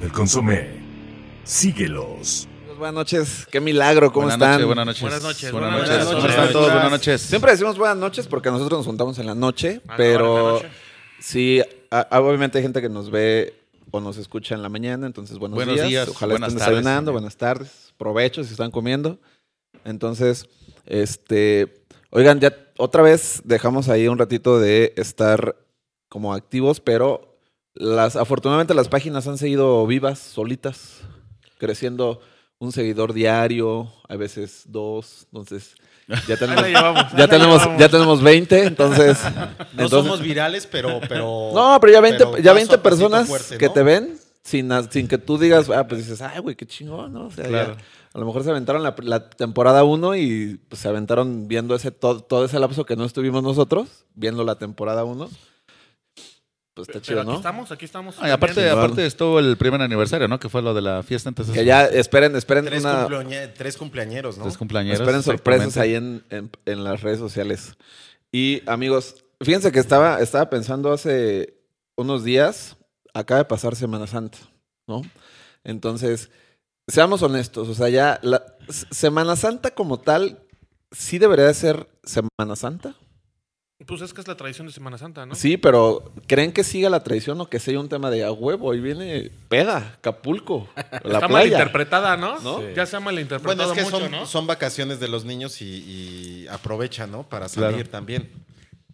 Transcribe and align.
El 0.00 0.12
consomé. 0.12 0.68
Síguelos. 1.42 2.46
Buenas 2.78 2.94
noches, 2.94 3.48
qué 3.50 3.60
milagro, 3.60 4.12
¿cómo 4.12 4.28
buenas 4.28 4.36
están? 4.36 4.52
Noches, 4.52 4.66
buenas 4.68 4.86
noches. 4.86 5.02
Buenas 5.02 5.22
noches, 5.24 5.50
Buenas 5.52 5.70
buenas 5.72 5.88
noches. 5.88 6.04
¿Cómo 6.06 6.20
Buenas 6.20 6.30
están 6.36 6.52
todos? 6.52 6.62
noches. 6.68 6.72
Buenas 6.74 6.90
noches. 6.92 7.20
Siempre 7.22 7.50
decimos 7.50 7.78
buenas 7.78 7.96
noches 7.96 8.26
porque 8.28 8.50
nosotros 8.52 8.78
nos 8.78 8.86
juntamos 8.86 9.18
en 9.18 9.26
la 9.26 9.34
noche, 9.34 9.80
Ah, 9.88 9.90
no, 9.90 9.96
pero 9.96 10.52
buenas 10.52 10.72
sí, 11.18 11.60
a- 11.90 12.20
obviamente 12.20 12.58
hay 12.58 12.62
gente 12.62 12.80
que 12.80 12.88
nos 12.88 13.10
ve 13.10 13.54
o 13.90 13.98
nos 14.00 14.18
escucha 14.18 14.54
en 14.54 14.62
la 14.62 14.68
mañana, 14.68 15.04
entonces 15.08 15.36
buenos, 15.36 15.56
Buenos 15.56 15.74
días. 15.74 15.88
días, 15.88 16.08
Ojalá 16.10 16.34
buenas 16.34 16.50
estén 16.50 16.58
tardes 16.60 16.76
desayunando, 16.78 17.10
buenas 17.12 17.36
tardes, 17.36 17.92
provecho 17.98 18.44
si 18.44 18.52
están 18.52 18.70
comiendo. 18.70 19.18
Entonces, 19.84 20.46
este, 20.86 21.82
oigan, 22.10 22.38
ya 22.38 22.54
otra 22.76 23.02
vez 23.02 23.42
dejamos 23.44 23.88
ahí 23.88 24.06
un 24.06 24.18
ratito 24.18 24.60
de 24.60 24.92
estar 24.96 25.56
como 26.08 26.32
activos, 26.34 26.78
pero 26.78 27.27
las 27.78 28.16
afortunadamente 28.16 28.74
las 28.74 28.88
páginas 28.88 29.26
han 29.28 29.38
seguido 29.38 29.86
vivas, 29.86 30.18
solitas, 30.18 30.98
creciendo 31.58 32.20
un 32.58 32.72
seguidor 32.72 33.12
diario, 33.12 33.88
a 34.08 34.16
veces 34.16 34.64
dos, 34.66 35.26
entonces 35.32 35.74
ya 36.26 36.36
tenemos 36.38 36.66
llevamos. 36.66 37.04
ya 37.16 37.28
tenemos, 37.28 37.62
ya 37.78 37.88
tenemos 37.88 38.22
20, 38.22 38.64
entonces. 38.66 39.18
No 39.74 39.84
entonces- 39.84 39.90
somos 39.90 40.20
virales, 40.20 40.66
pero, 40.66 41.00
pero. 41.08 41.50
No, 41.54 41.78
pero 41.80 41.92
ya 41.92 42.00
20, 42.00 42.18
pero 42.18 42.36
ya 42.38 42.42
paso 42.42 42.54
20 42.56 42.74
a 42.74 42.78
pasito 42.78 42.82
personas 42.82 43.28
fuerte, 43.28 43.58
que 43.58 43.66
¿no? 43.66 43.72
te 43.72 43.82
ven 43.84 44.18
sin, 44.42 44.70
sin 44.90 45.06
que 45.06 45.18
tú 45.18 45.38
digas, 45.38 45.68
ah, 45.70 45.86
pues 45.86 46.00
dices, 46.06 46.20
ay, 46.22 46.40
güey, 46.40 46.56
qué 46.56 46.66
chingón, 46.66 47.12
¿no? 47.12 47.26
O 47.26 47.30
sea, 47.30 47.48
ya, 47.48 47.76
a 48.12 48.18
lo 48.18 48.24
mejor 48.26 48.42
se 48.42 48.50
aventaron 48.50 48.82
la, 48.82 48.96
la 49.02 49.28
temporada 49.30 49.84
1 49.84 50.16
y 50.16 50.58
pues, 50.68 50.80
se 50.80 50.88
aventaron 50.88 51.46
viendo 51.46 51.74
ese 51.76 51.90
todo, 51.92 52.20
todo 52.20 52.44
ese 52.46 52.58
lapso 52.58 52.84
que 52.86 52.96
no 52.96 53.04
estuvimos 53.04 53.42
nosotros, 53.42 54.06
viendo 54.14 54.42
la 54.44 54.56
temporada 54.56 55.04
1. 55.04 55.28
Pues 56.86 56.88
está 56.88 57.00
Pero 57.00 57.04
chido, 57.04 57.20
aquí 57.22 57.30
¿no? 57.30 57.36
estamos, 57.36 57.72
aquí 57.72 57.84
estamos. 57.84 58.14
Ah, 58.20 58.28
y 58.28 58.30
aparte, 58.30 58.70
aparte 58.70 59.04
estuvo 59.04 59.38
el 59.40 59.56
primer 59.56 59.80
aniversario, 59.82 60.28
¿no? 60.28 60.38
Que 60.38 60.48
fue 60.48 60.62
lo 60.62 60.74
de 60.74 60.80
la 60.82 61.02
fiesta. 61.02 61.28
Entonces, 61.28 61.54
Que 61.54 61.64
ya 61.64 61.86
esperen, 61.86 62.36
esperen 62.36 62.64
Tres, 62.66 62.82
una, 62.84 63.08
cumpleañe- 63.08 63.52
tres 63.56 63.76
cumpleañeros, 63.76 64.38
¿no? 64.38 64.44
Tres 64.44 64.56
cumpleañeros. 64.56 65.00
Esperen 65.00 65.22
sorpresas 65.22 65.68
exactamente. 65.68 65.80
ahí 65.80 65.94
en, 66.30 66.38
en- 66.38 66.50
en 66.66 66.84
las 66.84 67.00
redes 67.00 67.18
sociales. 67.18 67.74
Y 68.30 68.62
amigos, 68.66 69.24
fíjense 69.40 69.72
que 69.72 69.80
estaba, 69.80 70.20
estaba 70.20 70.48
pensando 70.50 70.92
hace 70.92 71.54
unos 71.96 72.22
días, 72.22 72.76
acaba 73.14 73.38
de 73.38 73.44
pasar 73.46 73.74
Semana 73.74 74.06
Santa, 74.06 74.38
¿no? 74.86 75.02
Entonces, 75.64 76.30
seamos 76.86 77.22
honestos, 77.22 77.68
o 77.68 77.74
sea, 77.74 77.88
ya 77.88 78.20
la 78.22 78.42
S- 78.68 78.86
Semana 78.90 79.34
Santa 79.36 79.72
como 79.72 79.98
tal, 79.98 80.38
sí 80.92 81.18
debería 81.18 81.46
de 81.46 81.54
ser 81.54 81.88
Semana 82.04 82.54
Santa. 82.54 82.94
Pues 83.86 84.00
es 84.02 84.12
que 84.12 84.20
es 84.20 84.26
la 84.26 84.36
tradición 84.36 84.66
de 84.66 84.72
Semana 84.72 84.98
Santa, 84.98 85.24
¿no? 85.24 85.36
Sí, 85.36 85.56
pero 85.56 86.12
¿creen 86.26 86.52
que 86.52 86.64
siga 86.64 86.90
la 86.90 87.04
tradición 87.04 87.40
o 87.40 87.48
que 87.48 87.60
sea 87.60 87.78
un 87.78 87.88
tema 87.88 88.10
de 88.10 88.24
a 88.24 88.32
huevo? 88.32 88.72
Ahí 88.72 88.80
viene 88.80 89.30
peda, 89.48 89.94
Acapulco, 89.98 90.68
la 90.76 90.80
Está 90.96 91.00
playa. 91.28 91.28
malinterpretada, 91.28 92.16
¿no? 92.16 92.40
¿No? 92.40 92.60
Ya 92.70 92.86
se 92.86 92.96
ha 92.96 92.98
Bueno, 92.98 93.04
malinterpretado 93.12 93.72
es 93.72 93.78
que 93.78 93.84
mucho, 93.84 94.00
son, 94.00 94.10
¿no? 94.10 94.26
son 94.26 94.46
vacaciones 94.48 94.98
de 94.98 95.06
los 95.06 95.24
niños 95.24 95.62
y, 95.62 95.64
y 95.66 96.46
aprovechan, 96.48 97.12
¿no? 97.12 97.22
Para 97.22 97.46
Claro. 97.48 97.70
salir 97.70 97.88
también. 97.88 98.28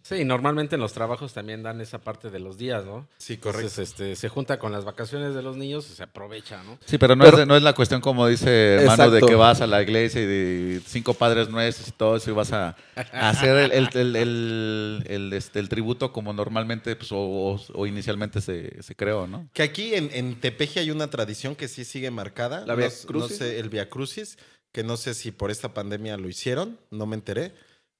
Sí, 0.07 0.23
normalmente 0.23 0.75
en 0.75 0.81
los 0.81 0.93
trabajos 0.93 1.33
también 1.33 1.63
dan 1.63 1.81
esa 1.81 1.97
parte 1.97 2.29
de 2.29 2.37
los 2.39 2.59
días, 2.59 2.85
¿no? 2.85 3.07
Sí, 3.17 3.37
correcto. 3.37 3.61
Entonces, 3.69 3.89
este, 3.89 4.15
se 4.15 4.29
junta 4.29 4.59
con 4.59 4.71
las 4.71 4.85
vacaciones 4.85 5.33
de 5.33 5.41
los 5.41 5.57
niños 5.57 5.89
y 5.89 5.95
se 5.95 6.03
aprovecha, 6.03 6.61
¿no? 6.61 6.77
Sí, 6.85 6.99
pero 6.99 7.15
no, 7.15 7.23
Pero- 7.25 7.39
es, 7.39 7.47
no 7.47 7.55
es 7.57 7.63
la 7.63 7.73
cuestión 7.73 8.01
como 8.01 8.27
dice 8.27 8.75
hermano 8.75 9.09
de 9.09 9.21
que 9.21 9.33
vas 9.33 9.61
a 9.61 9.65
la 9.67 9.81
iglesia 9.81 10.21
y 10.21 10.25
de 10.27 10.81
cinco 10.85 11.15
padres 11.15 11.49
nuestros 11.49 11.87
y 11.87 11.91
todo 11.91 12.17
eso 12.17 12.29
y 12.29 12.33
vas 12.35 12.53
a, 12.53 12.75
a 13.13 13.29
hacer 13.29 13.57
el, 13.57 13.71
el, 13.71 13.89
el, 13.97 14.15
el- 14.15 15.03
el, 15.07 15.33
este, 15.33 15.57
el 15.59 15.69
tributo 15.69 16.13
como 16.13 16.33
normalmente 16.33 16.95
pues, 16.95 17.11
o, 17.11 17.17
o- 17.17 17.59
o 17.73 17.87
inicialmente 17.87 18.41
se, 18.41 18.83
se 18.83 18.95
creó, 18.95 19.25
¿no? 19.25 19.49
Que 19.53 19.63
aquí 19.63 19.95
en, 19.95 20.11
en 20.13 20.39
Tepeji 20.39 20.77
hay 20.81 20.91
una 20.91 21.09
tradición 21.09 21.55
que 21.55 21.67
sí 21.67 21.83
sigue 21.83 22.11
marcada. 22.11 22.59
¿La 22.59 22.73
no, 22.73 22.77
Via 22.77 22.87
s- 22.89 23.05
no 23.05 23.07
Crucis? 23.07 23.37
sé, 23.37 23.59
el 23.59 23.69
Via 23.69 23.89
Crucis, 23.89 24.37
que 24.71 24.83
no 24.83 24.97
sé 24.97 25.15
si 25.15 25.31
por 25.31 25.49
esta 25.49 25.73
pandemia 25.73 26.15
lo 26.17 26.29
hicieron, 26.29 26.77
no 26.91 27.07
me 27.07 27.15
enteré. 27.15 27.53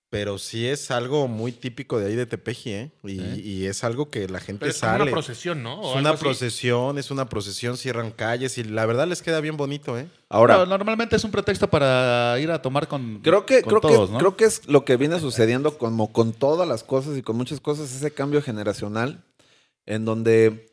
Pero 0.10 0.38
sí 0.38 0.68
es 0.68 0.92
algo 0.92 1.28
muy 1.28 1.52
típico 1.52 2.00
de 2.00 2.08
ahí 2.08 2.16
de 2.16 2.26
Tepeji, 2.26 2.72
¿eh? 2.72 2.92
Y, 3.04 3.66
es 3.66 3.84
algo 3.84 4.10
que 4.10 4.30
la 4.30 4.40
gente 4.40 4.60
Pero 4.62 4.72
es 4.72 4.78
sale. 4.78 5.04
una 5.04 5.12
procesión, 5.12 5.64
¿no? 5.64 5.82
O 5.82 5.94
Es 5.96 6.00
una 6.00 6.12
así. 6.12 6.20
procesión, 6.24 6.98
es 6.98 7.12
una 7.12 7.28
procesión, 7.28 7.76
cierran 7.76 8.12
calles 8.12 8.58
y 8.58 8.64
la 8.64 8.86
verdad 8.86 9.08
les 9.08 9.22
queda 9.22 9.42
bien 9.42 9.58
bonito, 9.58 9.98
¿eh? 9.98 10.08
Ahora, 10.30 10.56
Pero 10.56 10.68
normalmente 10.68 11.16
es 11.16 11.24
un 11.24 11.32
pretexto 11.32 11.70
para 11.70 12.40
ir 12.40 12.52
a 12.52 12.62
tomar 12.62 12.88
con, 12.88 13.20
Creo 13.24 13.46
que, 13.46 13.62
con 13.62 13.72
creo, 13.72 13.82
todos, 13.82 14.10
que, 14.10 14.14
¿no? 14.14 14.20
creo 14.20 14.38
que 14.38 14.46
es 14.46 14.68
lo 14.68 14.86
que 14.86 14.96
viene 14.96 15.20
sucediendo 15.20 15.78
como 15.78 16.14
con 16.14 16.34
todas 16.34 16.68
las 16.68 16.84
cosas 16.84 17.18
y 17.18 17.22
con 17.22 17.36
muchas 17.36 17.60
cosas, 17.60 17.94
ese 17.94 18.12
cambio 18.12 18.42
generacional, 18.42 19.24
en 19.86 20.06
donde 20.06 20.72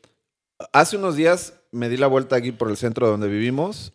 hace 0.71 0.95
unos 0.95 1.15
días 1.15 1.55
me 1.71 1.89
di 1.89 1.97
la 1.97 2.07
vuelta 2.07 2.35
aquí 2.35 2.51
por 2.51 2.69
el 2.69 2.77
centro 2.77 3.07
donde 3.09 3.27
vivimos. 3.27 3.93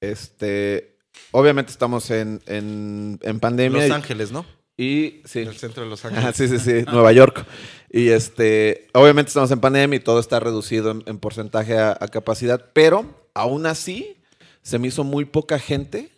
Este, 0.00 0.98
obviamente 1.30 1.72
estamos 1.72 2.10
en, 2.10 2.40
en, 2.46 3.18
en 3.22 3.38
pandemia. 3.40 3.82
Los 3.82 3.90
Ángeles, 3.94 4.32
¿no? 4.32 4.44
Y, 4.78 5.22
sí. 5.24 5.40
En 5.40 5.48
el 5.48 5.56
centro 5.56 5.82
de 5.82 5.90
Los 5.90 6.04
Ángeles. 6.04 6.34
sí, 6.36 6.48
sí, 6.48 6.58
sí, 6.58 6.84
Nueva 6.90 7.12
York. 7.12 7.44
Y 7.90 8.08
este, 8.08 8.86
obviamente 8.94 9.28
estamos 9.28 9.50
en 9.50 9.60
pandemia 9.60 9.96
y 9.96 10.00
todo 10.00 10.20
está 10.20 10.40
reducido 10.40 10.92
en, 10.92 11.02
en 11.06 11.18
porcentaje 11.18 11.76
a, 11.76 11.98
a 12.00 12.08
capacidad, 12.08 12.70
pero 12.72 13.28
aún 13.34 13.66
así 13.66 14.16
se 14.62 14.78
me 14.78 14.88
hizo 14.88 15.02
muy 15.02 15.24
poca 15.24 15.58
gente 15.58 16.10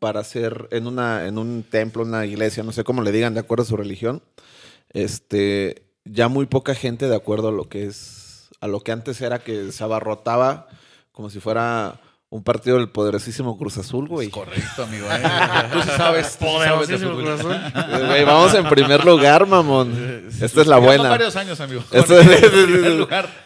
para 0.00 0.20
hacer 0.20 0.66
en 0.72 0.86
una 0.86 1.26
en 1.26 1.38
un 1.38 1.62
templo, 1.62 2.02
una 2.02 2.26
iglesia, 2.26 2.64
no 2.64 2.72
sé 2.72 2.82
cómo 2.82 3.02
le 3.02 3.12
digan 3.12 3.34
de 3.34 3.40
acuerdo 3.40 3.62
a 3.62 3.66
su 3.66 3.76
religión. 3.76 4.22
Este, 4.92 5.86
ya 6.04 6.28
muy 6.28 6.46
poca 6.46 6.74
gente 6.74 7.08
de 7.08 7.14
acuerdo 7.14 7.48
a 7.48 7.52
lo 7.52 7.68
que 7.68 7.84
es 7.84 8.48
a 8.60 8.66
lo 8.66 8.80
que 8.80 8.92
antes 8.92 9.20
era 9.20 9.38
que 9.38 9.70
se 9.70 9.84
abarrotaba 9.84 10.66
como 11.12 11.30
si 11.30 11.38
fuera 11.38 12.00
un 12.30 12.44
partido 12.44 12.76
del 12.78 12.88
poderosísimo 12.88 13.58
Cruz 13.58 13.76
Azul, 13.76 14.06
güey. 14.06 14.30
Correcto, 14.30 14.84
amigo. 14.84 15.06
¿eh? 15.10 15.20
Tú 15.72 15.82
sí 15.82 15.88
sabes. 15.96 16.38
tú 16.38 16.44
Poderosísimo 16.46 17.10
fútbol. 17.10 17.24
corazón. 17.24 17.60
Eh, 17.90 18.06
güey, 18.06 18.24
vamos 18.24 18.54
en 18.54 18.68
primer 18.68 19.04
lugar, 19.04 19.46
mamón. 19.46 20.28
Esta 20.40 20.60
es 20.60 20.66
la 20.68 20.78
buena. 20.78 21.02
Son 21.02 21.10
varios 21.10 21.36
años, 21.36 21.60
amigo. 21.60 21.82
Es-. 21.90 22.08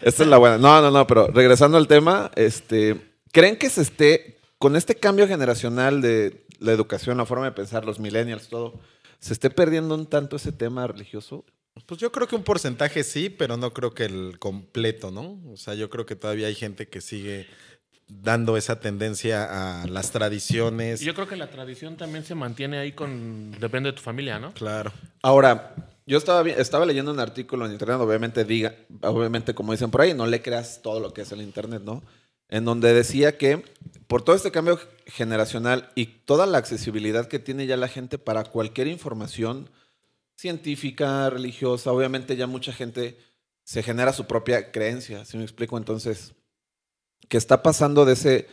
Esta 0.01 0.23
es 0.23 0.29
la 0.29 0.37
buena. 0.37 0.59
No, 0.59 0.81
no, 0.81 0.91
no, 0.91 1.07
pero 1.07 1.27
regresando 1.27 1.77
al 1.77 1.87
tema, 1.87 2.29
este, 2.35 3.17
¿creen 3.31 3.57
que 3.57 3.71
se 3.71 3.81
esté, 3.81 4.37
con 4.59 4.75
este 4.75 4.95
cambio 4.95 5.27
generacional 5.27 6.01
de 6.01 6.45
la 6.59 6.71
educación, 6.71 7.17
la 7.17 7.25
forma 7.25 7.45
de 7.45 7.53
pensar, 7.53 7.85
los 7.85 7.99
millennials, 7.99 8.49
todo, 8.49 8.79
se 9.19 9.33
esté 9.33 9.49
perdiendo 9.49 9.95
un 9.95 10.05
tanto 10.05 10.35
ese 10.35 10.51
tema 10.51 10.85
religioso? 10.85 11.43
Pues 11.87 11.99
yo 11.99 12.11
creo 12.11 12.27
que 12.27 12.35
un 12.35 12.43
porcentaje 12.43 13.03
sí, 13.03 13.29
pero 13.29 13.57
no 13.57 13.73
creo 13.73 13.93
que 13.93 14.05
el 14.05 14.37
completo, 14.39 15.09
¿no? 15.09 15.41
O 15.51 15.57
sea, 15.57 15.73
yo 15.73 15.89
creo 15.89 16.05
que 16.05 16.15
todavía 16.15 16.47
hay 16.47 16.55
gente 16.55 16.87
que 16.87 17.01
sigue 17.01 17.47
dando 18.07 18.57
esa 18.57 18.79
tendencia 18.79 19.81
a 19.81 19.87
las 19.87 20.11
tradiciones. 20.11 21.01
Y 21.01 21.05
Yo 21.05 21.13
creo 21.13 21.27
que 21.27 21.35
la 21.35 21.49
tradición 21.49 21.97
también 21.97 22.23
se 22.23 22.35
mantiene 22.35 22.77
ahí 22.77 22.91
con... 22.91 23.51
Depende 23.59 23.91
de 23.91 23.95
tu 23.97 24.01
familia, 24.01 24.39
¿no? 24.39 24.53
Claro. 24.53 24.91
Ahora, 25.21 25.75
yo 26.05 26.17
estaba, 26.17 26.47
estaba 26.47 26.85
leyendo 26.85 27.11
un 27.11 27.19
artículo 27.19 27.65
en 27.65 27.71
internet, 27.71 27.97
obviamente 27.99 28.45
diga, 28.45 28.75
obviamente 29.01 29.55
como 29.55 29.71
dicen 29.71 29.89
por 29.89 30.01
ahí, 30.01 30.13
no 30.13 30.27
le 30.27 30.41
creas 30.41 30.81
todo 30.83 30.99
lo 30.99 31.13
que 31.13 31.21
es 31.21 31.31
el 31.31 31.41
internet, 31.41 31.81
¿no? 31.83 32.03
En 32.47 32.63
donde 32.63 32.93
decía 32.93 33.37
que 33.39 33.63
por 34.05 34.21
todo 34.21 34.35
este 34.35 34.51
cambio 34.51 34.79
generacional 35.07 35.89
y 35.95 36.05
toda 36.05 36.45
la 36.45 36.59
accesibilidad 36.59 37.27
que 37.27 37.39
tiene 37.39 37.65
ya 37.65 37.75
la 37.75 37.87
gente 37.87 38.19
para 38.19 38.43
cualquier 38.43 38.87
información 38.87 39.71
científica, 40.35 41.29
religiosa, 41.31 41.91
obviamente 41.91 42.35
ya 42.35 42.45
mucha 42.45 42.71
gente 42.71 43.17
se 43.63 43.81
genera 43.81 44.13
su 44.13 44.25
propia 44.25 44.71
creencia, 44.71 45.25
si 45.25 45.37
me 45.37 45.43
explico? 45.43 45.75
Entonces, 45.77 46.35
que 47.29 47.37
está 47.37 47.63
pasando 47.63 48.05
de 48.05 48.13
ese... 48.13 48.47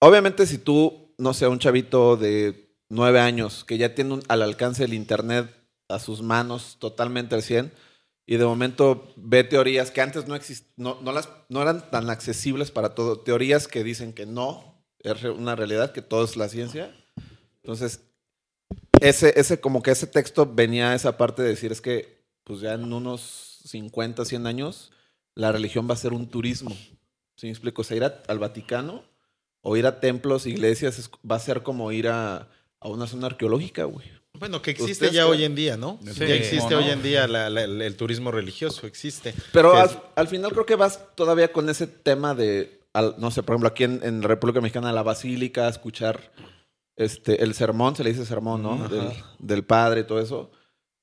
Obviamente 0.00 0.46
si 0.46 0.58
tú, 0.58 1.14
no 1.18 1.34
sé, 1.34 1.46
un 1.46 1.58
chavito 1.58 2.16
de 2.16 2.76
nueve 2.88 3.20
años 3.20 3.64
que 3.64 3.78
ya 3.78 3.94
tiene 3.94 4.14
un- 4.14 4.22
al 4.28 4.42
alcance 4.42 4.84
el 4.84 4.94
internet 4.94 5.48
a 5.88 5.98
sus 5.98 6.22
manos 6.22 6.76
totalmente 6.80 7.34
al 7.34 7.42
100 7.42 7.72
y 8.26 8.36
de 8.36 8.44
momento 8.44 9.12
ve 9.16 9.44
teorías 9.44 9.90
que 9.90 10.00
antes 10.00 10.26
no, 10.26 10.34
exist 10.34 10.68
no, 10.76 10.98
no, 11.02 11.12
las, 11.12 11.28
no 11.48 11.62
eran 11.62 11.90
tan 11.90 12.10
accesibles 12.10 12.70
para 12.70 12.94
todo, 12.94 13.20
teorías 13.20 13.68
que 13.68 13.84
dicen 13.84 14.12
que 14.12 14.26
no, 14.26 14.84
es 15.00 15.22
una 15.24 15.56
realidad, 15.56 15.92
que 15.92 16.02
todo 16.02 16.24
es 16.24 16.36
la 16.36 16.48
ciencia. 16.48 16.94
Entonces, 17.62 18.00
ese, 19.00 19.38
ese, 19.38 19.60
como 19.60 19.82
que 19.82 19.90
ese 19.90 20.06
texto 20.06 20.46
venía 20.46 20.90
a 20.90 20.94
esa 20.94 21.16
parte 21.16 21.42
de 21.42 21.48
decir 21.48 21.72
es 21.72 21.80
que 21.80 22.22
pues 22.44 22.60
ya 22.60 22.74
en 22.74 22.92
unos 22.92 23.60
50, 23.66 24.24
100 24.24 24.46
años 24.46 24.92
la 25.34 25.52
religión 25.52 25.88
va 25.88 25.94
a 25.94 25.98
ser 25.98 26.12
un 26.12 26.28
turismo. 26.28 26.76
¿Sí 27.42 27.46
me 27.48 27.50
explico? 27.54 27.82
O 27.82 27.84
sea, 27.84 27.96
ir 27.96 28.04
a- 28.04 28.22
al 28.28 28.38
Vaticano 28.38 29.02
o 29.62 29.76
ir 29.76 29.84
a 29.86 29.98
templos, 29.98 30.46
iglesias, 30.46 30.96
es- 31.00 31.10
va 31.28 31.34
a 31.34 31.40
ser 31.40 31.64
como 31.64 31.90
ir 31.90 32.06
a, 32.06 32.48
a 32.78 32.88
una 32.88 33.08
zona 33.08 33.26
arqueológica, 33.26 33.82
güey. 33.82 34.06
Bueno, 34.38 34.62
que 34.62 34.70
existe 34.70 34.92
¿Ustedes 34.92 35.12
ya 35.12 35.26
hoy 35.26 35.42
en 35.42 35.56
día, 35.56 35.76
¿no? 35.76 35.98
Sí, 36.04 36.20
ya 36.20 36.36
existe 36.36 36.58
¿cómo 36.58 36.70
no? 36.70 36.86
hoy 36.86 36.90
en 36.92 37.02
día 37.02 37.26
la- 37.26 37.50
la- 37.50 37.64
el, 37.64 37.82
el 37.82 37.96
turismo 37.96 38.30
religioso, 38.30 38.86
existe. 38.86 39.34
Pero 39.52 39.74
al, 39.76 39.90
es- 39.90 39.98
al 40.14 40.28
final 40.28 40.52
creo 40.52 40.64
que 40.66 40.76
vas 40.76 41.00
todavía 41.16 41.52
con 41.52 41.68
ese 41.68 41.88
tema 41.88 42.32
de, 42.36 42.80
al- 42.92 43.16
no 43.18 43.32
sé, 43.32 43.42
por 43.42 43.54
ejemplo, 43.54 43.70
aquí 43.70 43.82
en, 43.82 43.98
en 44.04 44.22
República 44.22 44.60
Mexicana, 44.60 44.92
la 44.92 45.02
basílica, 45.02 45.68
escuchar 45.68 46.32
este, 46.94 47.42
el 47.42 47.54
sermón, 47.54 47.96
se 47.96 48.04
le 48.04 48.10
dice 48.12 48.24
sermón, 48.24 48.62
¿no? 48.62 48.88
Del, 48.88 49.12
del 49.40 49.64
padre 49.64 50.02
y 50.02 50.04
todo 50.04 50.20
eso. 50.20 50.52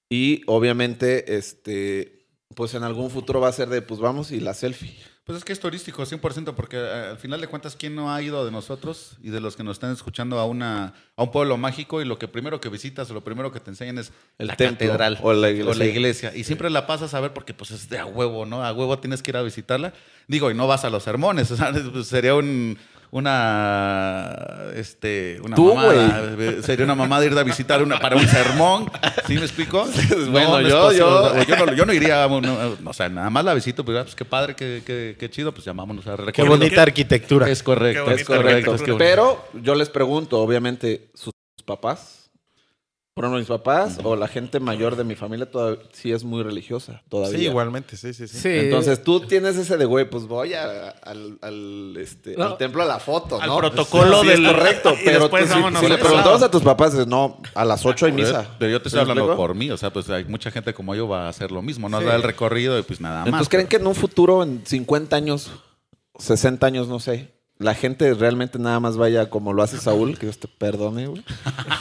Y 0.10 0.44
obviamente, 0.48 1.36
este, 1.36 2.26
pues 2.56 2.74
en 2.76 2.84
algún 2.84 3.10
futuro 3.10 3.42
va 3.42 3.50
a 3.50 3.52
ser 3.52 3.68
de, 3.68 3.82
pues 3.82 4.00
vamos 4.00 4.32
y 4.32 4.40
la 4.40 4.54
selfie. 4.54 4.96
Pues 5.30 5.38
es 5.38 5.46
que 5.46 5.54
es 5.54 5.60
turístico, 5.60 6.04
100%, 6.04 6.56
porque 6.56 6.78
eh, 6.78 7.10
al 7.12 7.18
final 7.20 7.40
de 7.40 7.46
cuentas, 7.46 7.76
¿quién 7.76 7.94
no 7.94 8.12
ha 8.12 8.20
ido 8.20 8.44
de 8.44 8.50
nosotros 8.50 9.12
y 9.22 9.30
de 9.30 9.40
los 9.40 9.56
que 9.56 9.64
nos 9.64 9.76
están 9.76 9.92
escuchando 9.92 10.40
a, 10.40 10.46
una, 10.46 10.96
a 11.16 11.22
un 11.22 11.30
pueblo 11.30 11.56
mágico 11.56 12.02
y 12.02 12.06
lo 12.06 12.18
que 12.18 12.28
primero 12.28 12.60
que 12.60 12.68
visitas 12.68 13.12
o 13.12 13.14
lo 13.14 13.24
primero 13.24 13.52
que 13.52 13.60
te 13.60 13.70
enseñan 13.70 14.00
es 14.00 14.12
El 14.40 14.48
la 14.48 14.56
templo 14.56 14.88
catedral 14.88 15.20
o 15.22 15.34
la 15.34 15.52
iglesia. 15.52 15.86
iglesia. 15.86 16.36
Y 16.36 16.46
siempre 16.46 16.72
la 16.72 16.88
pasas 16.88 17.14
a 17.14 17.20
ver 17.20 17.32
porque 17.32 17.54
pues 17.54 17.70
es 17.70 17.90
de 17.90 18.00
a 18.00 18.08
huevo, 18.08 18.48
¿no? 18.48 18.66
A 18.66 18.74
huevo 18.74 18.98
tienes 18.98 19.22
que 19.22 19.30
ir 19.30 19.38
a 19.38 19.44
visitarla. 19.44 19.94
Digo, 20.28 20.50
y 20.50 20.56
no 20.56 20.66
vas 20.66 20.84
a 20.84 20.90
los 20.90 21.04
sermones, 21.04 21.52
o 21.52 21.56
sea, 21.56 21.72
pues, 21.74 22.08
sería 22.08 22.34
un... 22.34 22.80
Una, 23.12 24.72
este, 24.76 25.40
una 25.44 25.56
Tú, 25.56 25.74
mamada. 25.74 26.62
Sería 26.62 26.86
una 26.86 26.96
mamada 26.96 27.26
ir 27.26 27.38
a 27.38 27.44
visitar 27.44 27.82
una, 27.82 28.00
para 28.00 28.16
un 28.16 28.28
sermón. 28.28 28.90
¿Sí 29.28 29.34
me 29.36 29.42
explico? 29.42 29.88
Bueno, 30.32 30.50
No, 30.50 30.62
no 30.62 30.68
yo- 30.70 30.92
yo- 30.92 31.44
yo 31.44 31.66
no, 31.66 31.74
yo 31.74 31.86
no 31.86 31.94
iría, 31.94 32.28
un- 32.28 32.78
o 32.86 32.94
sea, 32.94 33.10
nada 33.10 33.30
más 33.30 33.44
la 33.46 33.54
visito, 33.54 33.84
pues, 33.84 33.98
ah, 33.98 34.04
pues 34.04 34.16
qué 34.16 34.26
padre, 34.26 34.56
qué, 34.56 34.84
qué, 34.86 35.16
qué 35.20 35.30
chido, 35.30 35.52
pues 35.52 35.66
llamámonos 35.66 36.06
a 36.08 36.18
Qué 36.32 36.44
bonita 36.44 36.82
arquitectura. 36.84 37.50
Es 37.50 37.64
correcto, 37.64 38.12
es 38.12 38.24
correcto. 38.24 38.76
Pero 38.98 39.46
yo 39.62 39.76
les 39.76 39.90
pregunto, 39.90 40.40
obviamente, 40.40 41.10
sus 41.14 41.34
papás, 41.66 42.19
por 43.14 43.26
ejemplo, 43.26 43.40
mis 43.40 43.50
papás 43.50 44.00
o 44.04 44.16
la 44.16 44.30
gente 44.30 44.62
mayor 44.62 44.96
de 44.96 45.04
mi 45.04 45.16
familia 45.16 45.50
todavía 45.52 45.82
sí 45.92 46.12
es 46.14 46.24
muy 46.24 46.42
religiosa 46.42 47.02
todavía. 47.10 47.38
Sí, 47.40 47.46
igualmente, 47.48 47.98
sí, 47.98 48.14
sí, 48.14 48.28
sí. 48.30 48.38
Sí. 48.38 48.48
Entonces 48.50 49.04
tú 49.04 49.20
tienes 49.22 49.58
ese 49.58 49.76
de 49.76 49.84
güey, 49.84 50.10
pues 50.10 50.26
voy 50.26 50.54
a- 50.54 50.90
al, 50.90 51.38
al, 51.42 51.98
este, 52.00 52.38
No. 52.38 52.46
al 52.46 52.58
templo 52.58 52.82
a 52.82 52.86
la 52.86 53.00
foto, 53.00 53.42
Al 53.42 53.50
¿no? 53.50 53.58
protocolo 53.58 54.22
Sí, 54.22 54.28
del- 54.28 54.46
es 54.46 54.52
correcto, 54.54 54.94
y 55.02 55.06
pero 55.06 55.30
tú, 55.30 55.36
si, 55.38 55.44
le 55.44 55.50
al 55.50 56.00
preguntamos 56.00 56.24
lado. 56.26 56.46
a 56.46 56.52
tus 56.52 56.62
papás, 56.62 56.94
dices, 56.94 57.08
no, 57.08 57.42
a 57.56 57.66
las 57.66 57.86
8 57.86 58.06
hay 58.06 58.14
misa. 58.14 58.56
Pero 58.58 58.72
yo 58.72 58.82
te 58.82 58.88
estoy 58.88 59.00
¿Me 59.00 59.02
hablando 59.02 59.24
explico? 59.24 59.42
por 59.48 59.54
mí, 59.56 59.70
o 59.70 59.76
sea, 59.78 59.92
pues 59.92 60.10
hay 60.10 60.24
mucha 60.26 60.50
gente 60.52 60.74
como 60.74 60.96
yo 60.96 61.08
va 61.10 61.26
a 61.26 61.30
hacer 61.30 61.52
lo 61.52 61.62
mismo, 61.62 61.90
no 61.90 62.00
Sí. 62.00 62.06
da 62.06 62.16
el 62.16 62.24
recorrido 62.24 62.80
y 62.80 62.84
pues 62.84 63.02
nada 63.02 63.20
más. 63.20 63.28
Entonces, 63.28 63.50
¿creen 63.50 63.68
que 63.68 63.76
en 63.78 63.88
un 63.88 63.96
futuro, 63.96 64.44
en 64.44 64.62
50 64.66 65.18
años, 65.18 65.52
60 66.18 66.66
años, 66.68 66.88
no 66.88 67.00
sé, 67.02 67.34
la 67.60 67.76
gente 67.76 68.14
realmente 68.14 68.58
nada 68.58 68.80
más 68.80 68.96
vaya 68.96 69.30
como 69.30 69.52
lo 69.52 69.62
hace 69.62 69.78
Saúl? 69.78 70.18
Que 70.18 70.28
Dios 70.28 70.40
te 70.40 70.48
perdone, 70.48 71.08
güey. 71.08 71.22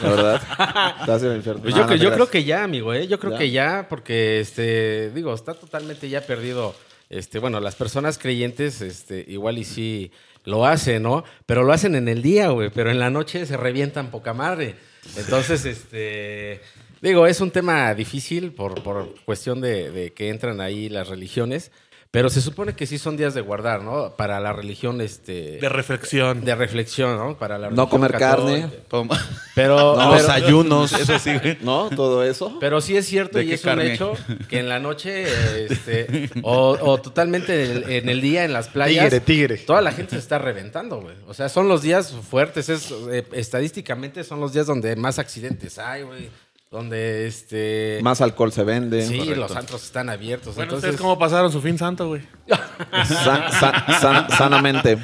La 0.02 0.10
verdad. 0.10 0.42
Te 1.04 1.10
vas 1.10 1.22
a 1.22 1.36
infierno. 1.36 1.62
Pues 1.62 1.74
No, 1.74 1.82
yo, 1.82 1.86
no 1.86 1.94
yo 1.94 2.12
creo 2.12 2.28
que 2.28 2.42
ya, 2.42 2.64
amigo, 2.64 2.92
¿eh? 2.92 3.06
Yo 3.06 3.20
creo 3.20 3.32
¿Ya? 3.32 3.38
que 3.38 3.50
ya, 3.52 3.86
porque, 3.88 4.40
este, 4.40 5.10
digo, 5.12 5.32
está 5.32 5.54
totalmente 5.54 6.08
ya 6.08 6.20
perdido. 6.20 6.74
Este, 7.08 7.38
bueno, 7.38 7.60
las 7.60 7.76
personas 7.76 8.18
creyentes, 8.18 8.82
este, 8.82 9.24
igual 9.28 9.56
y 9.56 9.64
sí 9.64 10.10
lo 10.44 10.66
hacen, 10.66 11.04
¿no? 11.04 11.22
Pero 11.46 11.62
lo 11.62 11.72
hacen 11.72 11.94
en 11.94 12.08
el 12.08 12.22
día, 12.22 12.48
güey. 12.48 12.70
Pero 12.70 12.90
en 12.90 12.98
la 12.98 13.10
noche 13.10 13.46
se 13.46 13.56
revientan 13.56 14.10
poca 14.10 14.34
madre. 14.34 14.74
Entonces, 15.16 15.64
este, 15.64 16.60
digo, 17.00 17.28
es 17.28 17.40
un 17.40 17.52
tema 17.52 17.94
difícil 17.94 18.50
por, 18.50 18.82
por 18.82 19.14
cuestión 19.24 19.60
de, 19.60 19.92
de 19.92 20.12
que 20.12 20.28
entran 20.28 20.60
ahí 20.60 20.88
las 20.88 21.06
religiones. 21.06 21.70
Pero 22.10 22.30
se 22.30 22.40
supone 22.40 22.72
que 22.74 22.86
sí 22.86 22.96
son 22.96 23.18
días 23.18 23.34
de 23.34 23.42
guardar, 23.42 23.82
¿no? 23.82 24.16
Para 24.16 24.40
la 24.40 24.54
religión, 24.54 25.02
este... 25.02 25.58
De 25.60 25.68
reflexión. 25.68 26.42
de 26.42 26.54
reflexión, 26.54 27.18
¿no? 27.18 27.36
Para 27.36 27.58
la 27.58 27.68
No 27.68 27.90
comer 27.90 28.12
carne. 28.12 28.62
católica. 28.62 28.70
Toma. 28.88 29.26
Pero, 29.54 29.76
No, 29.94 30.12
pero- 30.12 30.22
Los 30.22 30.28
ayunos. 30.30 30.92
Eso 30.94 31.18
sí, 31.18 31.36
güey. 31.38 31.58
¿No? 31.60 31.90
Todo 31.90 32.24
eso. 32.24 32.56
Pero 32.60 32.80
sí 32.80 32.96
es 32.96 33.06
cierto 33.06 33.36
¿De 33.36 33.44
y 33.44 33.52
es 33.52 33.60
carne? 33.60 33.84
un 33.84 33.90
hecho 33.90 34.14
que 34.48 34.58
en 34.58 34.70
la 34.70 34.78
noche, 34.78 35.24
este, 35.66 36.30
o, 36.42 36.78
o 36.80 36.98
totalmente 36.98 37.64
en 37.64 37.70
el, 37.84 37.90
en 37.90 38.08
el 38.08 38.20
día 38.22 38.44
en 38.44 38.54
las 38.54 38.68
playas, 38.68 39.04
Tigre, 39.10 39.20
tigre. 39.20 39.56
toda 39.58 39.82
la 39.82 39.92
gente 39.92 40.12
se 40.12 40.18
está 40.18 40.38
reventando, 40.38 41.02
güey. 41.02 41.14
O 41.26 41.34
sea, 41.34 41.50
son 41.50 41.68
los 41.68 41.82
días 41.82 42.14
fuertes, 42.30 42.70
es, 42.70 42.90
eh, 43.10 43.26
estadísticamente 43.32 44.24
son 44.24 44.40
los 44.40 44.54
días 44.54 44.66
donde 44.66 44.96
más 44.96 45.18
accidentes 45.18 45.78
hay, 45.78 46.04
güey. 46.04 46.30
Donde, 46.70 47.26
este... 47.26 47.98
Más 48.02 48.20
alcohol 48.20 48.52
se 48.52 48.62
vende. 48.62 49.02
sí, 49.06 49.16
correcto. 49.16 49.40
los 49.40 49.56
antros 49.56 49.82
están 49.84 50.10
abiertos. 50.10 50.54
Bueno, 50.54 50.64
entonces, 50.64 50.90
¿ustedes 50.90 51.00
cómo 51.00 51.18
pasaron 51.18 51.50
su 51.50 51.62
fin 51.62 51.78
santo, 51.78 52.08
güey? 52.08 52.20
San- 53.06 53.50
san- 53.52 54.00
san- 54.00 54.30
sanamente. 54.30 54.98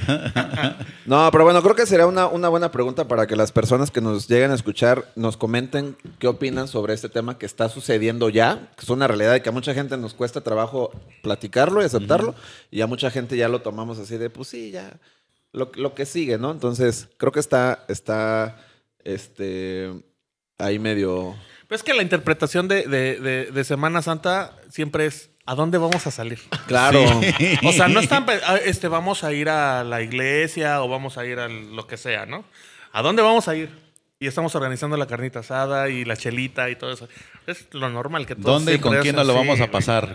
No, 1.06 1.30
pero 1.32 1.44
bueno, 1.44 1.62
creo 1.62 1.74
que 1.74 1.86
sería 1.86 2.06
una, 2.06 2.26
una 2.26 2.50
buena 2.50 2.70
pregunta 2.70 3.08
para 3.08 3.26
que 3.26 3.34
las 3.34 3.50
personas 3.50 3.90
que 3.90 4.02
nos 4.02 4.28
lleguen 4.28 4.50
a 4.50 4.54
escuchar 4.54 5.10
nos 5.16 5.38
comenten 5.38 5.96
qué 6.18 6.26
opinan 6.28 6.68
sobre 6.68 6.92
este 6.92 7.08
tema 7.08 7.38
que 7.38 7.46
está 7.46 7.70
sucediendo 7.70 8.28
ya, 8.28 8.70
que 8.76 8.82
es 8.82 8.90
una 8.90 9.06
realidad 9.08 9.34
y 9.34 9.40
que 9.40 9.48
a 9.48 9.52
mucha 9.52 9.72
gente 9.72 9.96
nos 9.96 10.12
cuesta 10.12 10.42
trabajo 10.42 10.90
platicarlo 11.22 11.80
y 11.80 11.86
aceptarlo, 11.86 12.34
y 12.70 12.82
a 12.82 12.86
mucha 12.86 13.10
gente 13.10 13.38
ya 13.38 13.48
lo 13.48 13.62
tomamos 13.62 13.98
así 13.98 14.18
de, 14.18 14.28
pues 14.28 14.48
sí, 14.48 14.70
ya, 14.70 14.98
lo, 15.52 15.70
lo 15.76 15.94
que 15.94 16.04
sigue, 16.04 16.36
¿no? 16.36 16.50
Entonces, 16.50 17.08
creo 17.16 17.32
que 17.32 17.40
está, 17.40 17.86
está, 17.88 18.58
este, 19.02 19.90
ahí 20.58 20.78
medio... 20.78 21.34
Es 21.74 21.82
que 21.82 21.94
la 21.94 22.02
interpretación 22.02 22.68
de, 22.68 22.82
de- 22.86 23.18
de- 23.20 23.46
de 23.50 23.64
Semana 23.64 24.00
Santa 24.02 24.52
siempre 24.70 25.06
es 25.06 25.30
¿a 25.46 25.54
dónde 25.54 25.76
vamos 25.78 26.06
a 26.06 26.10
salir? 26.10 26.38
Claro. 26.66 27.02
O 27.64 27.72
sea, 27.72 27.88
no 27.88 28.00
están, 28.00 28.24
ah, 28.46 28.56
este, 28.64 28.88
vamos 28.88 29.24
a 29.24 29.32
ir 29.32 29.48
a 29.48 29.84
la 29.84 30.00
iglesia 30.02 30.82
o 30.82 30.88
vamos 30.88 31.18
a 31.18 31.26
ir 31.26 31.38
a 31.38 31.48
lo 31.48 31.86
que 31.86 31.96
sea, 31.96 32.26
¿no? 32.26 32.44
¿A 32.92 33.02
dónde 33.02 33.22
vamos 33.22 33.48
a 33.48 33.54
ir? 33.56 33.68
Y 34.20 34.26
estamos 34.26 34.54
organizando 34.54 34.96
la 34.96 35.06
carnita 35.06 35.40
asada 35.40 35.88
y 35.90 36.04
la 36.04 36.16
chelita 36.16 36.70
y 36.70 36.76
todo 36.76 36.92
eso. 36.92 37.08
Es 37.46 37.66
lo 37.72 37.88
normal 37.90 38.24
que 38.26 38.34
todos 38.36 38.46
¿Dónde 38.46 38.74
y 38.74 38.78
con 38.78 38.96
quién 39.00 39.16
nos 39.16 39.26
lo 39.26 39.34
vamos 39.34 39.60
a 39.60 39.70
pasar? 39.70 40.08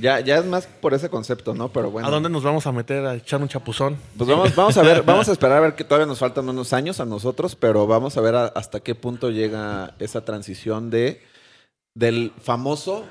Ya, 0.00 0.20
ya 0.20 0.38
es 0.38 0.46
más 0.46 0.66
por 0.66 0.94
ese 0.94 1.08
concepto, 1.10 1.54
¿no? 1.54 1.68
Pero 1.68 1.90
bueno. 1.90 2.08
¿A 2.08 2.10
dónde 2.10 2.28
nos 2.28 2.42
vamos 2.42 2.66
a 2.66 2.72
meter 2.72 3.04
a 3.06 3.14
echar 3.16 3.40
un 3.42 3.48
chapuzón? 3.48 3.96
Pues 4.16 4.28
vamos, 4.28 4.54
vamos 4.54 4.76
a 4.76 4.82
ver, 4.82 5.02
vamos 5.06 5.28
a 5.28 5.32
esperar 5.32 5.58
a 5.58 5.60
ver 5.60 5.74
que 5.74 5.84
todavía 5.84 6.06
nos 6.06 6.18
faltan 6.18 6.48
unos 6.48 6.72
años 6.72 7.00
a 7.00 7.04
nosotros, 7.04 7.54
pero 7.56 7.86
vamos 7.86 8.16
a 8.16 8.20
ver 8.20 8.34
a- 8.34 8.46
hasta 8.46 8.80
qué 8.80 8.94
punto 8.94 9.30
llega 9.30 9.94
esa 9.98 10.24
transición 10.24 10.90
de 10.90 11.22
del 11.94 12.32
famoso 12.40 13.04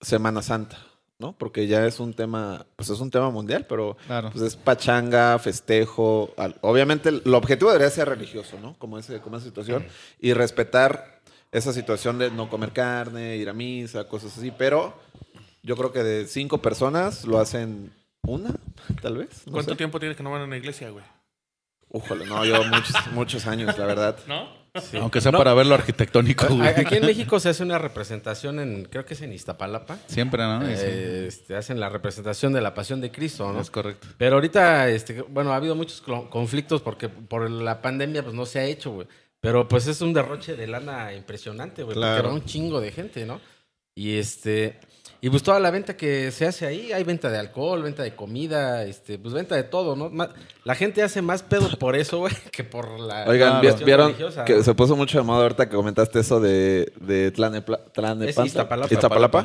Semana 0.00 0.42
Santa, 0.42 0.78
¿no? 1.18 1.32
Porque 1.36 1.66
ya 1.66 1.86
es 1.86 1.98
un 2.00 2.14
tema, 2.14 2.66
pues 2.76 2.90
es 2.90 3.00
un 3.00 3.10
tema 3.10 3.30
mundial, 3.30 3.66
pero 3.68 3.96
Claro. 4.06 4.30
pues 4.32 4.44
es 4.44 4.56
pachanga, 4.56 5.38
festejo. 5.38 6.32
al- 6.36 6.56
obviamente 6.60 7.08
el, 7.08 7.22
el 7.24 7.34
objetivo 7.34 7.70
debería 7.72 7.90
ser 7.90 8.08
religioso, 8.08 8.58
¿no? 8.60 8.74
Como, 8.78 8.98
ese, 8.98 9.20
como 9.20 9.36
esa 9.36 9.46
situación. 9.46 9.84
Y 10.20 10.32
respetar 10.32 11.20
esa 11.52 11.72
situación 11.72 12.18
de 12.18 12.30
no 12.30 12.48
comer 12.50 12.72
carne, 12.72 13.36
ir 13.36 13.48
a 13.48 13.52
misa, 13.52 14.04
cosas 14.08 14.36
así. 14.36 14.50
Pero 14.56 14.94
yo 15.64 15.76
creo 15.76 15.92
que 15.92 16.02
de 16.02 16.26
cinco 16.26 16.58
personas 16.58 17.24
lo 17.24 17.40
hacen 17.40 17.90
una, 18.22 18.50
tal 19.02 19.16
vez. 19.16 19.46
no 19.46 19.54
¿Cuánto 19.54 19.72
sé. 19.72 19.76
tiempo 19.76 19.98
tiene 19.98 20.14
que 20.14 20.22
no 20.22 20.30
van 20.30 20.42
a 20.42 20.44
una 20.44 20.56
iglesia, 20.56 20.90
güey? 20.90 21.04
Újole, 21.88 22.26
no, 22.26 22.44
yo 22.44 22.62
muchos, 22.64 22.94
muchos 23.12 23.46
años, 23.46 23.76
la 23.78 23.86
verdad. 23.86 24.18
¿No? 24.26 24.48
sí. 24.80 24.98
Aunque 24.98 25.20
sea 25.20 25.32
No, 25.32 25.38
para 25.38 25.54
ver 25.54 25.66
lo 25.66 25.74
arquitectónico, 25.74 26.46
güey. 26.48 26.68
Aquí 26.68 26.96
en 26.96 27.06
México 27.06 27.40
se 27.40 27.48
hace 27.48 27.62
una 27.62 27.78
representación 27.78 28.60
en, 28.60 28.84
creo 28.84 29.06
que 29.06 29.14
es 29.14 29.22
en 29.22 29.32
Iztapalapa. 29.32 29.98
Siempre, 30.06 30.42
¿no? 30.42 30.66
Eh, 30.66 31.26
este, 31.28 31.56
hacen 31.56 31.80
la 31.80 31.88
representación 31.88 32.52
de 32.52 32.60
la 32.60 32.74
Pasión 32.74 33.00
de 33.00 33.10
Cristo, 33.10 33.50
¿no? 33.52 33.60
Es 33.60 33.70
correcto. 33.70 34.08
Pero 34.18 34.34
ahorita, 34.34 34.88
este, 34.90 35.22
bueno, 35.22 35.52
ha 35.52 35.56
habido 35.56 35.76
muchos 35.76 36.02
conflictos 36.28 36.82
porque 36.82 37.08
por 37.08 37.48
la 37.48 37.80
pandemia 37.80 38.22
pues 38.22 38.34
no 38.34 38.44
se 38.44 38.58
ha 38.58 38.64
hecho, 38.64 38.90
güey. 38.90 39.06
Pero 39.40 39.68
pues 39.68 39.86
es 39.86 40.00
un 40.00 40.12
derroche 40.12 40.56
de 40.56 40.66
lana 40.66 41.12
impresionante, 41.14 41.84
güey. 41.84 41.96
Claro. 41.96 42.16
Porque 42.16 42.28
va 42.28 42.34
un 42.34 42.44
chingo 42.44 42.80
de 42.80 42.90
gente, 42.90 43.24
¿no? 43.24 43.40
Y 43.94 44.16
este, 44.16 44.80
y 45.26 45.30
pues 45.30 45.42
toda 45.42 45.58
la 45.58 45.70
venta 45.70 45.96
que 45.96 46.30
se 46.30 46.46
hace 46.46 46.66
ahí, 46.66 46.92
hay 46.92 47.02
venta 47.02 47.30
de 47.30 47.38
alcohol, 47.38 47.82
venta 47.82 48.02
de 48.02 48.14
comida, 48.14 48.84
este, 48.84 49.18
pues 49.18 49.32
venta 49.32 49.54
de 49.56 49.62
todo, 49.62 49.96
¿no? 49.96 50.10
La 50.64 50.74
gente 50.74 51.02
hace 51.02 51.22
más 51.22 51.42
pedo 51.42 51.70
por 51.78 51.96
eso, 51.96 52.18
güey, 52.18 52.34
que 52.52 52.62
por 52.62 53.00
la 53.00 53.24
Oigan, 53.26 53.64
la 53.64 53.72
vieron 53.76 54.08
religiosa, 54.08 54.44
que 54.44 54.62
se 54.62 54.74
puso 54.74 54.96
mucho 54.96 55.16
de 55.16 55.24
moda 55.24 55.42
ahorita 55.44 55.68
que 55.70 55.76
comentaste 55.76 56.20
eso 56.20 56.40
de, 56.40 56.92
de 57.00 57.32
Tlanepla- 57.32 57.90
Tlanepantla. 57.92 58.42
Es 58.42 58.48
Iztapalapa. 58.48 58.92
Iztapalapa. 58.94 59.44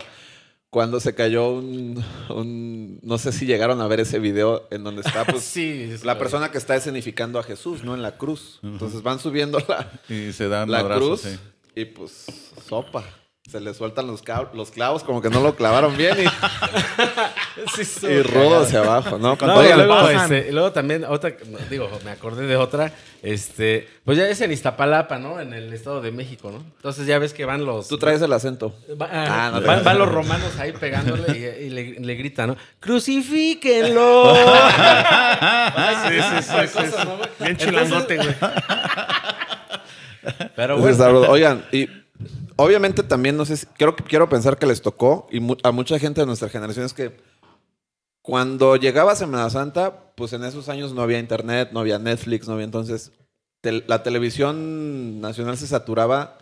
Cuando 0.69 0.99
se 0.99 1.15
cayó 1.15 1.49
un, 1.49 2.03
un- 2.29 2.99
No 3.01 3.17
sé 3.17 3.31
si 3.31 3.45
llegaron 3.47 3.81
a 3.81 3.87
ver 3.87 4.01
ese 4.01 4.19
video 4.19 4.67
en 4.69 4.83
donde 4.83 5.01
está 5.01 5.25
pues, 5.25 5.41
Sí, 5.55 5.95
la 6.03 6.19
persona 6.19 6.51
que 6.51 6.57
está 6.59 6.75
escenificando 6.75 7.39
a 7.39 7.43
Jesús, 7.43 7.83
¿no? 7.83 7.95
En 7.95 8.01
la 8.03 8.17
cruz. 8.17 8.59
Entonces 8.61 9.01
van 9.01 9.19
subiendo 9.19 9.57
la, 9.67 9.89
Y 10.09 10.31
se 10.33 10.47
dan 10.49 10.69
la 10.69 10.83
cruz 10.83 11.21
sí. 11.21 11.39
y 11.75 11.85
pues 11.85 12.25
sopa. 12.67 13.03
Se 13.49 13.59
le 13.59 13.73
sueltan 13.73 14.05
los, 14.05 14.21
clavos 14.21 15.03
como 15.03 15.21
que 15.21 15.29
no 15.29 15.41
lo 15.41 15.55
clavaron 15.55 15.97
bien 15.97 16.17
y, 16.23 16.25
Sí, 17.83 18.05
y 18.07 18.21
rodo 18.21 18.59
hacia 18.61 18.79
abajo, 18.79 19.17
¿no? 19.17 19.35
No, 19.41 19.55
Oigan, 19.55 19.87
luego, 19.87 20.07
este, 20.09 20.47
y 20.49 20.51
luego 20.51 20.71
también, 20.71 21.03
otra, 21.03 21.33
digo, 21.69 21.89
me 22.05 22.11
acordé 22.11 22.45
de 22.45 22.55
otra, 22.55 22.93
este, 23.23 23.87
pues 24.05 24.17
ya 24.17 24.27
es 24.29 24.39
en 24.41 24.51
Iztapalapa, 24.51 25.17
¿no? 25.17 25.39
En 25.39 25.53
el 25.53 25.73
Estado 25.73 25.99
de 26.01 26.11
México, 26.11 26.51
¿no? 26.51 26.57
Entonces 26.77 27.07
ya 27.07 27.17
ves 27.17 27.33
que 27.33 27.45
van 27.45 27.65
los... 27.65 27.87
tú 27.87 27.97
traes 27.97 28.21
el 28.21 28.31
acento. 28.33 28.75
Va- 29.01 29.09
Ah, 29.11 29.51
no 29.53 29.61
van, 29.61 29.83
van 29.83 29.97
los 29.97 30.09
romanos 30.09 30.57
ahí 30.59 30.71
pegándole 30.71 31.37
y, 31.37 31.43
y 31.65 31.69
le, 31.69 31.99
le 31.99 32.15
gritan, 32.15 32.49
¿no? 32.49 32.57
¡Crucifíquenlo! 32.79 34.35
Sí, 36.09 36.15
sí, 36.21 36.43
sí, 36.43 36.67
sí, 36.67 36.79
sí. 36.91 37.43
Bien 37.43 37.57
chilangote, 37.57 38.17
güey. 38.17 38.35
Pero 40.55 40.77
bueno. 40.77 41.19
Oigan, 41.29 41.65
y 41.71 41.87
obviamente 42.59 43.03
también, 43.03 43.37
no 43.37 43.45
sé, 43.45 43.55
si, 43.55 43.65
quiero, 43.67 43.95
quiero 43.95 44.27
pensar 44.27 44.57
que 44.57 44.65
les 44.65 44.81
tocó, 44.81 45.27
y 45.31 45.39
a 45.63 45.71
mucha 45.71 45.97
gente 45.97 46.21
de 46.21 46.27
nuestra 46.27 46.49
generación 46.49 46.85
es 46.85 46.93
que 46.93 47.17
cuando 48.21 48.75
llegaba 48.75 49.15
Semana 49.15 49.49
Santa, 49.49 50.11
pues 50.15 50.33
en 50.33 50.43
esos 50.43 50.67
años 50.67 50.93
no 50.93 51.01
había 51.01 51.19
internet, 51.19 51.69
no 51.71 51.79
había 51.79 51.99
Netflix, 51.99 52.47
no 52.47 52.55
había 52.55 52.65
entonces, 52.65 53.13
la 53.63 54.03
televisión 54.03 55.21
nacional 55.21 55.57
se 55.57 55.67
saturaba 55.67 56.37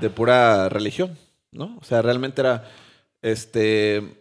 de 0.00 0.10
pura 0.10 0.68
religión, 0.68 1.16
¿no? 1.50 1.78
O 1.80 1.84
sea, 1.84 2.02
realmente 2.02 2.42
era, 2.42 2.68
este, 3.22 4.17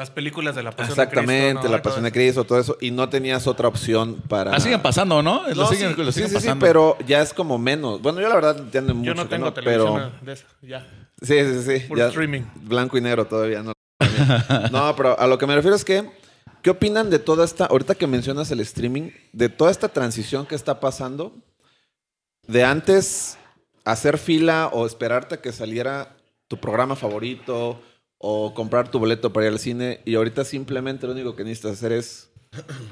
Las 0.00 0.08
películas 0.08 0.56
de 0.56 0.62
la 0.62 0.70
Pasión 0.70 0.96
de 0.96 1.02
Exactamente, 1.02 1.50
Cristo, 1.50 1.68
¿no? 1.68 1.76
la 1.76 1.82
pasión 1.82 2.04
de. 2.04 2.10
Cristo, 2.12 2.44
todo 2.44 2.58
eso. 2.58 2.78
Y 2.80 2.90
no 2.90 3.10
tenías 3.10 3.46
otra 3.46 3.68
opción 3.68 4.14
para. 4.30 4.50
Ah, 4.54 4.58
siguen 4.58 4.80
pasando, 4.80 5.22
¿no? 5.22 5.46
Lo 5.48 5.54
No, 5.64 5.66
siguen, 5.66 5.94
sí, 5.94 6.02
lo 6.02 6.06
sí, 6.06 6.12
siguen 6.12 6.30
sí, 6.30 6.36
sí, 6.36 6.40
pasando. 6.46 6.64
pero 6.64 6.96
ya 7.06 7.20
es 7.20 7.34
como 7.34 7.58
menos. 7.58 8.00
Bueno, 8.00 8.18
yo 8.18 8.30
la 8.30 8.34
verdad 8.36 8.58
entiendo 8.60 8.94
mucho 8.94 9.08
Yo 9.08 9.14
no 9.14 9.28
tengo 9.28 9.52
pero 9.52 9.84
televisión 9.92 10.12
de 10.22 10.32
esa, 10.32 10.46
ya. 10.62 10.86
Sí, 11.20 11.34
sí, 11.44 11.62
sí. 11.80 11.86
Full 11.86 11.98
ya 11.98 12.06
streaming. 12.06 12.44
Blanco 12.62 12.96
y 12.96 13.02
negro 13.02 13.26
todavía 13.26 13.62
no. 13.62 13.74
no, 14.72 14.96
pero 14.96 15.20
a 15.20 15.26
lo 15.26 15.36
que 15.36 15.46
me 15.46 15.54
refiero 15.54 15.76
es 15.76 15.84
que, 15.84 16.10
¿qué 16.62 16.70
opinan 16.70 17.10
de 17.10 17.18
toda 17.18 17.44
esta, 17.44 17.66
ahorita 17.66 17.94
que 17.94 18.06
mencionas 18.06 18.50
el 18.50 18.60
streaming, 18.60 19.10
de 19.34 19.50
toda 19.50 19.70
esta 19.70 19.88
transición 19.90 20.46
que 20.46 20.54
está 20.54 20.80
pasando? 20.80 21.34
De 22.46 22.64
antes 22.64 23.36
hacer 23.84 24.16
fila 24.16 24.70
o 24.72 24.86
esperarte 24.86 25.34
a 25.34 25.40
que 25.42 25.52
saliera 25.52 26.16
tu 26.48 26.56
programa 26.56 26.96
favorito 26.96 27.82
o 28.22 28.52
comprar 28.54 28.90
tu 28.90 28.98
boleto 28.98 29.32
para 29.32 29.46
ir 29.46 29.52
al 29.52 29.58
cine 29.58 30.00
y 30.04 30.14
ahorita 30.14 30.44
simplemente 30.44 31.06
lo 31.06 31.14
único 31.14 31.34
que 31.34 31.42
necesitas 31.42 31.72
hacer 31.72 31.92
es 31.92 32.30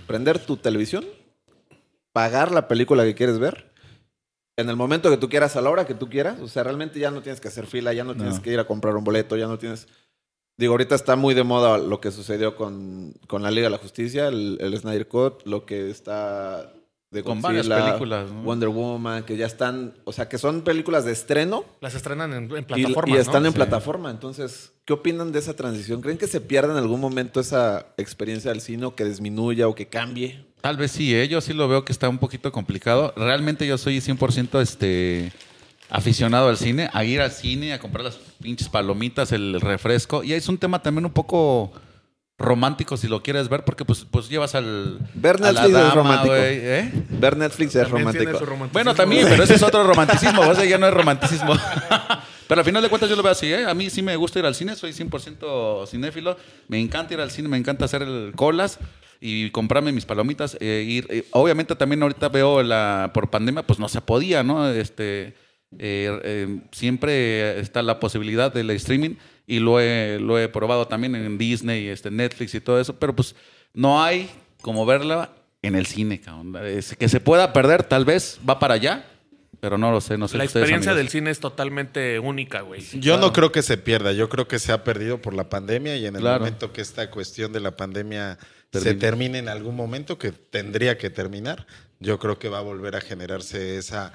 prender 0.06 0.38
tu 0.38 0.56
televisión, 0.56 1.04
pagar 2.12 2.50
la 2.50 2.66
película 2.66 3.04
que 3.04 3.14
quieres 3.14 3.38
ver 3.38 3.70
en 4.56 4.68
el 4.70 4.76
momento 4.76 5.10
que 5.10 5.18
tú 5.18 5.28
quieras, 5.28 5.54
a 5.56 5.60
la 5.60 5.70
hora 5.70 5.86
que 5.86 5.94
tú 5.94 6.08
quieras. 6.08 6.40
O 6.40 6.48
sea, 6.48 6.64
realmente 6.64 6.98
ya 6.98 7.10
no 7.12 7.22
tienes 7.22 7.40
que 7.40 7.46
hacer 7.48 7.66
fila, 7.66 7.92
ya 7.92 8.02
no 8.04 8.14
tienes 8.16 8.36
No. 8.36 8.42
que 8.42 8.52
ir 8.52 8.58
a 8.58 8.66
comprar 8.66 8.96
un 8.96 9.04
boleto, 9.04 9.36
ya 9.36 9.46
no 9.46 9.56
tienes... 9.58 9.86
Digo, 10.56 10.72
ahorita 10.72 10.96
está 10.96 11.14
muy 11.14 11.34
de 11.34 11.44
moda 11.44 11.78
lo 11.78 12.00
que 12.00 12.10
sucedió 12.10 12.56
con, 12.56 13.12
con 13.28 13.44
la 13.44 13.52
Liga 13.52 13.66
de 13.66 13.70
la 13.70 13.78
Justicia, 13.78 14.26
el, 14.26 14.58
el 14.60 14.76
Snyder 14.76 15.06
Cut, 15.06 15.42
lo 15.46 15.64
que 15.64 15.90
está 15.90 16.72
de 17.10 17.22
Con 17.22 17.40
varias 17.40 17.66
películas, 17.66 18.30
¿no? 18.30 18.42
Wonder 18.42 18.68
Woman, 18.68 19.22
que 19.22 19.36
ya 19.36 19.46
están, 19.46 19.94
o 20.04 20.12
sea, 20.12 20.28
que 20.28 20.36
son 20.36 20.60
películas 20.60 21.06
de 21.06 21.12
estreno 21.12 21.64
Las 21.80 21.94
estrenan 21.94 22.34
en, 22.34 22.50
en 22.54 22.58
y, 22.58 22.62
plataformas, 22.62 23.16
y 23.16 23.20
están 23.20 23.42
¿no? 23.42 23.48
en 23.48 23.52
Sí. 23.52 23.56
plataforma. 23.56 24.10
Entonces, 24.10 24.72
¿qué 24.84 24.92
opinan 24.92 25.32
de 25.32 25.38
esa 25.38 25.56
transición? 25.56 26.02
¿Creen 26.02 26.18
que 26.18 26.26
se 26.26 26.40
pierda 26.42 26.72
en 26.72 26.78
algún 26.78 27.00
momento 27.00 27.40
esa 27.40 27.86
experiencia 27.96 28.50
del 28.50 28.60
cine 28.60 28.84
o 28.84 28.94
que 28.94 29.04
disminuya 29.04 29.68
o 29.68 29.74
que 29.74 29.86
cambie? 29.86 30.44
Tal 30.60 30.76
vez 30.76 30.90
sí, 30.90 31.14
¿eh? 31.14 31.28
yo 31.28 31.40
sí 31.40 31.54
lo 31.54 31.66
veo 31.66 31.84
que 31.84 31.92
está 31.92 32.08
un 32.10 32.18
poquito 32.18 32.52
complicado. 32.52 33.14
Realmente 33.16 33.66
yo 33.66 33.78
soy 33.78 33.98
100% 34.00 34.60
este, 34.60 35.32
aficionado 35.88 36.48
al 36.50 36.58
cine, 36.58 36.90
a 36.92 37.04
ir 37.04 37.22
al 37.22 37.30
cine, 37.30 37.72
a 37.72 37.78
comprar 37.78 38.04
las 38.04 38.16
pinches 38.42 38.68
palomitas, 38.68 39.32
el 39.32 39.60
refresco. 39.62 40.22
Y 40.24 40.34
es 40.34 40.46
un 40.48 40.58
tema 40.58 40.82
también 40.82 41.06
un 41.06 41.12
poco 41.12 41.72
romántico 42.38 42.96
si 42.96 43.08
lo 43.08 43.22
quieres 43.22 43.48
ver, 43.48 43.64
porque 43.64 43.84
pues, 43.84 44.06
pues 44.10 44.28
llevas 44.28 44.54
al... 44.54 44.98
Ver 45.14 45.36
a 45.42 45.52
la 45.52 45.62
Netflix 45.62 45.78
es 45.78 45.94
romántico. 45.94 46.34
¿eh? 46.36 46.92
Ver 47.10 47.36
Netflix 47.36 47.74
es 47.74 47.90
romántico. 47.90 48.40
Bueno, 48.72 48.94
también, 48.94 49.26
pero 49.28 49.42
ese 49.42 49.54
es 49.54 49.62
otro 49.62 49.84
romanticismo, 49.84 50.42
o 50.42 50.54
sea, 50.54 50.64
ya 50.64 50.78
no 50.78 50.86
es 50.86 50.94
romanticismo. 50.94 51.54
pero 52.48 52.60
al 52.60 52.64
final 52.64 52.82
de 52.82 52.88
cuentas 52.88 53.10
yo 53.10 53.16
lo 53.16 53.22
veo 53.22 53.32
así, 53.32 53.52
¿eh? 53.52 53.66
A 53.66 53.74
mí 53.74 53.90
sí 53.90 54.02
me 54.02 54.14
gusta 54.14 54.38
ir 54.38 54.46
al 54.46 54.54
cine, 54.54 54.76
soy 54.76 54.92
100% 54.92 55.86
cinéfilo, 55.88 56.36
me 56.68 56.78
encanta 56.80 57.14
ir 57.14 57.20
al 57.20 57.30
cine, 57.30 57.48
me 57.48 57.56
encanta 57.56 57.86
hacer 57.86 58.02
el 58.02 58.32
colas 58.36 58.78
y 59.20 59.50
comprarme 59.50 59.90
mis 59.90 60.06
palomitas. 60.06 60.56
eh, 60.60 60.84
ir, 60.86 61.06
eh, 61.10 61.24
obviamente 61.32 61.74
también 61.74 62.02
ahorita 62.02 62.28
veo 62.28 62.62
la 62.62 63.10
por 63.12 63.30
pandemia, 63.30 63.64
pues 63.64 63.80
no 63.80 63.88
se 63.88 64.00
podía, 64.00 64.44
¿no? 64.44 64.68
Este, 64.70 65.34
eh, 65.76 66.20
eh, 66.24 66.60
siempre 66.72 67.60
está 67.60 67.82
la 67.82 68.00
posibilidad 68.00 68.52
del 68.52 68.70
streaming 68.70 69.16
y 69.48 69.58
lo 69.58 69.80
he, 69.80 70.20
lo 70.20 70.38
he 70.38 70.48
probado 70.48 70.86
también 70.86 71.14
en 71.16 71.38
Disney, 71.38 71.88
este, 71.88 72.10
Netflix 72.10 72.54
y 72.54 72.60
todo 72.60 72.78
eso, 72.80 72.96
pero 72.98 73.16
pues 73.16 73.34
no 73.74 74.00
hay 74.02 74.30
como 74.60 74.86
verla 74.86 75.32
en 75.62 75.74
el 75.74 75.86
cine, 75.86 76.20
cabrón. 76.20 76.54
Es 76.64 76.94
que 76.94 77.08
se 77.08 77.18
pueda 77.18 77.52
perder, 77.52 77.82
tal 77.82 78.04
vez 78.04 78.38
va 78.48 78.58
para 78.60 78.74
allá, 78.74 79.06
pero 79.60 79.76
no 79.78 79.90
lo 79.90 80.00
sé, 80.00 80.16
no 80.18 80.28
sé. 80.28 80.38
La 80.38 80.44
ustedes, 80.44 80.62
experiencia 80.62 80.92
amigos. 80.92 81.04
del 81.04 81.08
cine 81.10 81.30
es 81.30 81.40
totalmente 81.40 82.18
única, 82.20 82.60
güey. 82.60 82.82
Yo 83.00 83.18
no 83.18 83.32
creo 83.32 83.50
que 83.50 83.62
se 83.62 83.76
pierda, 83.78 84.12
yo 84.12 84.28
creo 84.28 84.46
que 84.46 84.58
se 84.60 84.70
ha 84.70 84.84
perdido 84.84 85.20
por 85.20 85.34
la 85.34 85.48
pandemia 85.48 85.96
y 85.96 86.06
en 86.06 86.14
el 86.14 86.20
Claro. 86.20 86.40
momento 86.44 86.72
que 86.72 86.80
esta 86.80 87.10
cuestión 87.10 87.52
de 87.52 87.60
la 87.60 87.76
pandemia 87.76 88.38
se 88.72 88.94
termine 88.94 89.38
en 89.38 89.48
algún 89.48 89.74
momento, 89.74 90.18
que 90.18 90.30
tendría 90.30 90.98
que 90.98 91.10
terminar, 91.10 91.66
yo 92.00 92.18
creo 92.18 92.38
que 92.38 92.48
va 92.48 92.58
a 92.58 92.62
volver 92.62 92.94
a 92.94 93.00
generarse 93.00 93.78
esa, 93.78 94.12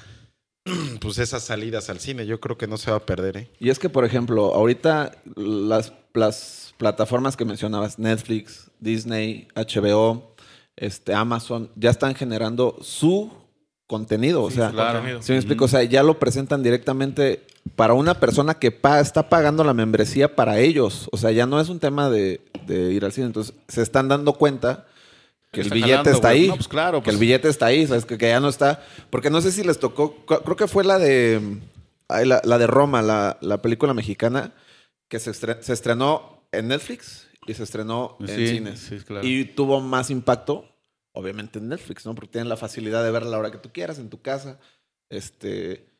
pues 1.02 1.18
esas 1.18 1.44
salidas 1.44 1.90
al 1.90 2.00
cine. 2.00 2.26
Yo 2.26 2.40
creo 2.40 2.58
que 2.58 2.68
no 2.68 2.78
se 2.78 2.92
va 2.92 2.98
a 2.98 3.06
perder, 3.06 3.38
¿eh? 3.38 3.50
Y 3.60 3.70
es 3.70 3.80
que, 3.80 3.90
por 3.90 4.06
ejemplo, 4.06 4.54
ahorita 4.54 5.12
las, 5.36 5.94
las 6.14 6.74
plataformas 6.78 7.36
que 7.38 7.46
mencionabas, 7.46 8.00
Netflix, 8.00 8.72
Disney, 8.80 9.48
HBO, 9.56 10.36
este, 10.76 11.14
Amazon, 11.14 11.70
ya 11.76 11.90
están 11.90 12.16
generando 12.16 12.78
su 12.82 13.32
contenido. 13.88 14.44
o 14.44 14.52
sea, 14.52 14.72
contenido. 14.72 15.22
¿sí 15.22 15.34
me 15.34 15.38
explico? 15.38 15.66
O 15.66 15.68
sea, 15.68 15.84
ya 15.84 16.02
lo 16.04 16.18
presentan 16.20 16.64
directamente 16.64 17.46
para 17.76 17.94
una 17.94 18.20
persona 18.20 18.56
que 18.56 18.72
pa- 18.72 19.00
está 19.00 19.30
pagando 19.30 19.64
la 19.64 19.74
membresía 19.74 20.36
para 20.36 20.60
ellos. 20.60 21.10
O 21.12 21.18
sea, 21.18 21.32
ya 21.32 21.46
no 21.46 21.60
es 21.60 21.70
un 21.70 21.80
tema 21.80 22.10
de, 22.10 22.42
de 22.66 22.92
ir 22.94 23.06
al 23.06 23.12
cine. 23.12 23.28
Entonces, 23.28 23.54
se 23.68 23.82
están 23.82 24.08
dando 24.08 24.34
cuenta 24.34 24.88
que 25.54 25.62
el 25.62 25.70
billete 25.70 25.92
jalando, 25.92 26.12
está 26.12 26.30
güey. 26.30 26.42
ahí. 26.42 26.48
No, 26.50 26.56
pues 26.56 26.68
claro, 26.68 27.02
Que 27.04 27.10
el 27.12 27.16
pues. 27.16 27.20
billete 27.22 27.48
está 27.48 27.68
ahí, 27.68 27.88
¿sabes? 27.88 28.06
Que, 28.06 28.18
que 28.18 28.28
ya 28.28 28.40
no 28.42 28.50
está. 28.50 28.84
Porque 29.10 29.30
no 29.30 29.40
sé 29.40 29.52
si 29.52 29.64
les 29.64 29.80
tocó. 29.80 30.26
Creo 30.26 30.56
que 30.58 30.68
fue 30.68 30.84
la 30.84 30.98
de. 31.00 31.60
la, 32.10 32.42
la 32.44 32.58
de 32.58 32.68
Roma, 32.68 33.02
la, 33.02 33.38
la 33.42 33.62
película 33.62 33.94
mexicana, 33.94 34.54
que 35.08 35.20
se, 35.20 35.34
se 35.34 35.74
estrenó 35.74 36.46
en 36.52 36.68
Netflix 36.68 37.28
y 37.48 37.54
se 37.54 37.64
estrenó 37.64 38.18
en 38.20 38.28
Sí, 38.28 38.48
cines. 38.48 38.80
sí, 38.80 38.98
claro. 39.06 39.26
Y 39.28 39.46
tuvo 39.46 39.80
más 39.82 40.10
impacto, 40.10 40.66
obviamente, 41.14 41.60
en 41.60 41.70
Netflix, 41.70 42.06
¿no? 42.06 42.14
Porque 42.16 42.32
tienen 42.32 42.50
la 42.50 42.58
facilidad 42.58 43.04
de 43.04 43.12
verla 43.12 43.30
a 43.30 43.32
la 43.32 43.38
hora 43.40 43.52
que 43.52 43.58
tú 43.60 43.72
quieras, 43.72 44.00
en 44.00 44.10
tu 44.10 44.22
casa. 44.22 44.60
Este. 45.10 45.93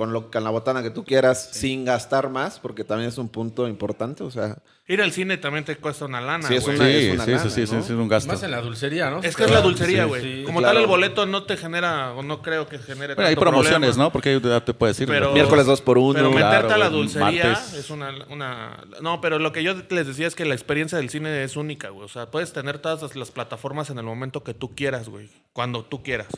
Con, 0.00 0.14
lo, 0.14 0.30
con 0.30 0.42
la 0.42 0.48
botana 0.48 0.82
que 0.82 0.88
tú 0.88 1.04
quieras, 1.04 1.50
sin 1.52 1.84
gastar 1.84 2.30
más, 2.30 2.58
porque 2.58 2.84
también 2.84 3.10
es 3.10 3.18
un 3.18 3.28
punto 3.28 3.68
importante. 3.68 4.22
O 4.24 4.30
sea, 4.30 4.56
Ir 4.88 5.02
al 5.02 5.12
cine 5.12 5.36
también 5.36 5.62
te 5.66 5.76
cuesta 5.76 6.06
una 6.06 6.22
lana, 6.22 6.48
Sí, 6.48 6.54
es 6.54 6.66
una- 6.66 6.78
Sí, 6.78 6.90
es 6.90 7.12
una 7.14 7.24
sí, 7.26 7.30
lana, 7.32 7.42
sí, 7.42 7.50
sí, 7.50 7.66
sí, 7.66 7.74
¿no? 7.76 7.82
sí, 7.82 7.92
es 7.92 7.98
un 7.98 8.08
gasto. 8.08 8.32
Más 8.32 8.42
en 8.42 8.50
la 8.50 8.62
dulcería, 8.62 9.10
¿no? 9.10 9.20
Es 9.22 9.36
que 9.36 9.44
es 9.44 9.50
la 9.50 9.60
dulcería, 9.60 10.06
güey. 10.06 10.22
sí. 10.22 10.42
Como 10.46 10.60
Claro. 10.60 10.72
tal, 10.76 10.82
el 10.84 10.88
boleto 10.88 11.26
no 11.26 11.42
te 11.44 11.58
genera, 11.58 12.14
o 12.14 12.22
no 12.22 12.40
creo 12.40 12.66
que 12.66 12.78
genere 12.78 13.14
Bueno, 13.14 13.28
hay 13.28 13.36
promociones, 13.36 13.90
problema. 13.90 14.04
¿no? 14.04 14.10
Porque 14.10 14.40
ya 14.42 14.64
te 14.64 14.72
puedes 14.72 14.96
decir. 14.96 15.06
Pero- 15.12 15.32
miércoles 15.34 15.66
2 15.66 15.82
por 15.82 15.98
1 15.98 16.14
Pero 16.14 16.30
meterte 16.30 16.56
claro, 16.66 16.74
a 16.74 16.78
la 16.78 16.88
dulcería 16.88 17.44
martes. 17.52 17.74
es 17.74 17.90
una, 17.90 18.10
una... 18.30 18.82
No, 19.02 19.20
pero 19.20 19.38
lo 19.38 19.52
que 19.52 19.62
yo 19.62 19.74
les 19.90 20.06
decía 20.06 20.26
es 20.26 20.34
que 20.34 20.46
la 20.46 20.54
experiencia 20.54 20.96
del 20.96 21.10
cine 21.10 21.44
es 21.44 21.56
única, 21.56 21.90
güey. 21.90 22.06
O 22.06 22.08
sea, 22.08 22.30
puedes 22.30 22.54
tener 22.54 22.78
todas 22.78 23.14
las 23.14 23.30
plataformas 23.30 23.90
en 23.90 23.98
el 23.98 24.04
momento 24.04 24.42
que 24.42 24.54
tú 24.54 24.74
quieras, 24.74 25.10
güey. 25.10 25.28
Cuando 25.52 25.84
tú 25.84 26.02
quieras. 26.02 26.28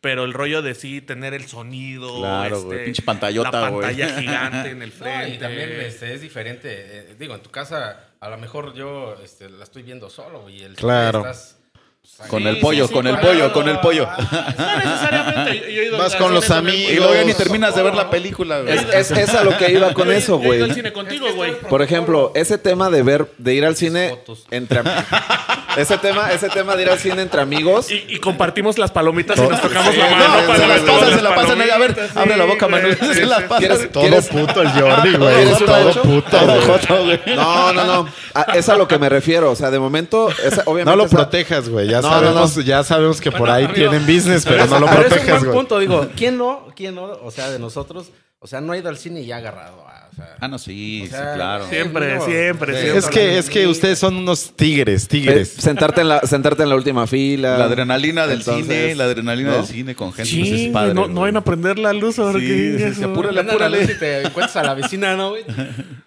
Pero 0.00 0.24
el 0.24 0.32
rollo 0.34 0.62
de 0.62 0.74
sí 0.74 1.00
tener 1.00 1.34
el 1.34 1.46
sonido, 1.46 2.18
Claro, 2.20 2.56
este, 2.56 2.66
güey, 2.66 2.84
pinche 2.84 3.02
pantallota, 3.02 3.60
la 3.60 3.68
güey. 3.70 3.86
pantalla 3.88 4.08
gigante 4.20 4.70
en 4.70 4.82
el 4.82 4.90
No, 4.90 4.94
frente. 4.96 5.28
y 5.30 5.38
también 5.38 5.72
este, 5.80 6.14
es 6.14 6.20
diferente. 6.20 6.68
eh, 6.70 7.16
digo, 7.18 7.34
en 7.34 7.40
tu 7.42 7.50
casa, 7.50 8.00
a 8.20 8.28
lo 8.28 8.36
mejor 8.38 8.74
yo 8.74 9.16
este, 9.24 9.48
la 9.48 9.64
estoy 9.64 9.82
viendo 9.82 10.08
solo, 10.10 10.40
güey. 10.42 10.60
y 10.60 10.62
el 10.64 10.74
Claro. 10.76 11.20
estás, 11.20 11.56
pues. 11.72 12.28
Con 12.28 12.42
Sí, 12.42 12.48
el 12.48 12.60
pollo, 12.60 12.84
sí, 12.84 12.88
sí, 12.88 12.94
con 12.94 13.06
el 13.08 13.18
pollo, 13.18 13.52
con 13.52 13.68
el 13.68 13.80
pollo. 13.80 14.06
No 14.06 14.76
necesariamente. 14.78 15.58
Yo, 15.58 15.70
yo 15.70 15.82
he 15.82 15.86
ido 15.86 15.98
Vas 15.98 16.14
con 16.14 16.32
los 16.32 16.50
amigos. 16.52 16.92
Y 16.92 16.96
luego 16.96 17.14
ya 17.14 17.24
ni 17.24 17.34
terminas 17.34 17.74
de 17.74 17.82
ver 17.82 17.94
la 17.96 18.08
película, 18.08 18.60
güey. 18.60 18.74
Es, 18.78 19.10
es, 19.10 19.10
es 19.10 19.30
a 19.34 19.42
lo 19.42 19.56
que 19.58 19.72
iba 19.72 19.92
con 19.92 20.06
Yo 20.06 20.12
eso, 20.12 20.40
yo 20.40 20.52
he 20.52 20.56
ido 20.56 20.58
güey. 20.58 20.70
al 20.70 20.74
cine 20.76 20.92
contigo, 20.92 21.26
güey. 21.34 21.58
Por 21.68 21.82
ejemplo, 21.82 22.30
ese 22.36 22.58
tema 22.58 22.90
de 22.90 23.02
ver, 23.02 23.26
de 23.38 23.54
ir 23.54 23.64
al 23.64 23.74
cine 23.74 24.16
entre 24.52 24.82
ese 25.76 25.98
tema, 25.98 26.32
ese 26.32 26.48
tema 26.48 26.74
de 26.76 26.82
ir 26.82 26.90
al 26.90 26.98
cine 26.98 27.22
entre 27.22 27.40
amigos. 27.40 27.90
Y, 27.90 28.04
y 28.08 28.18
compartimos 28.18 28.78
las 28.78 28.90
palomitas 28.90 29.38
y 29.38 29.42
nos 29.42 29.60
tocamos 29.60 29.96
la 29.96 30.10
mano 30.10 30.40
no, 30.40 30.46
para 30.46 30.58
se 30.58 30.66
las 30.66 30.80
pasan, 30.80 31.14
se 31.14 31.22
la 31.22 31.34
pasan. 31.34 31.60
A 31.62 31.78
ver, 31.78 32.10
abre 32.14 32.36
la 32.36 32.44
boca. 32.44 32.68
Manuel. 32.68 32.96
Sí, 32.98 33.14
Se 33.14 33.26
la 33.26 33.36
sí. 33.38 33.42
pasan. 33.48 33.58
¿Quieres- 33.58 33.92
Todo 33.92 34.02
¿Quieres- 34.04 34.28
puto 34.28 34.62
el 34.62 34.70
Jordi, 34.70 35.16
güey. 35.16 35.34
¿Quieres 35.34 35.60
un 35.60 35.66
Todo 35.66 36.02
puto, 36.02 37.04
güey. 37.04 37.20
No, 37.36 37.72
no, 37.72 37.84
no. 37.84 38.08
A- 38.34 38.42
Es 38.54 38.68
a 38.68 38.76
lo 38.76 38.88
que 38.88 38.98
me 38.98 39.08
refiero. 39.08 39.50
O 39.50 39.56
sea, 39.56 39.70
de 39.70 39.78
momento, 39.78 40.28
esa- 40.30 40.62
obviamente. 40.66 40.90
No 40.90 40.96
lo 40.96 41.04
esa- 41.06 41.16
protejas, 41.16 41.68
güey. 41.68 41.88
Ya, 41.88 42.00
No, 42.00 42.08
no, 42.08 42.14
sabemos, 42.20 42.64
ya 42.64 42.82
sabemos 42.84 43.20
que 43.20 43.30
por 43.32 43.50
ahí 43.50 43.64
amigo, 43.64 43.74
tienen 43.90 44.06
business, 44.06 44.44
pero 44.44 44.66
no 44.66 44.80
lo 44.80 44.86
Pero 44.86 45.00
es 45.00 45.06
un 45.06 45.10
protejas, 45.12 45.28
buen 45.40 45.44
güey. 45.44 45.56
punto, 45.58 45.78
digo, 45.78 46.08
¿quién 46.16 46.36
no? 46.38 46.66
¿Quién 46.74 46.94
no? 46.94 47.04
O 47.22 47.30
sea, 47.30 47.50
de 47.50 47.58
nosotros, 47.58 48.10
o 48.46 48.48
sea, 48.48 48.60
no 48.60 48.72
ha 48.72 48.78
ido 48.78 48.88
al 48.88 48.96
cine 48.96 49.22
y 49.22 49.26
ya 49.26 49.34
ha 49.34 49.38
agarrado. 49.38 49.84
ah, 49.88 50.06
o 50.12 50.14
sea, 50.14 50.36
Ah, 50.40 50.46
no, 50.48 50.56
sí, 50.58 51.02
o 51.02 51.06
sí, 51.06 51.10
claro. 51.34 51.68
Siempre, 51.68 52.20
siempre, 52.20 52.74
sí, 52.76 52.80
siempre. 52.82 52.96
Es 52.98 53.06
que, 53.08 53.38
es 53.38 53.50
que 53.50 53.66
ustedes 53.66 53.98
son 53.98 54.14
unos 54.16 54.52
tigres, 54.54 55.04
eh, 55.04 55.08
tigres. 55.08 55.48
sentarte, 55.50 56.02
en 56.02 56.08
la, 56.08 56.20
sentarte 56.20 56.62
en 56.62 56.68
la 56.68 56.76
última 56.76 57.06
fila. 57.08 57.58
La 57.58 57.64
adrenalina 57.64 58.26
del 58.28 58.38
Entonces, 58.38 58.64
cine, 58.66 58.94
la 58.94 59.04
adrenalina 59.04 59.50
¿no? 59.50 59.56
del 59.56 59.66
cine 59.66 59.94
con 59.96 60.12
gente, 60.12 60.30
pues 60.36 60.48
Sí, 60.48 60.66
es 60.66 60.72
padre. 60.72 60.94
no, 60.94 61.08
no 61.08 61.22
vayan 61.22 61.36
a 61.38 61.44
prender 61.44 61.78
la 61.78 61.92
luz 61.92 62.18
ahora 62.20 62.38
Sí, 62.38 62.46
que 62.46 62.92
sí, 62.96 63.02
apúrale, 63.02 63.40
apúrale. 63.40 63.82
y 63.82 63.86
te 63.98 64.22
encuentras 64.22 64.56
a 64.56 64.62
la 64.62 64.74
vecina, 64.74 65.16
¿no, 65.16 65.30
güey? 65.30 65.44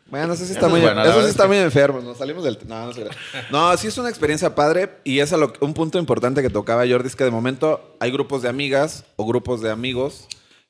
Bueno, 0.10 0.34
eso 0.34 0.44
sí 0.44 0.54
Eso 0.54 0.54
está 0.54 0.66
es 0.66 0.72
muy, 0.72 0.82
bueno, 0.82 1.04
eso 1.04 1.14
sí 1.14 1.20
es 1.20 1.26
está 1.30 1.44
que- 1.44 1.50
muy 1.50 1.58
enfermo. 1.58 2.02
Nos 2.02 2.18
salimos 2.18 2.44
del. 2.44 2.58
No, 2.68 2.88
no, 2.88 2.92
crea. 2.94 3.10
no, 3.52 3.78
sí 3.78 3.86
es 3.86 3.98
una 4.00 4.10
experiencia 4.10 4.56
padre. 4.56 4.90
Y 5.04 5.20
es 5.20 5.32
a 5.34 5.38
lo- 5.38 5.54
un 5.60 5.76
punto 5.76 6.00
importante 6.00 6.42
que 6.42 6.50
tocaba 6.50 6.84
Jordi: 6.90 7.06
es 7.10 7.16
que 7.16 7.26
de 7.26 7.30
momento 7.30 7.96
hay 8.00 8.10
grupos 8.10 8.42
de 8.42 8.50
amigas 8.50 9.04
o 9.18 9.28
grupos 9.28 9.62
de 9.62 9.70
amigos 9.70 10.26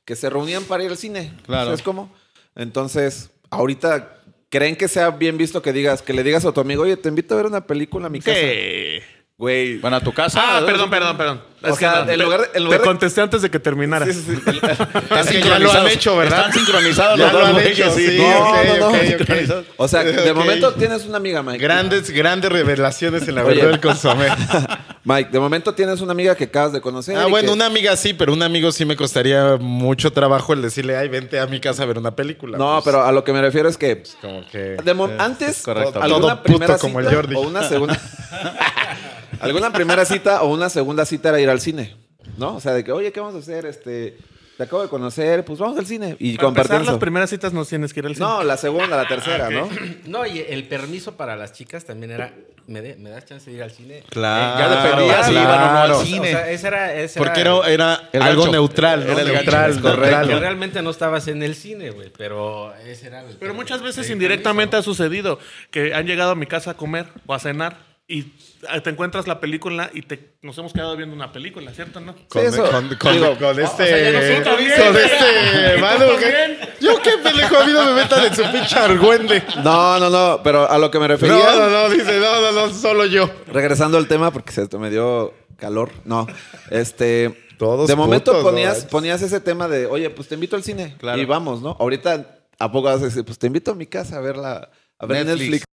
que 0.10 0.16
se 0.16 0.28
reunían 0.28 0.64
para 0.64 0.84
ir 0.84 0.90
al 0.90 0.98
cine. 0.98 1.32
Claro. 1.46 1.66
¿Sabes 1.66 1.84
cómo? 1.84 2.12
Entonces, 2.56 3.30
ahorita. 3.52 4.16
¿Creen 4.50 4.76
que 4.76 4.88
sea 4.88 5.12
bien 5.12 5.38
visto 5.38 5.62
que 5.62 5.72
digas, 5.72 6.02
que 6.02 6.14
le 6.14 6.24
digas 6.24 6.44
a 6.44 6.52
tu 6.52 6.60
amigo, 6.60 6.82
oye, 6.82 6.98
te 6.98 7.10
invito 7.10 7.36
a 7.36 7.38
ver 7.38 7.46
una 7.46 7.68
película 7.68 8.08
a 8.08 8.10
mi 8.10 8.20
casa? 8.20 8.36
Sí. 8.36 9.04
Güey. 9.38 9.78
Bueno, 9.78 9.98
a 9.98 10.02
tu 10.02 10.12
casa. 10.12 10.42
Ah, 10.44 10.66
perdón, 10.66 10.90
perdón, 10.90 11.16
perdón. 11.16 11.44
O 11.62 11.76
sea, 11.76 12.06
te- 12.06 12.14
en 12.14 12.22
lugar 12.22 12.42
de- 12.42 12.58
en 12.58 12.64
lugar 12.64 12.80
te 12.80 12.84
de- 12.84 12.88
contesté 12.88 13.22
antes 13.22 13.42
de 13.42 13.50
que 13.50 13.60
terminara. 13.60 14.06
Sí, 14.06 14.14
sí, 14.14 14.22
sí. 14.36 14.60
Es 15.20 15.28
que 15.28 15.42
ya 15.42 15.60
lo 15.60 15.72
han 15.72 15.88
hecho, 15.88 16.16
¿verdad? 16.16 16.40
Están 16.48 16.54
sincronizados 16.54 17.20
los 17.20 17.34
lo 17.34 17.40
dos 17.40 17.62
hecho, 17.64 17.92
sí. 17.94 18.18
No, 18.18 18.50
ok, 18.50 18.56
no. 18.80 18.92
Sincronizados. 19.02 19.66
O 19.78 19.88
sea, 19.88 20.04
de 20.04 20.34
momento 20.34 20.74
tienes 20.74 21.06
una 21.06 21.18
amiga, 21.18 21.44
Mike. 21.44 21.58
Grandes, 21.64 22.10
grandes 22.12 22.52
revelaciones 22.52 23.28
en 23.28 23.36
la 23.36 23.44
verdad 23.44 23.68
del 23.68 23.80
consomé. 23.80 24.28
Mike, 25.04 25.30
de 25.32 25.40
momento 25.40 25.74
tienes 25.74 26.02
una 26.02 26.12
amiga 26.12 26.36
que 26.36 26.46
acabas 26.46 26.72
de 26.74 26.82
conocer. 26.82 27.18
Ah, 27.18 27.26
bueno, 27.28 27.48
que- 27.50 27.54
una 27.54 27.66
amiga 27.66 27.96
sí, 27.98 28.14
pero 28.14 28.32
un 28.34 28.42
amigo 28.44 28.72
sí 28.72 28.86
me 28.86 28.96
costaría 28.96 29.58
mucho 29.60 30.12
trabajo 30.12 30.54
el 30.54 30.62
decirle, 30.62 30.96
ay, 30.98 31.08
vente 31.10 31.40
a 31.40 31.48
mi 31.48 31.60
casa 31.60 31.84
a 31.84 31.86
ver 31.86 31.98
una 31.98 32.16
película. 32.16 32.58
No, 32.58 32.74
Pues, 32.76 32.86
pero 32.86 33.04
a 33.06 33.12
lo 33.12 33.24
que 33.24 33.34
me 33.34 33.42
refiero 33.42 33.68
es 33.70 33.78
que 33.78 34.04
Como 34.22 34.46
que... 34.50 34.78
de 34.84 35.16
antes, 35.18 35.62
correcto. 35.64 36.02
alguna 36.02 36.20
Todo 36.20 36.30
puto 36.38 36.44
primera 36.44 36.78
como 36.78 37.00
el 37.00 37.06
cita 37.06 37.16
Jordi. 37.16 37.36
o 37.36 37.40
una 37.42 37.64
segunda... 37.68 38.00
alguna 39.40 39.72
primera 39.72 40.06
cita 40.06 40.42
o 40.44 40.54
una 40.54 40.70
segunda 40.70 41.06
cita 41.06 41.30
era 41.30 41.40
ir 41.40 41.50
al 41.50 41.60
cine, 41.62 41.96
¿no? 42.38 42.56
O 42.56 42.60
sea, 42.60 42.74
de 42.74 42.84
que, 42.84 42.92
oye, 42.92 43.12
¿qué 43.12 43.20
vamos 43.20 43.36
a 43.36 43.40
hacer? 43.40 43.66
Este, 43.66 44.18
te 44.58 44.64
acabo 44.64 44.82
de 44.82 44.90
conocer, 44.90 45.46
pues 45.46 45.58
vamos 45.60 45.78
al 45.80 45.86
cine. 45.86 46.16
Y 46.20 46.36
Para 46.36 46.46
compartir 46.48 46.76
empezar, 46.76 46.94
las 46.94 47.00
primeras 47.00 47.30
citas 47.30 47.54
no 47.54 47.64
tienes 47.66 47.94
que 47.94 48.02
ir 48.02 48.06
al 48.08 48.16
cine. 48.16 48.28
No, 48.28 48.44
la 48.44 48.58
segunda, 48.58 48.98
la 48.98 49.08
tercera, 49.08 49.50
¿no? 49.50 49.70
No, 50.06 50.26
y 50.26 50.40
el 50.40 50.68
permiso 50.68 51.16
para 51.16 51.36
las 51.36 51.54
chicas 51.54 51.86
también 51.86 52.12
era, 52.12 52.34
¿me, 52.68 52.82
de- 52.82 52.96
me 52.98 53.10
das 53.10 53.24
chance 53.26 53.50
de 53.50 53.56
ir 53.56 53.64
al 53.64 53.72
cine? 53.72 54.04
Claro, 54.10 54.60
Ya 54.60 54.84
dependía 54.84 55.24
si 55.24 55.32
iban 55.32 55.46
o 55.46 55.72
no 55.72 55.78
al 55.80 56.06
cine. 56.06 56.20
O 56.20 56.32
sea, 56.32 56.52
ese 56.52 56.68
era, 56.68 56.94
ese 56.94 57.18
Porque 57.20 57.40
era, 57.42 57.58
era, 57.68 58.10
era 58.12 58.26
algo 58.26 58.42
gancho. 58.44 58.52
neutral, 58.58 59.06
¿no? 59.08 59.14
Era 59.14 59.22
el 59.22 59.28
neutral, 59.34 59.72
correcto. 59.82 59.98
neutral. 60.02 60.28
Que 60.28 60.40
realmente 60.40 60.82
no 60.82 60.90
estabas 60.90 61.28
en 61.30 61.42
el 61.42 61.56
cine, 61.56 61.92
güey, 61.92 62.12
pero 62.18 62.74
ese 62.86 63.08
era 63.08 63.22
el 63.22 63.38
Pero 63.38 63.54
muchas 63.54 63.82
veces 63.82 64.10
indirectamente 64.10 64.72
permiso. 64.72 64.92
ha 64.92 64.94
sucedido 64.96 65.40
que 65.72 65.94
han 65.94 66.06
llegado 66.06 66.32
a 66.32 66.36
mi 66.36 66.48
casa 66.48 66.72
a 66.72 66.74
comer 66.74 67.06
o 67.28 67.34
a 67.34 67.40
cenar 67.40 67.78
y 68.10 68.34
te 68.84 68.90
encuentras 68.90 69.28
la 69.28 69.40
película 69.40 69.90
y 69.94 70.02
te, 70.02 70.36
nos 70.42 70.58
hemos 70.58 70.74
quedado 70.74 70.96
viendo 70.98 71.16
una 71.16 71.32
película, 71.32 71.72
¿cierto? 71.74 72.00
¿No? 72.00 72.16
Con, 72.28 72.46
eso, 72.46 72.70
con- 72.70 72.96
con- 72.96 73.14
digo, 73.14 73.38
con 73.38 73.60
este. 73.60 73.86
sea, 73.86 74.12
ya 74.12 74.20
nosotros 74.20 74.56
con 74.56 74.66
bien, 74.66 74.72
este. 74.72 75.26
¿Y 75.70 75.76
tú 75.76 75.82
Manu. 75.82 76.06
Yo 76.82 77.02
qué 77.02 77.12
pendejo, 77.24 77.58
a 77.58 77.66
mí 77.66 77.72
no 77.74 77.86
me 77.86 77.94
metan 77.94 78.26
en 78.26 78.36
su 78.36 78.44
pinche 78.52 78.76
argüende. 78.78 79.44
No, 79.64 80.00
no, 80.00 80.10
no, 80.10 80.42
pero 80.44 80.70
a 80.70 80.78
lo 80.78 80.92
que 80.92 81.00
me 81.00 81.08
refería... 81.08 81.36
No, 81.36 81.56
no, 81.56 81.70
no, 81.70 81.90
dice, 81.90 82.20
no, 82.20 82.42
no, 82.42 82.52
no, 82.68 82.74
solo 82.74 83.06
yo. 83.06 83.30
Regresando 83.48 83.98
al 83.98 84.08
tema, 84.08 84.32
porque 84.32 84.52
se 84.52 84.68
me 84.78 84.90
dio 84.90 85.34
calor. 85.58 85.92
No, 86.06 86.28
este. 86.72 87.46
Todos 87.58 87.90
de 87.90 87.96
momento 87.98 88.32
putos, 88.32 88.46
no 88.46 88.50
ponías, 88.52 88.74
manches. 88.74 88.90
ponías 88.90 89.22
ese 89.22 89.42
tema 89.42 89.68
de, 89.68 89.86
oye, 89.86 90.10
pues 90.10 90.30
te 90.30 90.36
invito 90.36 90.56
al 90.56 90.64
cine. 90.64 90.96
Claro. 90.98 91.22
Y 91.22 91.26
vamos, 91.26 91.62
¿no? 91.62 91.76
Ahorita, 91.78 92.40
¿a 92.58 92.72
poco 92.72 92.88
vas 92.88 93.02
a 93.02 93.06
decir, 93.06 93.26
pues 93.26 93.38
te 93.38 93.48
invito 93.48 93.72
a 93.72 93.76
mi 93.76 93.86
casa 93.86 94.16
a 94.16 94.22
ver 94.22 94.38
la. 94.38 94.70
A 94.98 95.06
ver 95.06 95.26
Netflix. 95.26 95.52
Netflix. 95.52 95.69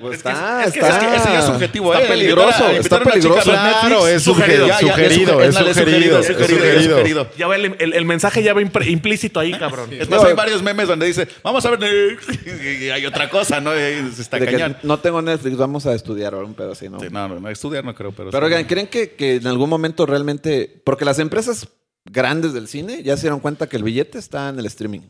Pues 0.00 0.18
está, 0.18 0.64
es 0.64 0.72
que- 0.72 0.80
está. 0.80 0.88
es 0.90 0.98
que 1.04 1.16
ese 1.16 1.28
ya 1.32 1.38
es 1.40 1.44
subjetivo, 1.46 1.92
Está 1.94 2.04
¿eh? 2.04 2.08
peligroso, 2.08 2.64
a- 2.64 2.72
está 2.72 3.00
peligroso. 3.00 3.50
Claro, 3.50 4.06
es 4.08 4.22
sugerido, 4.22 4.66
sugerido, 4.66 4.66
ya, 4.66 4.80
ya, 4.80 4.92
sugerido, 4.92 5.42
es 5.42 5.48
es 5.48 5.54
suge- 5.56 5.74
sugerido, 5.74 6.18
es 6.18 6.26
sugerido, 6.26 6.44
es 6.44 6.48
sugerido. 6.48 6.90
sugerido. 6.96 7.30
Ya 7.38 7.46
va 7.46 7.56
el, 7.56 7.76
el- 7.78 7.92
el 7.94 8.04
mensaje 8.04 8.42
ya 8.42 8.52
va 8.54 8.62
implícito 8.62 9.40
ahí, 9.40 9.52
cabrón. 9.52 9.90
Es 9.92 10.08
más, 10.10 10.22
No, 10.22 10.28
hay 10.28 10.34
varios 10.34 10.62
memes 10.62 10.88
donde 10.88 11.06
dice, 11.06 11.28
vamos 11.42 11.64
a 11.64 11.70
ver 11.70 11.80
Netflix", 11.80 12.46
y 12.82 12.90
hay 12.90 13.06
otra 13.06 13.28
cosa, 13.30 13.60
¿no? 13.60 13.74
Y 13.74 14.10
se 14.14 14.22
está 14.22 14.38
cañón. 14.38 14.76
no 14.82 14.98
tengo 14.98 15.22
Netflix, 15.22 15.56
vamos 15.56 15.86
a 15.86 15.94
estudiar 15.94 16.34
o 16.34 16.44
un 16.44 16.54
pedo 16.54 16.72
así, 16.72 16.88
¿no? 16.88 17.00
Sí, 17.00 17.06
no, 17.10 17.28
no, 17.28 17.40
no, 17.40 17.48
estudiar 17.48 17.84
no 17.84 17.94
creo, 17.94 18.12
pero... 18.12 18.30
Pero 18.30 18.46
sí. 18.46 18.52
oigan, 18.52 18.66
¿creen 18.66 18.86
que, 18.88 19.12
que 19.12 19.36
en 19.36 19.46
algún 19.46 19.70
momento 19.70 20.04
realmente. 20.06 20.80
Porque 20.84 21.04
las 21.04 21.18
empresas 21.18 21.68
grandes 22.04 22.52
del 22.52 22.68
cine 22.68 23.02
ya 23.02 23.16
se 23.16 23.22
dieron 23.22 23.40
cuenta 23.40 23.68
que 23.68 23.76
el 23.76 23.82
billete 23.82 24.18
está 24.18 24.48
en 24.48 24.58
el 24.58 24.66
streaming, 24.66 25.00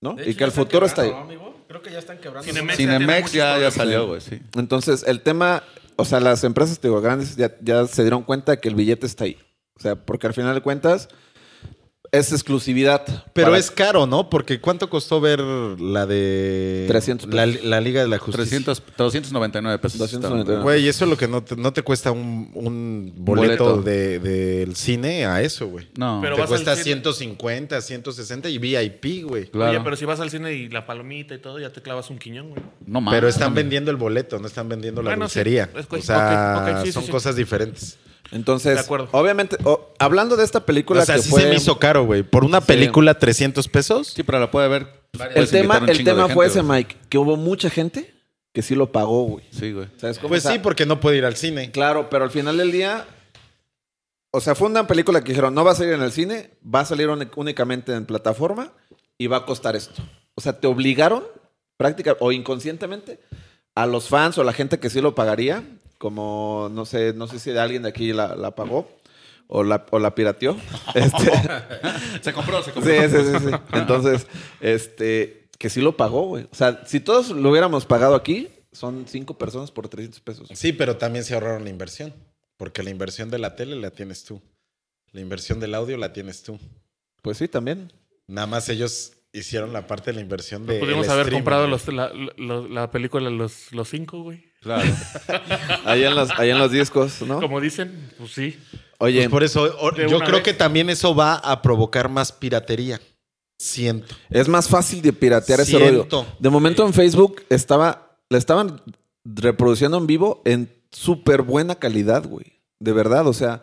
¿no? 0.00 0.16
Y 0.24 0.34
que 0.34 0.44
el 0.44 0.52
futuro 0.52 0.86
está 0.86 1.02
ahí. 1.02 1.08
quebrando, 1.08 1.32
¿no, 1.34 1.40
amigo? 1.40 1.53
Creo 1.74 1.82
que 1.82 1.90
ya 1.90 1.98
están 1.98 2.18
quebrando. 2.18 2.46
Cinemex. 2.46 2.76
Cinemex 2.76 3.32
ya, 3.32 3.58
ya 3.58 3.68
salió, 3.68 4.06
güey, 4.06 4.20
sí. 4.20 4.40
Entonces, 4.54 5.02
el 5.08 5.22
tema, 5.22 5.64
o 5.96 6.04
sea, 6.04 6.20
las 6.20 6.44
empresas 6.44 6.78
te 6.78 6.86
digo, 6.86 7.00
grandes 7.00 7.34
ya, 7.34 7.56
ya 7.62 7.84
se 7.88 8.02
dieron 8.02 8.22
cuenta 8.22 8.60
que 8.60 8.68
el 8.68 8.76
billete 8.76 9.06
está 9.06 9.24
ahí. 9.24 9.38
O 9.76 9.80
sea, 9.80 9.96
porque 9.96 10.28
al 10.28 10.34
final 10.34 10.54
de 10.54 10.60
cuentas 10.60 11.08
es 12.14 12.32
exclusividad. 12.32 13.04
Pero 13.32 13.48
para- 13.48 13.58
es 13.58 13.70
caro, 13.70 14.06
¿no? 14.06 14.30
Porque 14.30 14.60
¿cuánto 14.60 14.88
costó 14.88 15.20
ver 15.20 15.40
la 15.40 16.06
de. 16.06 16.84
300 16.88 17.32
la, 17.32 17.46
la 17.46 17.80
Liga 17.80 18.02
de 18.02 18.08
la 18.08 18.18
Justicia? 18.18 18.44
300, 18.58 18.82
299 18.96 19.78
pesos. 19.78 19.98
299. 19.98 20.62
Güey, 20.62 20.88
eso 20.88 21.04
es 21.04 21.10
lo 21.10 21.16
que 21.16 21.28
no 21.28 21.42
te, 21.42 21.56
no 21.56 21.72
te 21.72 21.82
cuesta 21.82 22.10
un, 22.12 22.50
un 22.54 23.12
boleto, 23.16 23.64
Boleto. 23.76 23.82
de- 23.82 24.18
del 24.18 24.76
cine 24.76 25.26
a 25.26 25.42
eso, 25.42 25.66
güey. 25.68 25.88
No, 25.96 26.20
Pero 26.22 26.36
te 26.36 26.44
cuesta 26.46 26.72
cine. 26.74 26.84
150, 26.84 27.80
160 27.80 28.48
y 28.48 28.58
VIP, 28.58 29.24
güey. 29.28 29.46
claro. 29.50 29.70
Oye, 29.72 29.80
pero 29.82 29.96
si 29.96 30.04
vas 30.04 30.20
al 30.20 30.30
cine 30.30 30.52
y 30.52 30.68
la 30.68 30.86
palomita 30.86 31.34
y 31.34 31.38
todo, 31.38 31.58
ya 31.58 31.70
te 31.72 31.82
clavas 31.82 32.10
un 32.10 32.18
quiñón, 32.18 32.50
güey. 32.50 32.62
no 32.86 33.00
mames. 33.00 33.16
Pero 33.18 33.28
están 33.28 33.54
vendiendo 33.54 33.90
el 33.90 33.96
boleto, 33.96 34.38
no 34.38 34.46
están 34.46 34.68
vendiendo 34.68 35.02
la 35.02 35.10
Bueno, 35.10 35.28
sí. 35.28 35.38
dulcería. 35.38 35.70
Es 35.76 35.86
o 35.88 36.02
sea, 36.02 36.80
sí, 36.82 36.86
sí, 36.86 36.92
son 36.92 37.04
sí. 37.04 37.10
cosas 37.10 37.36
diferentes. 37.36 37.98
Entonces, 38.32 38.74
De 38.74 38.80
acuerdo. 38.80 39.08
obviamente, 39.12 39.56
o- 39.64 39.92
hablando 39.98 40.36
de 40.36 40.44
esta 40.44 40.64
película 40.66 41.02
o 41.02 41.06
sea, 41.06 41.16
que 41.16 41.22
sí 41.22 41.30
fue... 41.30 41.42
se 41.42 41.48
me 41.48 41.54
hizo 41.56 41.78
caro, 41.78 42.04
güey. 42.04 42.22
Por 42.22 42.44
una 42.44 42.60
película, 42.60 43.18
300 43.18 43.68
pesos. 43.68 44.08
Sí, 44.08 44.22
pero 44.22 44.40
la 44.40 44.50
puede 44.50 44.68
ver. 44.68 44.82
el 45.12 45.18
puedes 45.18 45.36
invitar 45.36 45.60
tema, 45.60 45.78
un 45.78 45.88
el 45.88 45.96
chingo 45.96 46.10
de 46.10 46.16
tema 46.16 46.28
fue 46.34 46.46
gente, 46.46 46.58
ese, 46.60 46.66
güey. 46.66 46.78
Mike, 46.78 46.96
que 47.08 47.18
hubo 47.18 47.36
mucha 47.36 47.70
gente 47.70 48.12
que 48.52 48.62
sí 48.62 48.74
lo 48.74 48.90
pagó, 48.92 49.24
güey. 49.24 49.44
Sí, 49.50 49.72
güey. 49.72 49.88
¿Sabes 49.98 50.18
cómo? 50.18 50.28
Pues 50.30 50.44
O 50.44 50.48
sea, 50.48 50.52
sí, 50.52 50.58
porque 50.62 50.86
no 50.86 51.00
puede 51.00 51.18
ir 51.18 51.24
al 51.24 51.36
cine. 51.36 51.70
Claro, 51.70 52.08
pero 52.10 52.24
al 52.24 52.30
final 52.30 52.56
del 52.56 52.72
día, 52.72 53.04
o 54.32 54.40
sea, 54.40 54.54
fue 54.54 54.68
una 54.68 54.86
película 54.86 55.22
que 55.22 55.28
dijeron, 55.28 55.54
no 55.54 55.64
va 55.64 55.72
a 55.72 55.74
salir 55.76 55.92
en 55.92 56.02
el 56.02 56.10
cine, 56.12 56.50
va 56.62 56.80
a 56.80 56.84
salir 56.84 57.08
uni- 57.08 57.28
únicamente 57.36 57.92
en 57.94 58.04
plataforma 58.06 58.72
y 59.18 59.26
va 59.28 59.38
a 59.38 59.44
costar 59.46 59.76
esto. 59.76 60.02
O 60.34 60.40
sea, 60.40 60.58
te 60.58 60.66
obligaron, 60.66 61.22
práctica 61.76 62.16
o 62.20 62.32
inconscientemente, 62.32 63.20
a 63.76 63.86
los 63.86 64.08
fans 64.08 64.38
o 64.38 64.42
a 64.42 64.44
la 64.44 64.52
gente 64.52 64.78
que 64.80 64.90
sí 64.90 65.00
lo 65.00 65.14
pagaría, 65.14 65.62
como, 65.98 66.68
no 66.72 66.84
sé, 66.84 67.12
no 67.14 67.26
sé 67.26 67.38
si 67.38 67.50
alguien 67.56 67.82
de 67.82 67.88
aquí 67.88 68.12
la, 68.12 68.34
la 68.36 68.54
pagó 68.54 68.88
o 69.46 69.62
la, 69.62 69.86
o 69.90 69.98
la 69.98 70.14
pirateó. 70.14 70.56
Este, 70.94 71.32
Se 72.22 72.32
compró, 72.32 72.62
se 72.62 72.72
compró. 72.72 72.90
sí, 72.92 72.98
sí, 73.08 73.16
sí, 73.32 73.48
sí. 73.50 73.54
Entonces, 73.72 74.26
este, 74.60 75.48
que 75.58 75.70
sí 75.70 75.80
lo 75.80 75.96
pagó, 75.96 76.26
güey. 76.26 76.44
O 76.50 76.54
sea, 76.54 76.82
si 76.86 77.00
todos 77.00 77.30
lo 77.30 77.50
hubiéramos 77.50 77.86
pagado 77.86 78.14
aquí, 78.14 78.48
son 78.72 79.04
cinco 79.08 79.36
personas 79.38 79.70
por 79.70 79.88
300 79.88 80.20
pesos. 80.20 80.48
Sí, 80.54 80.72
pero 80.72 80.96
también 80.96 81.24
se 81.24 81.34
ahorraron 81.34 81.64
la 81.64 81.70
inversión. 81.70 82.12
Porque 82.56 82.82
la 82.82 82.90
inversión 82.90 83.30
de 83.30 83.38
la 83.38 83.56
tele 83.56 83.76
la 83.76 83.90
tienes 83.90 84.24
tú. 84.24 84.40
La 85.12 85.20
inversión 85.20 85.58
del 85.60 85.74
audio 85.74 85.96
la 85.96 86.12
tienes 86.12 86.42
tú. 86.42 86.58
Pues 87.22 87.38
sí, 87.38 87.48
también. 87.48 87.92
Nada 88.26 88.46
más 88.46 88.68
ellos 88.68 89.12
hicieron 89.32 89.72
la 89.72 89.86
parte 89.86 90.10
de 90.10 90.14
la 90.16 90.20
inversión 90.20 90.64
de. 90.66 90.78
Pudimos 90.78 91.08
haber 91.08 91.30
comprado 91.32 91.66
los, 91.66 91.86
la, 91.88 92.12
la- 92.36 92.60
la 92.68 92.90
película 92.90 93.28
Los, 93.30 93.72
los 93.72 93.88
Cinco, 93.88 94.22
güey. 94.22 94.44
Claro. 94.64 94.82
Ahí 95.84 96.02
en 96.02 96.14
los, 96.16 96.28
en 96.40 96.58
los 96.58 96.70
discos, 96.72 97.22
¿no? 97.22 97.40
Como 97.40 97.60
dicen, 97.60 98.10
pues 98.18 98.32
sí. 98.32 98.58
Oye, 98.98 99.20
Pues 99.20 99.28
por 99.28 99.44
eso, 99.44 99.62
o- 99.80 99.94
yo 99.94 100.18
creo 100.20 100.32
vez. 100.32 100.42
que 100.42 100.54
también 100.54 100.90
eso 100.90 101.14
va 101.14 101.34
a 101.36 101.62
provocar 101.62 102.08
más 102.08 102.32
piratería. 102.32 103.00
Siento. 103.56 104.14
es 104.30 104.48
más 104.48 104.68
fácil 104.68 105.00
de 105.00 105.12
piratear 105.12 105.60
ese 105.60 105.78
Siento. 105.78 106.08
rollo. 106.10 106.26
De 106.40 106.50
momento 106.50 106.84
en 106.84 106.92
Facebook 106.92 107.42
estaba, 107.50 108.16
le 108.28 108.36
estaban 108.38 108.80
reproduciendo 109.24 109.96
en 109.96 110.06
vivo 110.08 110.42
en 110.44 110.70
súper 110.90 111.42
buena 111.42 111.76
calidad, 111.76 112.26
güey. 112.26 112.60
De 112.80 112.92
verdad, 112.92 113.26
o 113.28 113.32
sea, 113.32 113.62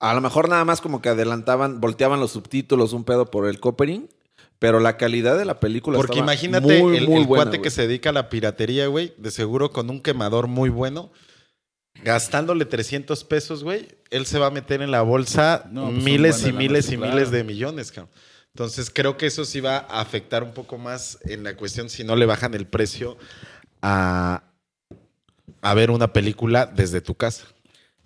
a 0.00 0.14
lo 0.14 0.20
mejor 0.20 0.48
nada 0.48 0.64
más 0.64 0.80
como 0.80 1.02
que 1.02 1.10
adelantaban, 1.10 1.80
volteaban 1.80 2.18
los 2.18 2.32
subtítulos, 2.32 2.92
un 2.94 3.04
pedo 3.04 3.26
por 3.30 3.46
el 3.46 3.60
copering, 3.60 4.08
pero 4.58 4.80
la 4.80 4.96
calidad 4.96 5.36
de 5.38 5.44
la 5.44 5.60
película 5.60 5.96
Porque 5.96 6.14
estaba 6.18 6.32
imagínate 6.32 6.82
muy, 6.82 6.96
el, 6.96 7.06
muy 7.08 7.20
el 7.20 7.26
buena, 7.26 7.44
cuate 7.44 7.58
güey. 7.58 7.62
que 7.62 7.70
se 7.70 7.86
dedica 7.86 8.10
a 8.10 8.12
la 8.12 8.28
piratería, 8.28 8.86
güey, 8.86 9.14
de 9.18 9.30
seguro 9.30 9.70
con 9.72 9.90
un 9.90 10.00
quemador 10.00 10.46
muy 10.46 10.70
bueno, 10.70 11.10
gastándole 12.02 12.64
300 12.64 13.24
pesos, 13.24 13.64
güey, 13.64 13.88
él 14.10 14.26
se 14.26 14.38
va 14.38 14.46
a 14.46 14.50
meter 14.50 14.82
en 14.82 14.90
la 14.90 15.02
bolsa 15.02 15.66
No, 15.70 15.90
pues, 15.90 16.02
miles 16.02 16.46
y 16.46 16.52
miles 16.52 16.90
y 16.90 16.96
claro. 16.96 17.12
miles 17.12 17.30
de 17.30 17.44
millones, 17.44 17.92
cabrón. 17.92 18.12
Entonces 18.54 18.90
creo 18.90 19.18
que 19.18 19.26
eso 19.26 19.44
sí 19.44 19.60
va 19.60 19.78
a 19.78 20.00
afectar 20.00 20.42
un 20.42 20.52
poco 20.54 20.78
más 20.78 21.18
en 21.24 21.44
la 21.44 21.54
cuestión 21.56 21.90
si 21.90 22.04
no 22.04 22.16
le 22.16 22.24
bajan 22.24 22.54
el 22.54 22.66
precio 22.66 23.18
a, 23.82 24.44
a 25.60 25.74
ver 25.74 25.90
una 25.90 26.12
película 26.14 26.64
desde 26.64 27.02
tu 27.02 27.14
casa. 27.14 27.44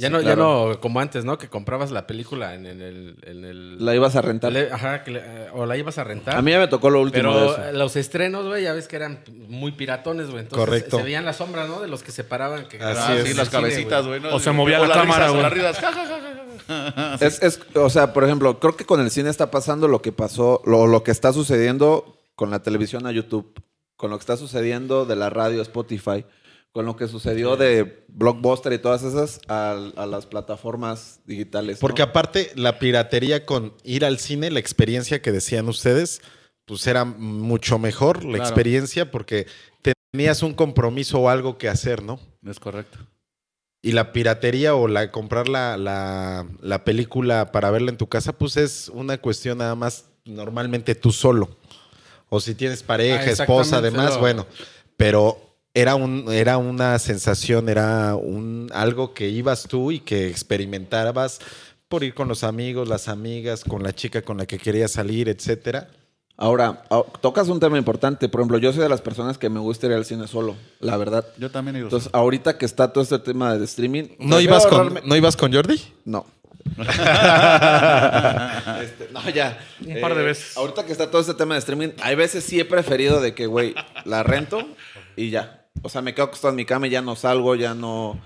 Ya 0.01 0.09
Sí, 0.09 0.13
no, 0.15 0.21
claro. 0.21 0.69
ya 0.69 0.73
no, 0.75 0.81
como 0.81 0.99
antes, 1.01 1.25
¿no? 1.25 1.37
Que 1.39 1.49
comprabas 1.49 1.91
la 1.91 2.07
película 2.07 2.55
en, 2.55 2.65
en 2.67 2.81
el, 2.81 3.17
en 3.23 3.45
el- 3.45 3.85
La 3.85 3.95
ibas 3.95 4.17
a 4.17 4.23
rentar. 4.23 4.51
le- 4.51 4.73
ajá, 4.73 5.05
que 5.05 5.11
le- 5.11 5.21
eh, 5.23 5.49
o 5.53 5.67
la 5.67 5.77
ibas 5.77 5.99
a 5.99 6.05
rentar. 6.05 6.37
A 6.37 6.43
mí 6.43 6.51
ya 6.51 6.59
me 6.59 6.69
tocó 6.69 6.89
lo 6.91 7.01
último 7.03 7.35
de 7.35 7.41
Pero 7.49 7.63
eso. 7.69 7.73
los 7.79 7.97
estrenos, 7.97 8.47
güey, 8.47 8.65
ya 8.65 8.73
ves 8.73 8.89
que 8.89 8.97
eran 8.97 9.23
muy 9.49 9.73
piratones, 9.73 10.29
güey. 10.31 10.41
Entonces 10.41 10.65
Correcto. 10.67 10.97
se 10.97 11.03
veían 11.03 11.25
las 11.25 11.37
sombras, 11.37 11.69
¿no? 11.69 11.81
De 11.81 11.89
los 11.89 12.03
que 12.03 12.13
se 12.13 12.25
paraban. 12.25 12.67
Que 12.67 12.79
Así 12.83 13.13
es. 13.13 13.29
sí, 13.29 13.35
las 13.35 13.49
cine, 13.49 13.61
cabecitas, 13.63 14.07
güey. 14.07 14.21
¿no? 14.21 14.35
O 14.35 14.41
se 14.41 14.51
movía 14.53 14.79
la 14.79 14.89
las 14.89 14.97
cámara, 14.97 15.31
o 15.31 15.35
güey. 15.35 15.45
Es, 17.21 17.43
es, 17.43 17.61
o 17.75 17.91
sea, 17.91 18.13
por 18.13 18.25
ejemplo, 18.25 18.59
creo 18.61 18.77
que 18.77 18.85
con 18.85 19.01
el 19.01 19.11
cine 19.11 19.29
está 19.31 19.51
pasando 19.51 19.89
lo 19.89 20.03
que 20.03 20.13
pasó, 20.13 20.63
lo, 20.65 20.87
lo 20.87 21.03
que 21.03 21.11
está 21.11 21.33
sucediendo 21.33 22.17
con 22.37 22.51
la 22.51 22.63
televisión 22.63 23.07
a 23.07 23.13
YouTube, 23.13 23.61
con 23.97 24.11
lo 24.11 24.17
que 24.17 24.23
está 24.23 24.37
sucediendo 24.37 25.05
de 25.05 25.17
la 25.17 25.31
radio 25.31 25.59
a 25.59 25.63
Spotify, 25.63 26.25
con 26.73 26.87
lo 26.87 26.97
que 26.97 27.09
sucedió 27.09 27.57
de 27.57 28.05
Blockbuster 28.09 28.73
y 28.73 28.79
todas 28.79 29.03
esas 29.03 29.41
a, 29.49 29.73
a 29.97 30.07
las 30.07 30.27
plataformas 30.27 31.21
digitales. 31.27 31.77
¿no? 31.77 31.81
Porque 31.81 32.03
aparte, 32.03 32.53
la 32.55 32.79
piratería 32.79 33.45
con 33.45 33.75
ir 33.83 34.05
al 34.05 34.19
cine, 34.19 34.51
la 34.51 34.61
experiencia 34.61 35.21
que 35.21 35.33
decían 35.33 35.69
ustedes, 35.69 36.23
pues 36.67 36.87
era 36.87 37.05
mucho 37.05 37.79
mejor 37.79 38.25
la 38.25 38.37
Claro. 38.39 38.45
experiencia 38.45 39.11
porque 39.11 39.47
tenías 40.13 40.43
un 40.45 40.55
compromiso 40.55 41.19
o 41.21 41.29
algo 41.29 41.59
que 41.59 41.69
hacer, 41.69 42.03
¿no? 42.03 42.21
Es 42.47 42.61
correcto. 42.61 42.99
Y 43.83 43.93
la 43.93 44.13
piratería 44.13 44.75
o 44.77 44.87
la 44.87 45.11
comprar 45.11 45.49
la, 45.49 45.77
la, 45.77 46.47
la 46.61 46.85
película 46.85 47.51
para 47.51 47.71
verla 47.71 47.91
en 47.91 47.97
tu 47.97 48.09
casa, 48.09 48.33
pues 48.37 48.57
es 48.57 48.91
una 48.95 49.19
cuestión 49.19 49.59
nada 49.59 49.75
más 49.75 50.05
normalmente 50.25 50.95
tú 50.95 51.11
solo. 51.13 51.57
O 52.29 52.41
si 52.41 52.55
tienes 52.55 52.83
pareja, 52.85 53.23
Ah, 53.25 53.31
esposa, 53.31 53.79
además, 53.79 54.21
bueno. 54.21 54.47
Pero 54.97 55.50
era, 55.75 55.95
un, 55.95 56.27
era 56.33 56.59
una 56.59 56.99
sensación, 56.99 57.69
era 57.69 58.15
un, 58.17 58.69
algo 58.75 59.15
que 59.15 59.29
ibas 59.29 59.65
tú 59.65 59.93
y 59.93 60.01
que 60.01 60.29
experimentabas 60.29 61.39
por 61.89 62.05
ir 62.05 62.15
con 62.15 62.29
los 62.29 62.45
amigos, 62.45 62.89
las 62.89 63.09
amigas, 63.09 63.65
con 63.65 63.83
la 63.83 63.93
chica 63.93 64.23
con 64.23 64.37
la 64.39 64.47
que 64.47 64.59
querías 64.59 64.93
salir, 64.93 65.29
etcétera. 65.29 65.89
Ahora, 66.37 66.85
ah, 66.91 67.03
tocas 67.21 67.49
un 67.49 67.61
tema 67.61 67.77
importante. 67.77 68.29
Por 68.29 68.41
ejemplo, 68.41 68.57
yo 68.59 68.73
soy 68.73 68.83
de 68.83 68.89
las 68.89 69.03
personas 69.03 69.37
que 69.37 69.51
me 69.51 69.61
gusta 69.61 69.87
ir 69.89 69.93
al 69.93 70.05
cine 70.07 70.27
solo, 70.27 70.57
la 70.81 70.97
verdad. 70.97 71.27
Yo 71.37 71.51
también 71.51 71.77
he 71.77 71.81
ido. 71.81 71.89
Entonces, 71.89 72.09
ahorita 72.15 72.57
que 72.57 72.65
está 72.65 72.93
todo 72.93 73.03
este 73.05 73.19
tema 73.19 73.57
de 73.59 73.65
streaming. 73.67 74.05
¿No 74.19 74.41
ibas, 74.41 74.67
con, 74.67 74.79
ahorrarme- 74.89 75.03
¿No 75.05 75.17
ibas 75.17 75.37
con 75.37 75.53
Jordi? 75.53 75.81
No. 76.05 76.25
Este, 78.81 79.09
no, 79.13 79.29
ya. 79.31 79.59
Un 79.85 80.01
par 80.01 80.15
de 80.15 80.23
Eh, 80.23 80.25
veces. 80.25 80.57
Ahorita 80.57 80.87
que 80.87 80.93
está 80.93 81.11
todo 81.11 81.21
este 81.21 81.35
tema 81.35 81.55
de 81.55 81.59
streaming, 81.61 81.89
hay 82.03 82.15
veces 82.15 82.45
sí 82.45 82.59
he 82.61 82.65
preferido 82.65 83.21
de 83.21 83.35
que, 83.35 83.47
güey, 83.47 83.75
la 84.05 84.23
rento 84.23 84.67
y 85.17 85.31
ya. 85.31 85.60
O 85.83 85.89
sea, 85.89 86.03
me 86.03 86.15
quedo 86.15 86.27
acostado 86.27 86.51
en 86.51 86.57
mi 86.57 86.65
cama 86.65 86.87
y 86.87 86.91
ya 86.91 87.03
no 87.03 87.17
salgo, 87.17 87.55
ya 87.55 87.75
no. 87.75 88.21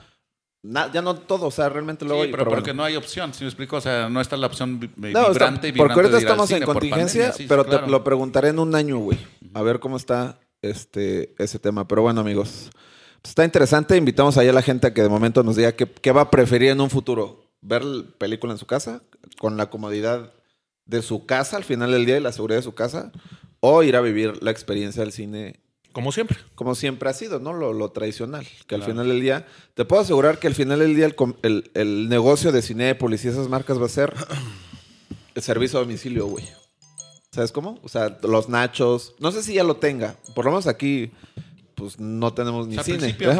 na- 0.62 0.90
ya 0.90 1.02
no 1.02 1.14
todo, 1.14 1.46
o 1.48 1.50
sea, 1.50 1.68
realmente 1.68 2.04
Sí, 2.04 2.08
luego. 2.08 2.24
pero, 2.30 2.48
porque 2.48 2.72
no 2.72 2.82
hay 2.84 2.96
opción, 2.96 3.34
si 3.34 3.44
me 3.44 3.48
explico, 3.50 3.76
o 3.76 3.80
sea, 3.82 4.08
no 4.08 4.20
está 4.22 4.36
la 4.38 4.46
opción 4.46 4.80
vi- 4.80 4.88
No, 4.96 5.08
está- 5.08 5.28
vibrante 5.28 5.68
y 5.68 5.72
porque 5.72 5.92
vibrante 5.94 5.94
ahorita 5.94 6.16
de 6.16 6.22
ir 6.22 6.26
al 6.26 6.32
estamos 6.32 6.50
en 6.50 6.56
cine 6.56 6.66
contingencia, 6.66 7.20
pandemia, 7.20 7.32
sí, 7.36 7.42
sí, 7.42 7.48
pero 7.48 7.66
claro. 7.66 7.84
te 7.84 7.90
lo 7.90 8.02
preguntaré 8.02 8.48
en 8.48 8.58
un 8.58 8.74
año, 8.74 8.96
güey. 8.98 9.18
A 9.52 9.60
ver 9.62 9.78
cómo 9.78 9.96
está 9.98 10.40
este, 10.62 11.34
ese 11.38 11.58
tema. 11.58 11.86
Pero 11.86 12.00
bueno, 12.00 12.22
amigos, 12.22 12.70
está 13.22 13.44
interesante. 13.44 13.94
Invitamos 13.98 14.38
ahí 14.38 14.48
a 14.48 14.52
la 14.54 14.62
gente 14.62 14.86
a 14.86 14.94
que 14.94 15.02
de 15.02 15.10
momento 15.10 15.42
nos 15.42 15.56
diga 15.56 15.72
qué, 15.72 15.86
qué 15.86 16.12
va 16.12 16.22
a 16.22 16.30
preferir 16.30 16.70
en 16.70 16.80
un 16.80 16.88
futuro. 16.88 17.44
¿Ver 17.60 17.84
la 17.84 18.04
película 18.16 18.54
en 18.54 18.58
su 18.58 18.64
casa, 18.66 19.02
con 19.38 19.58
la 19.58 19.68
comodidad 19.68 20.32
de 20.86 21.02
su 21.02 21.26
casa 21.26 21.58
al 21.58 21.64
final 21.64 21.92
del 21.92 22.06
día 22.06 22.16
y 22.16 22.20
la 22.20 22.32
seguridad 22.32 22.58
de 22.60 22.62
su 22.64 22.74
casa? 22.74 23.12
O 23.60 23.82
ir 23.82 23.96
a 23.96 24.00
vivir 24.00 24.42
la 24.42 24.50
experiencia 24.50 25.02
del 25.02 25.12
cine 25.12 25.60
Como 25.94 26.12
siempre. 26.12 26.36
como 26.54 26.74
siempre 26.74 27.08
ha 27.08 27.14
sido, 27.14 27.40
¿no? 27.40 27.54
Lo, 27.54 27.72
lo 27.72 27.90
tradicional. 27.90 28.46
Que 28.66 28.74
al 28.74 28.82
final 28.82 29.08
del 29.08 29.20
día, 29.22 29.46
te 29.72 29.86
puedo 29.86 30.02
asegurar 30.02 30.38
que 30.38 30.46
al 30.48 30.54
final 30.54 30.80
del 30.80 30.94
día 30.94 31.06
el, 31.06 31.14
com- 31.14 31.34
el- 31.42 31.70
el 31.72 32.10
negocio 32.10 32.52
de 32.52 32.60
Cinépolis 32.60 33.24
y 33.24 33.28
esas 33.28 33.48
marcas 33.48 33.80
va 33.80 33.86
a 33.86 33.88
ser 33.88 34.12
el 35.34 35.42
servicio 35.42 35.78
a 35.78 35.82
domicilio, 35.82 36.26
güey. 36.26 36.44
¿Sabes 37.32 37.50
cómo? 37.50 37.80
O 37.82 37.88
sea, 37.88 38.18
los 38.22 38.48
nachos. 38.48 39.14
No 39.18 39.32
sé 39.32 39.42
si 39.42 39.54
ya 39.54 39.64
lo 39.64 39.76
tenga. 39.76 40.16
Por 40.34 40.44
lo 40.44 40.50
menos 40.52 40.66
aquí, 40.66 41.10
pues 41.74 41.98
no 41.98 42.32
tenemos 42.34 42.66
O 42.66 42.68
ni 42.68 42.76
al 42.76 42.84
cine. 42.84 42.98
principio 42.98 43.32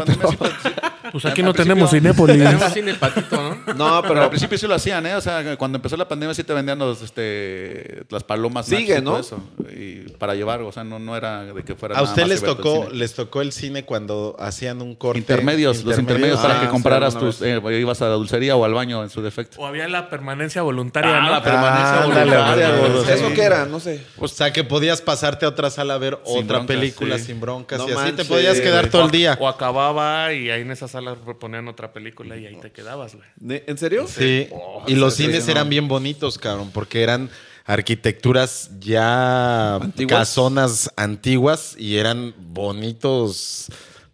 Pues 1.12 1.24
aquí 1.26 1.42
no 1.42 1.52
tenemos 1.52 1.90
Cinépolis. 1.90 2.38
Tenemos 2.38 2.72
cine 2.72 2.94
patito, 3.00 3.36
¿no? 3.66 3.74
No, 3.74 4.02
Pero 4.02 4.22
al 4.22 4.28
principio 4.30 4.56
sí 4.58 4.66
lo 4.66 4.74
hacían, 4.74 5.04
¿eh? 5.06 5.14
O 5.14 5.20
sea, 5.20 5.56
cuando 5.56 5.76
empezó 5.76 5.96
la 5.96 6.08
pandemia 6.08 6.34
sí 6.34 6.44
te 6.44 6.52
vendían 6.52 6.78
los, 6.78 7.02
este, 7.02 8.04
las 8.08 8.24
palomas. 8.24 8.66
Sigue, 8.66 8.98
y 8.98 9.02
¿no? 9.02 9.12
todo 9.12 9.20
eso, 9.20 9.40
y 9.74 10.08
para 10.18 10.34
llevar, 10.34 10.60
o 10.62 10.72
sea, 10.72 10.84
no, 10.84 10.98
no 10.98 11.16
era 11.16 11.44
de 11.44 11.62
que 11.62 11.74
fuera 11.74 11.94
¿A 11.94 11.98
nada 12.00 12.08
usted 12.10 12.22
más 12.22 12.28
les 12.30 12.42
tocó, 12.42 12.88
les 12.92 13.14
tocó 13.14 13.40
el 13.42 13.52
cine 13.52 13.84
cuando 13.84 14.36
hacían 14.38 14.80
un 14.82 14.94
corte? 14.94 15.18
Intermedios, 15.18 15.84
los 15.84 15.98
intermedios 15.98 16.40
para 16.40 16.58
Ah, 16.58 16.60
que 16.62 16.68
compraras 16.68 17.18
tus... 17.18 17.42
eh, 17.42 17.60
ibas 17.80 18.00
a 18.02 18.06
la 18.06 18.14
dulcería 18.14 18.56
o 18.56 18.64
al 18.64 18.74
baño 18.74 19.02
en 19.02 19.10
su 19.10 19.22
defecto. 19.22 19.60
O 19.60 19.66
había 19.66 19.88
la 19.88 20.08
permanencia 20.08 20.62
voluntaria, 20.62 21.18
Ah, 21.18 21.20
¿no? 21.20 21.30
la 21.30 21.42
permanencia 21.42 22.00
Ah, 22.02 22.06
voluntaria. 22.06 23.14
¿eso 23.14 23.28
sí. 23.28 23.34
qué 23.34 23.42
era? 23.42 23.66
No 23.66 23.80
sé. 23.80 24.04
O 24.18 24.28
sea, 24.28 24.52
que 24.52 24.64
podías 24.64 25.00
pasarte 25.02 25.44
a 25.44 25.48
otra 25.48 25.70
sala 25.70 25.94
a 25.94 25.98
ver 25.98 26.18
Sin 26.24 26.44
otra 26.44 26.58
broncas, 26.58 26.76
película 26.76 27.18
sí. 27.18 27.24
sin 27.26 27.40
broncas 27.40 27.78
No 27.78 27.88
y 27.88 27.92
así 27.92 28.12
te 28.12 28.24
podías 28.24 28.60
quedar 28.60 28.88
todo 28.88 29.04
el 29.06 29.10
día. 29.10 29.36
O 29.40 29.48
acababa 29.48 30.32
y 30.32 30.50
ahí 30.50 30.62
en 30.62 30.70
esa 30.70 30.88
sala 30.94 31.14
ponían 31.38 31.68
otra 31.68 31.92
película 31.92 32.36
y 32.36 32.46
ahí 32.46 32.56
te 32.56 32.72
quedabas, 32.72 33.14
güey. 33.14 33.26
¿Ne- 33.40 33.62
¿En 33.66 33.76
serio? 33.78 34.06
Sí. 34.08 34.48
Oh, 34.52 34.82
y 34.86 34.94
los 34.94 35.14
cines 35.14 35.44
no. 35.46 35.52
eran 35.52 35.68
bien 35.68 35.86
bonitos, 35.88 36.38
cabrón, 36.38 36.70
porque 36.72 37.02
eran 37.02 37.28
arquitecturas 37.66 38.70
ya 38.80 39.76
¿Antiguas? 39.76 40.18
casonas 40.20 40.90
antiguas 40.96 41.74
y 41.78 41.96
eran 41.98 42.34
bonitos. 42.38 43.66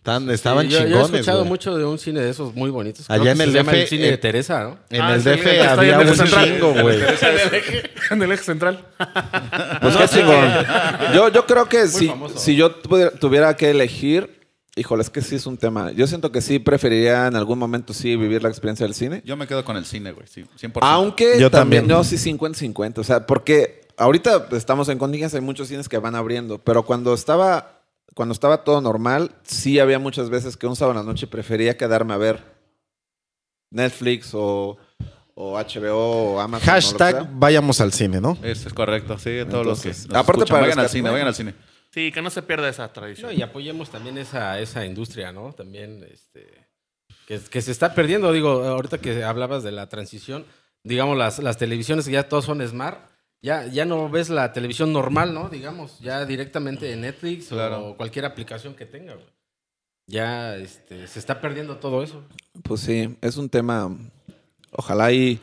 Tan, 0.02 0.30
estaban 0.30 0.64
Sí, 0.66 0.72
yo, 0.72 0.78
chingones. 0.78 1.08
yo 1.10 1.14
he 1.16 1.18
escuchado 1.20 1.44
mucho 1.44 1.76
de 1.76 1.84
un 1.84 1.98
cine 1.98 2.20
de 2.20 2.30
esos 2.30 2.54
muy 2.54 2.70
bonitos. 2.70 3.10
Allá 3.10 3.20
Creo 3.20 3.32
en 3.32 3.36
que 3.38 3.44
el 3.44 3.50
se 3.52 3.56
llama 3.58 3.72
DF, 3.72 3.80
el 3.82 3.86
cine 3.88 4.06
eh, 4.06 4.10
de 4.12 4.16
Teresa, 4.18 4.62
¿no? 4.64 4.78
En 4.88 5.02
Ah, 5.02 5.14
el 5.14 5.22
sí, 5.22 5.28
DF 5.28 5.46
había 5.68 5.94
en 5.96 6.00
el 6.00 6.08
un 6.08 6.16
central. 6.16 6.44
chingo, 6.46 6.72
güey. 6.82 6.98
en 8.10 8.22
el 8.22 8.32
eje 8.32 8.42
central. 8.42 8.86
Pues 9.82 9.96
qué 9.96 10.08
chingón. 10.08 10.50
Yo, 11.14 11.28
yo 11.28 11.44
creo 11.46 11.66
que 11.68 11.86
si, 11.86 12.06
famoso. 12.08 12.38
si 12.38 12.56
yo 12.56 12.70
tuviera 12.72 13.54
que 13.58 13.68
elegir, 13.70 14.39
híjole, 14.80 15.02
es 15.02 15.10
que 15.10 15.20
sí 15.20 15.36
es 15.36 15.46
un 15.46 15.58
tema. 15.58 15.92
Yo 15.92 16.06
siento 16.06 16.32
que 16.32 16.40
sí 16.40 16.58
preferiría 16.58 17.26
en 17.26 17.36
algún 17.36 17.58
momento 17.58 17.92
sí 17.92 18.16
vivir 18.16 18.42
la 18.42 18.48
experiencia 18.48 18.86
del 18.86 18.94
cine. 18.94 19.22
Yo 19.26 19.36
me 19.36 19.46
quedo 19.46 19.62
con 19.64 19.76
el 19.76 19.84
cine, 19.84 20.12
güey, 20.12 20.26
sí, 20.26 20.44
100%. 20.58 20.78
Aunque 20.80 21.38
Yo 21.38 21.50
también, 21.50 21.82
también. 21.82 21.86
no, 21.88 22.02
sí 22.02 22.16
50-50. 22.16 22.98
O 22.98 23.04
sea, 23.04 23.26
porque 23.26 23.82
ahorita 23.98 24.48
estamos 24.52 24.88
en 24.88 24.98
contingencia, 24.98 25.38
hay 25.38 25.44
muchos 25.44 25.68
cines 25.68 25.88
que 25.88 25.98
van 25.98 26.14
abriendo, 26.14 26.58
pero 26.58 26.84
cuando 26.84 27.12
estaba, 27.12 27.82
cuando 28.14 28.32
estaba 28.32 28.64
todo 28.64 28.80
normal, 28.80 29.32
sí 29.42 29.78
había 29.78 29.98
muchas 29.98 30.30
veces 30.30 30.56
que 30.56 30.66
un 30.66 30.76
sábado 30.76 30.98
en 30.98 31.06
la 31.06 31.12
noche 31.12 31.26
prefería 31.26 31.76
quedarme 31.76 32.14
a 32.14 32.16
ver 32.16 32.42
Netflix 33.70 34.30
o, 34.32 34.78
o 35.34 35.58
HBO 35.58 36.34
o 36.34 36.40
Amazon. 36.40 36.66
Hashtag 36.66 37.28
vayamos 37.34 37.82
al 37.82 37.92
cine, 37.92 38.18
¿no? 38.20 38.38
Eso 38.42 38.66
es 38.66 38.74
correcto, 38.74 39.18
sí, 39.18 39.40
todos 39.50 39.66
los 39.66 39.82
que 39.82 39.90
aparte 39.90 40.44
escuchan, 40.44 40.46
para 40.48 40.62
vayan 40.62 40.78
al 40.78 40.88
cine, 40.88 41.10
vayan 41.10 41.26
al 41.26 41.34
cine. 41.34 41.54
Sí, 41.92 42.12
que 42.12 42.22
no 42.22 42.31
se 42.31 42.42
pierda 42.42 42.68
esa 42.68 42.92
tradición. 42.92 43.31
No, 43.33 43.37
y 43.37 43.42
apoyemos 43.42 43.90
también 43.90 44.16
esa, 44.18 44.59
esa 44.61 44.87
industria, 44.87 45.33
¿no? 45.33 45.53
También, 45.53 46.05
este, 46.11 46.68
que, 47.26 47.38
que 47.40 47.62
se 47.62 47.72
está 47.72 47.94
perdiendo. 47.94 48.33
Digo, 48.33 48.62
ahorita 48.64 48.98
que 48.98 49.24
hablabas 49.24 49.62
de 49.64 49.72
la 49.72 49.88
transición, 49.88 50.44
digamos, 50.85 51.18
las, 51.18 51.40
las 51.40 51.57
televisiones 51.59 52.07
que 52.07 52.12
ya 52.12 52.29
todos 52.29 52.44
son 52.44 52.66
smart, 52.66 53.11
ya, 53.42 53.66
ya 53.66 53.85
no 53.87 54.09
ves 54.09 54.29
la 54.29 54.53
televisión 54.53 54.92
normal, 54.92 55.35
¿no? 55.35 55.48
Digamos, 55.48 55.98
ya 56.00 56.24
directamente 56.26 56.92
en 56.92 57.00
Netflix 57.00 57.48
Claro. 57.48 57.88
o 57.88 57.96
cualquier 57.96 58.24
aplicación 58.26 58.74
que 58.74 58.87
tenga, 58.87 59.14
güey. 59.14 59.26
Ya 60.07 60.57
este, 60.57 61.07
se 61.07 61.18
está 61.18 61.40
perdiendo 61.40 61.76
todo 61.79 62.03
eso. 62.03 62.22
Pues 62.64 62.81
sí, 62.81 63.16
es 63.20 63.37
un 63.37 63.48
tema. 63.48 63.96
Ojalá 64.72 65.11
y 65.12 65.40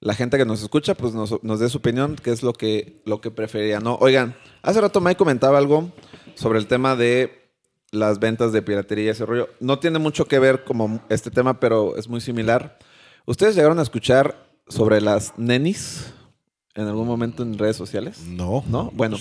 la 0.00 0.14
gente 0.14 0.36
que 0.38 0.44
nos 0.44 0.62
escucha, 0.62 0.94
pues 0.94 1.14
nos, 1.14 1.42
nos 1.42 1.60
dé 1.60 1.68
su 1.68 1.78
opinión, 1.78 2.16
qué 2.16 2.30
es 2.30 2.42
lo 2.42 2.52
que, 2.52 3.00
lo 3.04 3.20
que 3.20 3.30
preferiría, 3.30 3.80
¿no? 3.80 3.96
Oigan, 3.96 4.36
hace 4.62 4.80
rato 4.80 5.00
Mike 5.00 5.16
comentaba 5.16 5.58
algo 5.58 5.90
sobre 6.34 6.58
el 6.58 6.66
tema 6.66 6.96
de 6.96 7.50
las 7.92 8.18
ventas 8.18 8.52
de 8.52 8.62
piratería 8.62 9.06
y 9.06 9.08
ese 9.08 9.24
rollo. 9.24 9.48
No 9.60 9.78
tiene 9.78 9.98
mucho 9.98 10.26
que 10.26 10.38
ver 10.38 10.64
como 10.64 11.00
este 11.08 11.30
tema, 11.30 11.60
pero 11.60 11.96
es 11.96 12.08
muy 12.08 12.20
similar. 12.20 12.78
¿Ustedes 13.24 13.54
llegaron 13.54 13.78
a 13.78 13.82
escuchar 13.82 14.46
sobre 14.68 15.00
las 15.00 15.32
nenis 15.38 16.12
en 16.74 16.86
algún 16.86 17.06
momento 17.06 17.42
en 17.42 17.56
redes 17.58 17.76
sociales? 17.76 18.20
No. 18.26 18.64
¿No? 18.68 18.90
Bueno, 18.92 19.16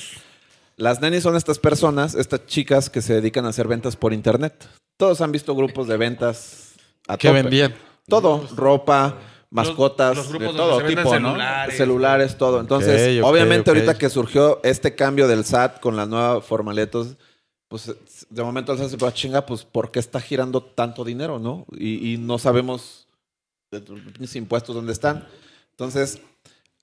las 0.76 1.00
nenis 1.00 1.24
son 1.24 1.36
estas 1.38 1.58
personas, 1.58 2.16
estas 2.16 2.46
chicas 2.48 2.90
que 2.90 3.02
se 3.02 3.14
dedican 3.14 3.46
a 3.46 3.50
hacer 3.50 3.68
ventas 3.68 3.96
por 3.96 4.14
internet. 4.14 4.68
Todos 4.98 5.22
han 5.22 5.32
visto 5.32 5.56
grupos 5.56 5.88
de 5.88 5.98
ventas 5.98 6.74
a 7.08 7.18
¿Qué 7.18 7.30
tope. 7.30 7.42
vendían? 7.44 7.76
Todo, 8.08 8.48
ropa, 8.56 9.18
mascotas, 9.56 10.18
los 10.18 10.32
de 10.32 10.39
todo 10.39 10.84
tipo, 10.86 11.04
¿no? 11.04 11.10
celulares. 11.12 11.78
Celulares, 11.78 12.38
todo. 12.38 12.60
Entonces, 12.60 13.22
obviamente 13.24 13.70
ahorita 13.70 13.98
que 13.98 14.10
surgió 14.10 14.60
este 14.63 14.96
cambio 14.96 15.28
del 15.28 15.46
SAT 15.46 15.80
con 15.80 15.96
la 15.96 16.06
nueva 16.06 16.41
formalidad, 16.41 16.89
pues 17.68 17.96
de 18.30 18.44
momento 18.44 18.74
el 18.74 18.80
SAT 18.80 18.89
se 18.89 18.98
puede 18.98 19.13
chinga, 19.13 19.46
pues 19.46 19.63
¿por 19.63 19.91
qué 19.91 20.00
está 20.00 20.20
girando 20.20 20.62
tanto 20.62 21.04
dinero, 21.04 21.39
no? 21.39 21.65
Y, 21.72 22.13
y 22.13 22.18
no 22.18 22.38
sabemos 22.38 23.08
de 23.72 23.84
los 24.20 24.36
impuestos 24.36 24.76
dónde 24.76 24.94
están. 24.94 25.28
Entonces, 25.72 26.20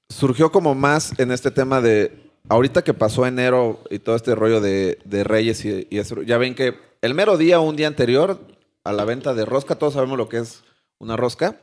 surgió 0.09 0.51
como 0.51 0.75
más 0.75 1.19
en 1.19 1.31
este 1.31 1.51
tema 1.51 1.81
de, 1.81 2.31
ahorita 2.49 2.83
que 2.83 2.95
pasó 2.95 3.27
enero 3.27 3.81
y 3.91 3.99
todo 3.99 4.17
este 4.17 4.35
rollo 4.35 4.61
de, 4.61 4.99
de 5.05 5.25
Reyes 5.25 5.65
y, 5.65 5.87
y 5.91 5.99
eso, 5.99 6.23
ya 6.23 6.39
ven 6.39 6.55
que 6.55 6.77
el 7.03 7.15
mero 7.15 7.37
día 7.37 7.61
un 7.61 7.77
día 7.77 7.87
anterior 7.87 8.41
a 8.85 8.93
la 8.93 9.05
venta 9.05 9.35
de 9.35 9.45
rosca, 9.45 9.77
todos 9.77 9.95
sabemos 9.95 10.19
lo 10.19 10.29
que 10.29 10.39
es 10.39 10.63
una 10.99 11.17
rosca, 11.17 11.61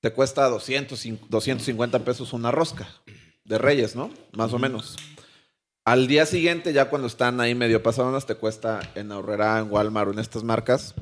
te 0.00 0.12
cuesta 0.12 0.48
200, 0.48 1.04
cin- 1.04 1.20
250 1.28 1.98
pesos 2.04 2.32
una 2.32 2.50
rosca 2.50 2.88
de 3.44 3.58
Reyes, 3.58 3.96
¿no? 3.96 4.10
Más 4.32 4.52
o 4.52 4.58
menos. 4.58 4.96
Al 5.84 6.06
día 6.06 6.26
siguiente, 6.26 6.72
ya 6.72 6.90
cuando 6.90 7.06
están 7.08 7.40
ahí 7.40 7.54
medio 7.54 7.82
pasadonas, 7.82 8.26
te 8.26 8.34
cuesta 8.34 8.80
en 8.94 9.12
Aurrera, 9.12 9.58
en 9.58 9.70
Walmart 9.70 10.12
en 10.12 10.18
estas 10.18 10.44
marcas 10.44 10.94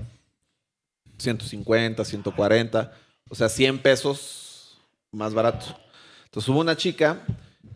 150, 1.18 2.04
140, 2.04 2.92
o 3.28 3.34
sea, 3.34 3.48
100 3.48 3.80
pesos 3.80 4.78
más 5.12 5.34
barato. 5.34 5.66
Entonces 6.26 6.48
hubo 6.48 6.60
una 6.60 6.76
chica 6.76 7.24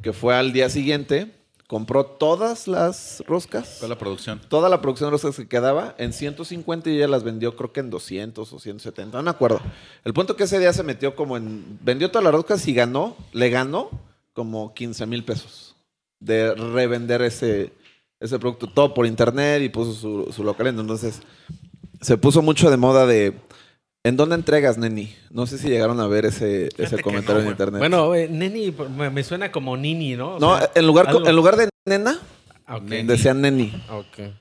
que 0.03 0.13
fue 0.13 0.35
al 0.37 0.53
día 0.53 0.69
siguiente, 0.69 1.33
compró 1.73 2.05
todas 2.05 2.69
las 2.69 3.23
roscas, 3.27 3.79
Toda 3.79 3.89
la 3.89 3.97
producción. 3.97 4.39
toda 4.51 4.69
la 4.69 4.83
producción 4.83 5.07
de 5.07 5.13
roscas 5.13 5.37
que 5.37 5.49
quedaba 5.49 5.95
en 5.97 6.13
150 6.13 6.91
y 6.91 6.97
ella 6.97 7.09
las 7.09 7.23
vendió 7.23 7.57
creo 7.57 7.73
que 7.73 7.81
en 7.81 7.89
200 7.89 8.53
o 8.53 8.59
170, 8.59 9.17
no 9.17 9.23
me 9.23 9.31
acuerdo. 9.31 9.59
El 10.05 10.13
punto 10.13 10.37
que 10.37 10.45
ese 10.45 10.59
día 10.59 10.75
se 10.75 10.83
metió 10.83 11.17
como 11.17 11.39
en, 11.39 11.79
vendió 11.83 12.11
todas 12.11 12.25
las 12.25 12.35
roscas 12.35 12.69
y 12.69 12.75
ganó, 12.75 13.17
le 13.33 13.49
ganó 13.49 13.89
como 14.35 14.75
15 14.75 15.07
mil 15.07 15.25
pesos 15.25 15.75
de 16.21 16.55
revender 16.55 17.23
ese, 17.23 17.73
ese 18.21 18.39
producto, 18.39 18.67
todo 18.67 18.93
por 18.93 19.07
internet 19.07 19.63
y 19.63 19.71
puso 19.71 19.95
su, 19.95 20.31
su 20.31 20.45
local. 20.45 20.67
Entonces 20.67 21.23
se 22.03 22.19
puso 22.19 22.43
mucho 22.43 22.71
de 22.71 22.77
moda 22.77 23.07
de 23.07 23.33
¿En 24.05 24.17
dónde 24.17 24.35
entregas, 24.35 24.79
Neni? 24.79 25.15
No 25.31 25.47
sé 25.47 25.59
si 25.59 25.69
llegaron 25.69 26.01
a 26.01 26.09
ver 26.09 26.25
ese, 26.25 26.71
ese 26.77 27.01
comentario 27.01 27.41
no, 27.43 27.47
en 27.47 27.53
internet. 27.53 27.79
Bueno, 27.79 28.15
eh, 28.17 28.29
Neni 28.29 28.75
me, 28.97 29.11
me 29.11 29.23
suena 29.23 29.53
como 29.53 29.77
Nini, 29.77 30.17
¿no? 30.17 30.35
O 30.37 30.41
no, 30.41 30.59
sea, 30.59 30.71
en 30.75 30.87
lugar, 30.89 31.07
algo- 31.09 31.29
en 31.29 31.37
lugar 31.37 31.57
de 31.57 31.69
nena, 31.87 32.19
Ah, 32.67 32.77
ok. 32.79 32.83
decían 33.05 33.41
Neni. 33.41 33.73
Ok. 33.91 34.33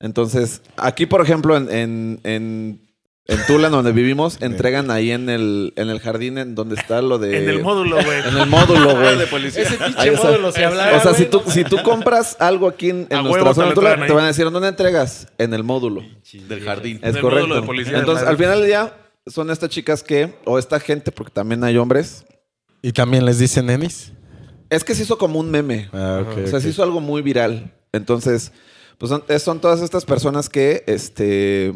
Entonces, 0.00 0.62
aquí, 0.78 1.04
por 1.04 1.20
ejemplo, 1.20 1.54
en, 1.56 1.70
en, 1.70 2.20
en, 2.24 2.80
en 3.26 3.46
Tula, 3.46 3.68
donde 3.70 3.92
vivimos, 4.00 4.38
entregan 4.40 4.90
ahí 4.90 5.10
en 5.10 5.28
el, 5.30 5.72
en 5.76 5.88
el 5.90 6.00
jardín 6.00 6.38
en 6.38 6.54
donde 6.54 6.74
está 6.76 7.00
lo 7.02 7.18
de... 7.18 7.38
En 7.38 7.48
el 7.48 7.62
módulo, 7.62 7.96
güey. 8.04 8.18
En 8.28 8.36
el 8.38 8.46
módulo, 8.46 8.96
güey. 8.96 9.20
Ese 9.46 9.76
pinche 9.76 9.94
Ahí 9.96 10.10
está. 10.10 10.28
módulo 10.28 10.52
se 10.52 10.64
hablaba, 10.64 10.96
O 10.96 11.00
sea, 11.00 11.14
si 11.14 11.24
güey, 11.24 11.30
tú, 11.30 11.42
no 11.46 11.50
si 11.50 11.64
tú 11.64 11.76
compras 11.82 12.36
algo 12.38 12.68
aquí 12.68 12.90
en, 12.90 13.06
en 13.10 13.24
nuestra 13.24 13.54
zona 13.54 13.68
de 13.68 13.74
Tula, 13.74 14.06
te 14.06 14.12
van 14.12 14.24
a 14.24 14.28
decir, 14.28 14.50
¿dónde 14.50 14.68
entregas? 14.68 15.28
En 15.38 15.54
el 15.54 15.64
módulo. 15.64 16.02
Del 16.48 16.60
jardín. 16.62 17.00
Es 17.02 17.14
Del 17.14 17.22
correcto. 17.22 17.46
módulo 17.48 17.60
de 17.60 17.66
policía. 17.66 17.98
Entonces, 17.98 18.26
al 18.26 18.36
final 18.36 18.58
del 18.58 18.66
día, 18.66 18.94
son 19.26 19.50
estas 19.50 19.70
chicas 19.70 20.02
que, 20.02 20.34
o 20.44 20.58
esta 20.58 20.78
gente, 20.80 21.10
porque 21.12 21.32
también 21.32 21.64
hay 21.64 21.76
hombres, 21.76 22.24
¿Y 22.82 22.92
también 22.92 23.24
les 23.24 23.38
dicen 23.38 23.64
nenis? 23.66 24.12
es 24.68 24.84
que 24.84 24.94
se 24.94 25.04
hizo 25.04 25.16
como 25.16 25.38
un 25.40 25.50
meme. 25.50 25.88
Ah, 25.92 26.22
ok, 26.22 26.38
O 26.44 26.46
sea, 26.48 26.60
se 26.60 26.68
hizo 26.68 26.82
algo 26.82 27.00
muy 27.00 27.22
viral. 27.22 27.72
Entonces, 27.92 28.52
pues 28.98 29.08
son, 29.08 29.22
son 29.38 29.60
todas 29.60 29.80
estas 29.80 30.04
personas 30.04 30.48
que, 30.50 30.84
este, 30.86 31.72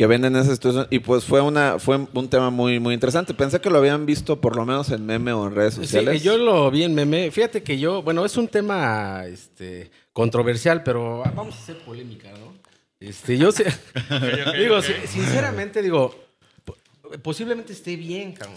que 0.00 0.06
venden 0.06 0.34
esa 0.34 0.54
situación. 0.54 0.86
Y 0.88 1.00
pues 1.00 1.24
fue 1.24 1.42
una, 1.42 1.78
fue 1.78 1.98
un 2.14 2.28
tema 2.30 2.48
muy, 2.48 2.80
muy 2.80 2.94
interesante. 2.94 3.34
Pensé 3.34 3.60
que 3.60 3.68
lo 3.68 3.76
habían 3.76 4.06
visto 4.06 4.40
por 4.40 4.56
lo 4.56 4.64
menos 4.64 4.88
en 4.90 5.04
meme 5.04 5.30
o 5.34 5.46
en 5.46 5.54
redes 5.54 5.74
Sí, 5.74 5.82
sociales. 5.82 6.22
yo 6.22 6.38
lo 6.38 6.70
vi 6.70 6.84
en 6.84 6.94
meme. 6.94 7.30
Fíjate 7.30 7.62
que 7.62 7.78
yo, 7.78 8.02
bueno, 8.02 8.24
es 8.24 8.34
un 8.38 8.48
tema 8.48 9.26
este, 9.26 9.90
controversial, 10.14 10.82
pero 10.84 11.18
vamos 11.36 11.54
a 11.54 11.58
hacer 11.58 11.76
polémica, 11.84 12.30
¿no? 12.30 12.54
Este, 12.98 13.36
yo 13.36 13.52
sé, 13.52 13.66
digo, 14.58 14.80
si- 14.80 14.94
sinceramente 15.06 15.82
digo, 15.82 16.14
po- 16.64 16.78
posiblemente 17.22 17.74
esté 17.74 17.94
bien, 17.96 18.32
cabrón. 18.32 18.56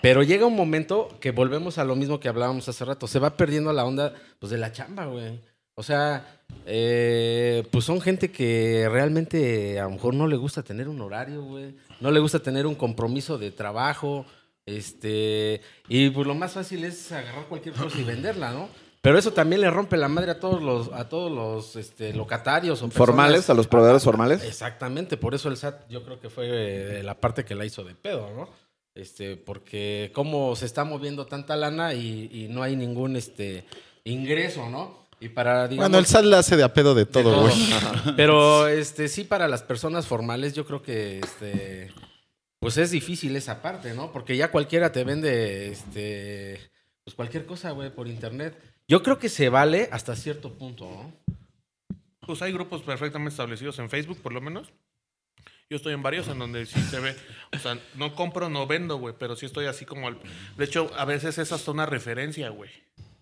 Pero 0.00 0.22
llega 0.22 0.46
un 0.46 0.56
momento 0.56 1.14
que 1.20 1.30
volvemos 1.30 1.76
a 1.76 1.84
lo 1.84 1.94
mismo 1.94 2.20
que 2.20 2.30
hablábamos 2.30 2.66
hace 2.70 2.86
rato. 2.86 3.06
Se 3.06 3.18
va 3.18 3.36
perdiendo 3.36 3.70
la 3.74 3.84
onda 3.84 4.14
pues, 4.38 4.50
de 4.50 4.56
la 4.56 4.72
chamba, 4.72 5.04
güey. 5.04 5.40
O 5.74 5.82
sea, 5.82 6.39
eh, 6.66 7.66
pues 7.70 7.84
son 7.84 8.00
gente 8.00 8.30
que 8.30 8.88
realmente 8.90 9.78
a 9.80 9.84
lo 9.84 9.90
mejor 9.90 10.14
no 10.14 10.26
le 10.26 10.36
gusta 10.36 10.62
tener 10.62 10.88
un 10.88 11.00
horario, 11.00 11.42
güey. 11.42 11.74
No 12.00 12.10
le 12.10 12.20
gusta 12.20 12.38
tener 12.40 12.66
un 12.66 12.74
compromiso 12.74 13.38
de 13.38 13.50
trabajo. 13.50 14.24
Este, 14.66 15.60
y 15.88 16.10
pues 16.10 16.26
lo 16.26 16.34
más 16.34 16.52
fácil 16.52 16.84
es 16.84 17.10
agarrar 17.12 17.46
cualquier 17.46 17.74
cosa 17.74 17.98
y 17.98 18.04
venderla, 18.04 18.52
¿no? 18.52 18.68
Pero 19.02 19.18
eso 19.18 19.32
también 19.32 19.62
le 19.62 19.70
rompe 19.70 19.96
la 19.96 20.08
madre 20.08 20.32
a 20.32 20.38
todos 20.40 20.62
los, 20.62 20.92
a 20.92 21.08
todos 21.08 21.32
los 21.32 21.74
este, 21.76 22.12
locatarios 22.12 22.80
o 22.82 22.84
personas- 22.88 22.96
Formales, 22.96 23.50
a 23.50 23.54
los 23.54 23.66
proveedores 23.66 24.04
formales. 24.04 24.44
Exactamente, 24.44 25.16
por 25.16 25.34
eso 25.34 25.48
el 25.48 25.56
SAT 25.56 25.88
yo 25.88 26.04
creo 26.04 26.20
que 26.20 26.28
fue 26.28 26.46
eh, 26.98 27.02
la 27.02 27.14
parte 27.18 27.44
que 27.44 27.54
la 27.54 27.64
hizo 27.64 27.82
de 27.82 27.94
pedo, 27.94 28.28
¿no? 28.36 28.48
Este, 28.94 29.36
porque 29.36 30.10
cómo 30.14 30.54
se 30.54 30.66
está 30.66 30.84
moviendo 30.84 31.26
tanta 31.26 31.56
lana 31.56 31.94
y, 31.94 32.28
y 32.32 32.48
no 32.50 32.62
hay 32.62 32.76
ningún 32.76 33.16
este 33.16 33.64
ingreso, 34.04 34.68
¿no? 34.68 34.99
Y 35.20 35.28
para 35.28 35.68
digamos, 35.68 35.90
Bueno, 35.90 35.98
el 35.98 36.06
SAT 36.06 36.32
hace 36.32 36.56
de 36.56 36.62
a 36.64 36.72
pedo 36.72 36.94
de 36.94 37.04
de 37.04 37.06
todo, 37.10 37.42
güey. 37.42 37.54
Pero 38.16 38.66
este 38.68 39.08
sí 39.08 39.24
para 39.24 39.48
las 39.48 39.62
personas 39.62 40.06
formales 40.06 40.54
yo 40.54 40.64
creo 40.66 40.82
que 40.82 41.18
este 41.18 41.92
pues 42.58 42.76
es 42.78 42.90
difícil 42.90 43.36
esa 43.36 43.62
parte, 43.62 43.94
¿no? 43.94 44.12
Porque 44.12 44.36
ya 44.36 44.50
cualquiera 44.50 44.92
te 44.92 45.04
vende 45.04 45.68
este 45.68 46.60
pues 47.04 47.14
cualquier 47.14 47.44
cosa, 47.46 47.70
güey, 47.72 47.90
por 47.90 48.08
internet. 48.08 48.56
Yo 48.88 49.02
creo 49.02 49.18
que 49.18 49.28
se 49.28 49.48
vale 49.48 49.88
hasta 49.92 50.16
cierto 50.16 50.52
punto, 50.54 50.84
¿no? 50.84 51.12
Pues 52.26 52.42
hay 52.42 52.52
grupos 52.52 52.82
perfectamente 52.82 53.30
establecidos 53.30 53.78
en 53.78 53.88
Facebook, 53.90 54.18
por 54.22 54.32
lo 54.32 54.40
menos. 54.40 54.72
Yo 55.68 55.76
estoy 55.76 55.94
en 55.94 56.02
varios 56.02 56.26
en 56.28 56.38
donde 56.38 56.66
sí 56.66 56.80
se 56.82 56.98
ve. 56.98 57.14
O 57.54 57.58
sea, 57.58 57.78
no 57.94 58.14
compro, 58.14 58.48
no 58.48 58.66
vendo, 58.66 58.96
güey, 58.98 59.14
pero 59.18 59.36
sí 59.36 59.46
estoy 59.46 59.66
así 59.66 59.84
como. 59.84 60.08
al- 60.08 60.18
De 60.56 60.64
hecho, 60.64 60.90
a 60.96 61.04
veces 61.04 61.38
es 61.38 61.52
hasta 61.52 61.70
una 61.70 61.86
referencia, 61.86 62.48
güey. 62.50 62.70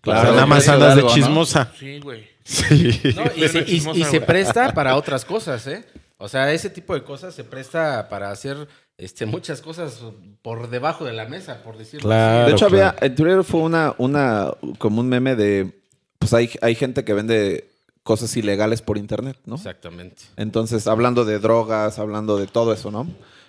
O 0.05 0.11
sea, 0.11 0.23
nada 0.23 0.45
más 0.45 0.65
de 0.65 0.71
andas 0.71 0.95
de 0.95 1.05
chismosa. 1.07 1.71
Sí, 1.77 1.99
güey. 1.99 2.27
Sí. 2.43 2.99
No, 3.15 3.23
y, 3.35 3.47
se, 3.47 3.59
y- 3.59 3.65
Chismosa, 3.65 3.99
y 3.99 4.03
se 4.03 4.17
güey. 4.17 4.25
presta 4.25 4.73
para 4.73 4.95
otras 4.95 5.25
cosas, 5.25 5.65
¿eh? 5.67 5.85
O 6.17 6.27
sea, 6.27 6.51
ese 6.51 6.69
tipo 6.69 6.93
de 6.93 7.03
cosas 7.03 7.33
se 7.33 7.43
presta 7.43 8.09
para 8.09 8.31
hacer 8.31 8.67
este, 8.97 9.25
muchas 9.25 9.61
cosas 9.61 10.01
por 10.41 10.69
debajo 10.69 11.05
de 11.05 11.13
la 11.13 11.25
mesa, 11.25 11.63
por 11.63 11.77
decirlo 11.77 12.07
Claro. 12.09 12.47
De 12.47 12.51
hecho, 12.53 12.67
claro. 12.67 12.87
había, 12.97 13.07
en 13.07 13.15
Twitter 13.15 13.43
fue 13.43 13.61
una, 13.61 13.93
una, 13.97 14.51
como 14.77 14.99
un 14.99 15.07
meme 15.07 15.35
de, 15.35 15.79
pues 16.17 16.33
hay, 16.33 16.49
hay 16.61 16.75
gente 16.75 17.05
que 17.05 17.13
vende 17.13 17.69
cosas 18.03 18.35
ilegales 18.35 18.81
por 18.81 18.97
internet, 18.97 19.37
¿no? 19.45 19.55
así. 19.55 19.67
Exactamente. 19.69 20.23
Entonces, 20.35 20.87
hablando 20.87 21.23
de 21.23 21.39
drogas, 21.39 21.99
hablando 21.99 22.37
de 22.37 22.47
todo 22.47 22.73
eso, 22.73 22.91
¿no? 22.91 23.07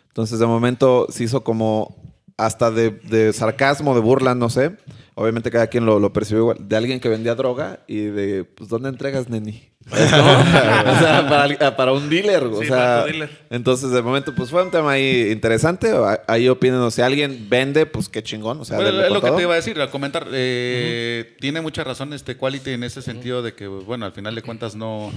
Entonces, 0.08 0.38
de 0.38 0.46
momento 0.46 1.06
se 1.10 1.24
hizo 1.24 1.42
como 1.42 1.96
hasta 2.44 2.70
de, 2.70 2.90
de 2.90 3.32
sarcasmo, 3.32 3.94
de 3.94 4.00
burla, 4.00 4.34
no 4.34 4.50
sé. 4.50 4.76
Obviamente 5.14 5.50
cada 5.50 5.66
quien 5.66 5.84
lo, 5.84 5.98
lo 5.98 6.12
percibió 6.12 6.40
igual. 6.42 6.56
De 6.68 6.76
alguien 6.76 6.98
que 7.00 7.08
vendía 7.08 7.34
droga 7.34 7.80
y 7.86 7.98
de, 8.04 8.44
pues, 8.44 8.70
¿dónde 8.70 8.88
entregas, 8.88 9.28
neni? 9.28 9.68
¿No? 9.90 9.96
o 9.96 10.98
sea, 10.98 11.26
para, 11.28 11.76
para 11.76 11.92
un 11.92 12.08
dealer. 12.08 12.44
O 12.44 12.62
sea, 12.62 12.68
para 12.68 13.00
tu 13.02 13.10
dealer. 13.10 13.30
entonces, 13.50 13.90
de 13.90 14.00
momento, 14.02 14.34
pues 14.34 14.50
fue 14.50 14.62
un 14.62 14.70
tema 14.70 14.92
ahí 14.92 15.30
interesante. 15.30 15.92
Ahí 16.26 16.48
opinen, 16.48 16.90
si 16.90 17.02
alguien 17.02 17.46
vende, 17.50 17.84
pues 17.86 18.08
qué 18.08 18.22
chingón. 18.22 18.60
O 18.60 18.64
sea, 18.64 18.76
Bueno, 18.78 19.02
es 19.02 19.10
lo 19.12 19.20
que 19.20 19.30
te 19.32 19.42
iba 19.42 19.52
a 19.52 19.56
decir, 19.56 19.80
a 19.80 19.90
comentar. 19.90 20.26
eh, 20.32 21.36
Tiene 21.40 21.60
mucha 21.60 21.84
razón 21.84 22.12
este 22.12 22.36
Quality 22.36 22.70
en 22.70 22.84
ese 22.84 23.02
sentido 23.02 23.42
de 23.42 23.52
que, 23.54 23.66
bueno, 23.66 24.06
al 24.06 24.12
final 24.12 24.34
de 24.34 24.42
cuentas 24.42 24.74
no, 24.74 25.10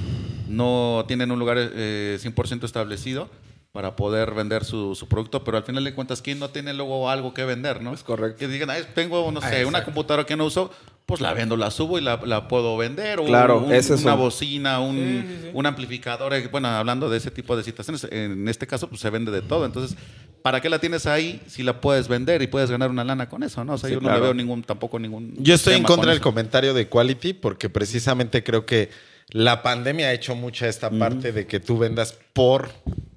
no 0.50 1.06
tienen 1.08 1.32
un 1.32 1.40
lugar 1.40 1.58
eh, 1.60 2.18
100% 2.22 2.64
establecido 2.66 3.30
para 3.74 3.96
poder 3.96 4.36
vender 4.36 4.64
su, 4.64 4.94
su 4.94 5.08
producto, 5.08 5.44
pero 5.44 5.58
al 5.58 5.64
final 5.64 5.84
de 5.84 5.96
cuentas, 5.96 6.22
¿quién 6.22 6.38
no 6.38 6.52
tiene 6.52 6.74
luego 6.76 7.10
algo 7.10 7.34
que 7.34 7.44
vender, 7.44 7.82
no? 7.82 7.92
Es 7.92 8.04
correcto. 8.04 8.38
Que 8.38 8.48
digan, 8.48 8.70
"Ay, 8.70 8.84
tengo, 8.94 9.32
no 9.32 9.42
sé, 9.42 9.66
una 9.66 9.84
computadora 9.84 10.28
que 10.28 10.36
no 10.38 10.46
uso, 10.46 10.70
pues 11.08 11.22
la 11.22 11.34
vendo, 11.34 11.58
la 11.58 11.72
subo 11.72 11.98
y 11.98 12.02
la, 12.02 12.22
la 12.24 12.48
puedo 12.48 12.78
vender. 12.78 13.20
O 13.20 13.26
Claro, 13.26 13.62
un- 13.64 13.74
ese 13.74 13.96
es 13.96 14.04
una 14.04 14.14
un- 14.14 14.20
bocina, 14.20 14.80
un, 14.80 15.50
un 15.56 15.66
amplificador. 15.66 16.36
eh, 16.36 16.48
Bueno, 16.52 16.68
hablando 16.68 17.10
de 17.10 17.18
ese 17.18 17.32
tipo 17.32 17.58
de 17.58 17.64
situaciones, 17.64 18.04
en 18.12 18.48
este 18.48 18.68
caso, 18.68 18.88
pues 18.88 19.02
se 19.02 19.10
vende 19.10 19.32
de 19.32 19.42
todo. 19.42 19.66
Entonces, 19.66 19.98
¿para 20.44 20.62
qué 20.62 20.70
la 20.70 20.78
tienes 20.78 21.08
ahí 21.08 21.42
si 21.48 21.64
la 21.64 21.82
puedes 21.82 22.08
vender 22.08 22.44
y 22.44 22.48
puedes 22.48 22.70
ganar 22.70 22.92
una 22.92 23.04
lana 23.04 23.28
con 23.28 23.42
eso, 23.42 23.66
no? 23.66 23.74
O 23.74 23.78
sea, 23.80 23.90
Sí, 23.90 23.96
yo 23.96 24.02
no 24.02 24.14
le 24.14 24.20
veo 24.20 24.36
ningún, 24.36 24.62
tampoco 24.62 25.00
ningún. 25.00 25.34
Yo 25.40 25.56
estoy 25.56 25.74
en 25.74 25.82
contra 25.82 25.96
con 26.04 26.06
del 26.10 26.18
eso. 26.18 26.24
comentario 26.24 26.76
de 26.76 26.88
Quality 26.90 27.34
porque 27.34 27.72
precisamente 27.72 28.44
creo 28.44 28.68
que 28.68 28.92
la 29.30 29.64
pandemia 29.64 30.10
ha 30.10 30.14
hecho 30.14 30.36
mucha 30.36 30.68
esta 30.68 30.92
parte 30.92 31.32
de 31.32 31.48
que 31.48 31.60
tú 31.60 31.80
vendas 31.80 32.16
por 32.34 32.70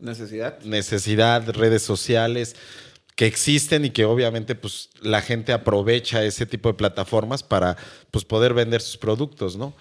Necesidad. 0.07 0.61
necesidad, 0.63 1.49
redes 1.51 1.83
sociales 1.83 2.57
que 3.17 3.27
existen 3.27 3.85
y 3.87 3.91
que 3.91 4.05
obviamente 4.05 4.55
pues 4.55 4.91
la 5.01 5.23
gente 5.23 5.53
aprovecha 5.53 6.23
ese 6.23 6.45
tipo 6.45 6.69
de 6.69 6.75
plataformas 6.75 7.43
para 7.43 7.77
pues 8.11 8.25
poder 8.25 8.53
vender 8.53 8.83
sus 8.83 8.99
productos, 8.99 9.57
¿no? 9.57 9.75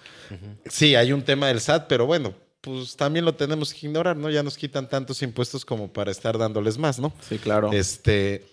Sí, 0.68 0.94
hay 0.94 1.12
un 1.12 1.22
tema 1.22 1.48
del 1.48 1.60
SAT, 1.60 1.86
pero 1.86 2.06
bueno, 2.06 2.34
pues 2.62 2.96
también 2.96 3.24
lo 3.26 3.34
tenemos 3.34 3.72
que 3.72 3.86
ignorar, 3.86 4.16
¿no? 4.16 4.30
Ya 4.30 4.42
nos 4.42 4.56
quitan 4.56 4.88
tantos 4.88 5.22
impuestos 5.22 5.64
como 5.64 5.92
para 5.92 6.10
estar 6.10 6.38
dándoles 6.38 6.78
más, 6.78 6.98
¿no? 6.98 7.12
Sí, 7.28 7.38
claro. 7.38 7.70
Este, 7.72 8.44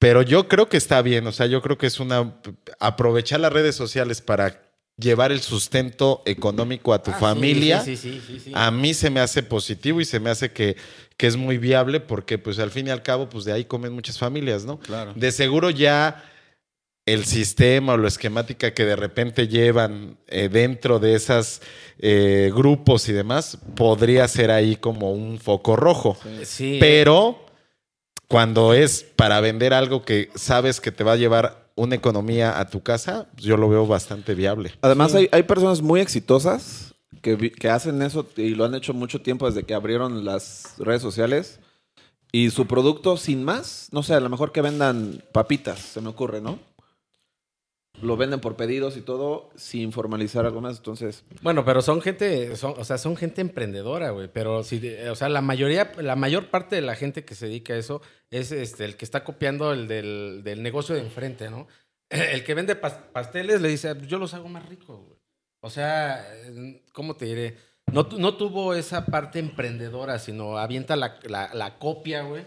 pero 0.00 0.22
yo 0.22 0.48
creo 0.48 0.68
que 0.68 0.76
está 0.76 1.00
bien, 1.02 1.26
o 1.28 1.32
sea, 1.32 1.46
yo 1.46 1.62
creo 1.62 1.78
que 1.78 1.86
es 1.86 2.00
una 2.00 2.34
aprovechar 2.80 3.38
las 3.38 3.52
redes 3.52 3.76
sociales 3.76 4.20
para 4.20 4.69
llevar 5.00 5.32
el 5.32 5.40
sustento 5.40 6.22
económico 6.26 6.92
a 6.92 7.02
tu 7.02 7.10
Ah, 7.10 7.14
familia. 7.14 7.80
Sí, 7.80 7.96
sí, 7.96 8.20
sí, 8.20 8.22
sí, 8.26 8.40
sí. 8.44 8.52
A 8.54 8.70
mí 8.70 8.92
se 8.94 9.10
me 9.10 9.20
hace 9.20 9.42
positivo 9.42 10.00
y 10.00 10.04
se 10.04 10.20
me 10.20 10.30
hace 10.30 10.52
que, 10.52 10.76
que 11.16 11.26
es 11.26 11.36
muy 11.36 11.58
viable 11.58 12.00
porque 12.00 12.38
pues 12.38 12.58
al 12.58 12.70
fin 12.70 12.86
y 12.86 12.90
al 12.90 13.02
cabo 13.02 13.28
pues 13.28 13.44
de 13.44 13.52
ahí 13.52 13.64
comen 13.64 13.92
muchas 13.92 14.18
familias, 14.18 14.64
¿no? 14.64 14.78
Claro. 14.78 15.12
De 15.14 15.32
seguro 15.32 15.70
ya 15.70 16.24
el 17.06 17.24
sistema 17.24 17.94
o 17.94 17.96
la 17.96 18.08
esquemática 18.08 18.72
que 18.74 18.84
de 18.84 18.94
repente 18.94 19.48
llevan 19.48 20.18
eh, 20.28 20.48
dentro 20.48 20.98
de 21.00 21.14
esos 21.14 21.60
grupos 22.52 23.08
y 23.08 23.12
demás 23.12 23.58
podría 23.74 24.26
ser 24.28 24.50
ahí 24.50 24.76
como 24.76 25.12
un 25.12 25.38
foco 25.38 25.76
rojo. 25.76 26.16
Sí. 26.44 26.76
Pero 26.80 27.44
cuando 28.28 28.74
es 28.74 29.02
para 29.16 29.40
vender 29.40 29.74
algo 29.74 30.02
que 30.04 30.30
sabes 30.34 30.80
que 30.80 30.92
te 30.92 31.02
va 31.04 31.12
a 31.12 31.16
llevar 31.16 31.59
una 31.74 31.94
economía 31.94 32.58
a 32.58 32.68
tu 32.68 32.82
casa, 32.82 33.28
pues, 33.34 33.44
yo 33.44 33.56
lo 33.56 33.68
veo 33.68 33.86
bastante 33.86 34.34
viable. 34.34 34.72
Además, 34.82 35.14
hay, 35.14 35.28
hay 35.32 35.42
personas 35.44 35.82
muy 35.82 36.00
exitosas 36.00 36.94
que, 37.22 37.52
que 37.52 37.68
hacen 37.70 38.02
eso 38.02 38.26
y 38.36 38.50
lo 38.50 38.64
han 38.64 38.74
hecho 38.74 38.94
mucho 38.94 39.20
tiempo 39.20 39.46
desde 39.46 39.64
que 39.64 39.74
abrieron 39.74 40.24
las 40.24 40.74
redes 40.78 41.02
sociales. 41.02 41.60
Y 42.32 42.50
su 42.50 42.66
producto, 42.66 43.16
sin 43.16 43.42
más, 43.42 43.88
no 43.90 44.04
sé, 44.04 44.14
a 44.14 44.20
lo 44.20 44.28
mejor 44.28 44.52
que 44.52 44.62
vendan 44.62 45.22
papitas, 45.32 45.80
se 45.80 46.00
me 46.00 46.10
ocurre, 46.10 46.40
¿no? 46.40 46.60
Lo 48.02 48.16
venden 48.16 48.40
por 48.40 48.56
pedidos 48.56 48.96
y 48.96 49.00
todo, 49.02 49.50
sin 49.56 49.92
formalizar 49.92 50.46
algo 50.46 50.60
más. 50.60 50.78
Entonces, 50.78 51.24
Bueno, 51.42 51.64
pero 51.64 51.82
son 51.82 52.00
gente, 52.00 52.56
son, 52.56 52.74
o 52.78 52.84
sea, 52.84 52.98
son 52.98 53.16
gente 53.16 53.40
emprendedora, 53.40 54.10
güey. 54.10 54.28
Pero 54.32 54.62
si, 54.62 54.80
o 55.10 55.14
sea, 55.14 55.28
la 55.28 55.40
mayoría, 55.42 55.92
la 55.98 56.16
mayor 56.16 56.48
parte 56.48 56.76
de 56.76 56.82
la 56.82 56.94
gente 56.96 57.24
que 57.24 57.34
se 57.34 57.46
dedica 57.46 57.74
a 57.74 57.76
eso 57.76 58.00
es 58.30 58.52
este, 58.52 58.84
el 58.84 58.96
que 58.96 59.04
está 59.04 59.24
copiando 59.24 59.72
el 59.72 59.88
del, 59.88 60.42
del 60.44 60.62
negocio 60.62 60.94
de 60.94 61.02
enfrente, 61.02 61.50
¿no? 61.50 61.66
El 62.10 62.42
que 62.42 62.54
vende 62.54 62.80
pas- 62.80 63.12
pasteles 63.12 63.60
le 63.60 63.68
dice, 63.68 63.94
yo 64.08 64.18
los 64.18 64.34
hago 64.34 64.48
más 64.48 64.68
ricos, 64.68 64.98
güey. 65.06 65.18
O 65.62 65.70
sea, 65.70 66.26
¿cómo 66.92 67.14
te 67.16 67.26
diré? 67.26 67.56
No, 67.92 68.08
no 68.18 68.36
tuvo 68.36 68.74
esa 68.74 69.06
parte 69.06 69.38
emprendedora, 69.38 70.18
sino 70.18 70.58
avienta 70.58 70.96
la, 70.96 71.18
la- 71.24 71.52
la 71.54 71.78
copia, 71.78 72.22
güey. 72.22 72.44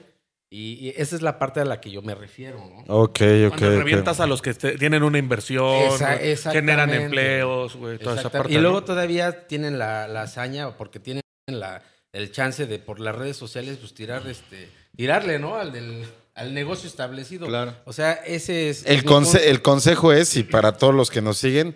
Y, 0.55 0.73
y 0.87 0.93
esa 0.97 1.15
es 1.15 1.23
la 1.23 1.39
parte 1.39 1.61
a 1.61 1.65
la 1.65 1.81
que 1.81 1.89
yo 1.89 2.03
me 2.03 2.13
refiero, 2.13 2.57
¿no? 2.59 2.93
Ok, 2.95 3.21
ok. 3.47 3.57
Cuando 3.57 3.77
revientas 3.79 4.19
a 4.19 4.27
los 4.27 4.43
que 4.43 4.53
te- 4.53 4.77
tienen 4.77 5.01
una 5.01 5.17
inversión, 5.17 5.91
Esa- 6.21 6.51
generan 6.51 6.93
empleos, 6.93 7.75
güey, 7.75 7.97
toda 7.97 8.19
esa 8.19 8.29
parte. 8.29 8.53
Y 8.53 8.57
luego 8.59 8.81
¿no? 8.81 8.83
todavía 8.83 9.47
tienen 9.47 9.79
la, 9.79 10.07
la 10.07 10.21
hazaña, 10.21 10.77
porque 10.77 10.99
tienen 10.99 11.23
la, 11.47 11.81
el 12.11 12.31
chance 12.31 12.67
de 12.67 12.77
por 12.77 12.99
las 12.99 13.15
redes 13.15 13.35
sociales, 13.35 13.77
pues 13.79 13.95
tirar 13.95 14.27
este, 14.27 14.69
tirarle, 14.95 15.39
¿no? 15.39 15.55
Al 15.55 15.71
del 15.71 16.05
al 16.35 16.53
negocio 16.53 16.87
establecido. 16.87 17.47
Claro. 17.47 17.75
O 17.85 17.93
sea, 17.93 18.13
ese 18.13 18.69
es. 18.69 18.85
El, 18.85 19.03
conse- 19.05 19.41
el 19.45 19.63
consejo 19.63 20.13
es, 20.13 20.35
y 20.37 20.43
para 20.43 20.73
todos 20.77 20.93
los 20.93 21.09
que 21.09 21.21
nos 21.23 21.39
siguen, 21.39 21.75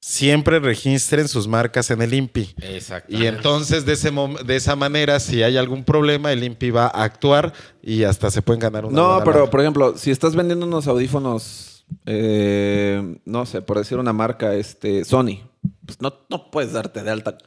siempre 0.00 0.60
registren 0.60 1.28
sus 1.28 1.48
marcas 1.48 1.90
en 1.90 2.02
el 2.02 2.14
INPI. 2.14 2.54
Y 3.08 3.26
entonces, 3.26 3.86
de, 3.86 3.94
ese 3.94 4.12
de 4.44 4.56
esa 4.56 4.76
manera, 4.76 5.20
si 5.20 5.42
hay 5.42 5.56
algún 5.56 5.84
problema, 5.84 6.32
el 6.32 6.44
INPI 6.44 6.70
va 6.70 6.86
a 6.86 7.04
actuar 7.04 7.52
y 7.82 8.04
hasta 8.04 8.30
se 8.30 8.42
pueden 8.42 8.60
ganar 8.60 8.84
una 8.84 8.94
No, 8.94 9.08
buena 9.08 9.24
pero 9.24 9.50
por 9.50 9.60
ejemplo, 9.60 9.96
si 9.96 10.10
estás 10.10 10.36
vendiendo 10.36 10.66
unos 10.66 10.86
audífonos, 10.86 11.84
eh, 12.04 13.18
no 13.24 13.46
sé, 13.46 13.62
por 13.62 13.78
decir 13.78 13.98
una 13.98 14.12
marca, 14.12 14.54
este, 14.54 15.04
Sony, 15.04 15.40
pues 15.84 16.00
no, 16.00 16.12
no 16.28 16.50
puedes 16.50 16.72
darte 16.72 17.02
de 17.02 17.10
alta 17.10 17.38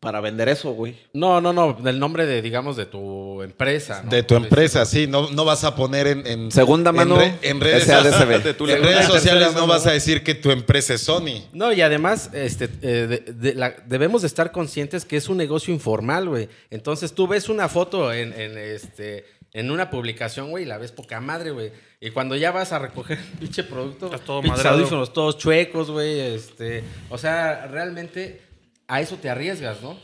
para 0.00 0.20
vender 0.20 0.48
eso, 0.48 0.72
güey. 0.72 0.96
No, 1.12 1.40
no, 1.40 1.52
no. 1.52 1.74
Del 1.74 1.98
nombre 2.00 2.26
de, 2.26 2.42
digamos, 2.42 2.76
de 2.76 2.86
tu 2.86 3.40
empresa. 3.42 4.02
¿no? 4.02 4.10
De 4.10 4.22
tu 4.24 4.34
empresa, 4.34 4.84
sí. 4.84 5.06
No, 5.06 5.30
no 5.30 5.44
vas 5.44 5.62
a 5.62 5.76
poner 5.76 6.08
en... 6.08 6.26
en 6.26 6.50
Segunda 6.50 6.90
en 6.90 6.96
mano, 6.96 7.16
re- 7.16 7.34
en 7.42 7.60
redes, 7.60 7.84
SADCB. 7.84 8.42
De 8.42 8.54
tu 8.54 8.66
en 8.68 8.82
redes 8.82 9.06
sociales 9.06 9.54
no 9.54 9.66
vas 9.68 9.86
a 9.86 9.92
decir 9.92 10.24
que 10.24 10.34
tu 10.34 10.50
empresa 10.50 10.94
es 10.94 11.02
Sony. 11.02 11.44
No, 11.52 11.72
y 11.72 11.82
además, 11.82 12.30
este, 12.32 12.64
eh, 12.82 13.06
de- 13.24 13.32
de 13.32 13.54
la- 13.54 13.76
debemos 13.86 14.22
de 14.22 14.26
estar 14.26 14.50
conscientes 14.50 15.04
que 15.04 15.16
es 15.16 15.28
un 15.28 15.36
negocio 15.36 15.72
informal, 15.72 16.28
güey. 16.28 16.48
Entonces 16.70 17.12
tú 17.14 17.28
ves 17.28 17.48
una 17.48 17.68
foto 17.68 18.12
en, 18.12 18.32
en, 18.32 18.58
este, 18.58 19.24
en 19.52 19.70
una 19.70 19.88
publicación, 19.90 20.50
güey, 20.50 20.64
y 20.64 20.66
la 20.66 20.78
ves 20.78 20.90
poca 20.90 21.20
madre, 21.20 21.52
güey. 21.52 21.70
Y 22.00 22.10
cuando 22.10 22.34
ya 22.34 22.50
vas 22.50 22.72
a 22.72 22.80
recoger 22.80 23.18
el 23.18 23.38
pinche 23.38 23.62
producto, 23.62 24.06
Estás 24.06 24.22
todo 24.22 24.42
pinches 24.42 24.66
audífonos 24.66 25.12
todos 25.12 25.38
chuecos, 25.38 25.92
güey. 25.92 26.18
Este, 26.18 26.82
o 27.08 27.18
sea, 27.18 27.68
realmente 27.68 28.40
a 28.88 29.00
eso 29.00 29.16
te 29.16 29.30
arriesgas, 29.30 29.80
¿no? 29.82 29.96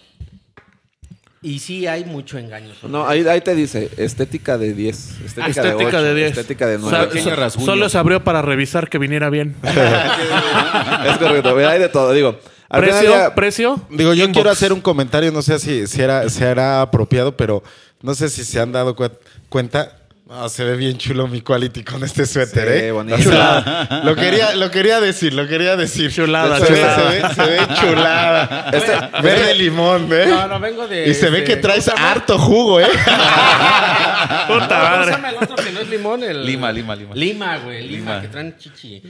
Y 1.41 1.61
sí 1.61 1.87
hay 1.87 2.05
mucho 2.05 2.37
engaño. 2.37 2.75
sobre 2.75 2.93
No, 2.93 3.07
ahí, 3.07 3.25
ahí 3.29 3.41
te 3.41 3.55
dice 3.55 3.91
estética 3.97 4.59
de 4.59 4.73
10, 4.75 5.21
estética, 5.25 5.47
Estética 5.47 5.63
de 5.63 5.85
8, 5.87 6.03
de 6.03 6.15
10. 6.15 6.31
estética 6.33 6.67
de 6.67 6.77
O 6.77 6.79
9. 6.81 6.97
sea, 6.97 7.09
Pequeño 7.09 7.31
so- 7.31 7.37
rasguño. 7.37 7.67
solo 7.67 7.89
se 7.89 7.99
abrió 7.99 8.25
para 8.25 8.43
revisar 8.43 8.89
que 8.91 8.99
viniera 8.99 9.31
bien. 9.31 9.55
es 9.63 11.19
correcto, 11.19 11.55
mira, 11.55 11.71
hay 11.71 11.79
de 11.79 11.89
todo. 11.89 12.13
Digo, 12.13 12.39
precio, 12.69 13.11
ya- 13.11 13.35
precio. 13.37 13.81
Digo, 13.91 14.15
yo 14.15 14.25
Inbox. 14.25 14.35
quiero 14.35 14.51
hacer 14.51 14.73
un 14.73 14.81
comentario, 14.81 15.31
no 15.31 15.43
sé 15.43 15.59
si, 15.61 15.87
si 15.87 16.03
era, 16.03 16.29
si 16.29 16.43
era 16.43 16.83
apropiado, 16.83 17.37
pero 17.37 17.63
no 18.03 18.15
sé 18.15 18.29
si 18.29 18.45
se 18.45 18.59
han 18.61 18.73
dado 18.73 18.97
cue- 18.97 19.13
cuenta. 19.49 19.95
Ah, 20.31 20.47
se 20.51 20.63
ve 20.63 20.77
bien 20.77 20.99
chulo 20.99 21.27
mi 21.27 21.41
quality 21.41 21.83
con 21.85 22.05
este 22.05 22.27
suéter, 22.27 22.69
Sí, 22.69 22.85
¿eh? 22.85 22.91
bonito. 22.93 23.17
O 23.17 23.33
sea, 23.33 23.89
lo 24.05 24.15
quería, 24.15 24.55
lo 24.57 24.71
quería 24.71 25.01
decir, 25.01 25.33
lo 25.33 25.49
quería 25.49 25.75
decir. 25.75 26.13
Chulada, 26.13 26.59
se, 26.59 26.71
ve, 26.71 26.79
chulada. 26.81 27.11
se 27.11 27.19
ve- 27.19 27.35
se 27.35 27.51
ve 27.51 27.59
chulada. 27.81 28.71
Este- 28.75 29.23
Verde 29.23 29.55
limón, 29.55 30.07
¿eh? 30.13 30.27
No, 30.29 30.47
no, 30.49 30.61
vengo 30.61 30.87
de. 30.87 31.09
y 31.09 31.15
se 31.15 31.31
ve 31.31 31.39
este, 31.39 31.55
que 31.55 31.57
traes 31.57 31.89
harto 31.89 32.39
jugo, 32.39 32.79
¿eh? 32.79 32.87
Puta 34.49 34.69
¿Cómo 34.69 35.05
se 35.05 35.11
madre. 35.13 35.29
el 35.31 35.37
otro 35.43 35.57
que 35.57 35.73
no 35.73 35.81
es 35.81 35.89
limón? 35.89 36.23
El... 36.23 36.45
Lima, 36.45 36.73
Lima, 36.73 36.95
Lima. 36.95 37.15
Lima, 37.15 37.57
güey. 37.59 37.89
Lima, 37.89 38.11
Lima. 38.11 38.21
que 38.21 38.29
traen 38.29 38.55
chichi. 38.59 39.03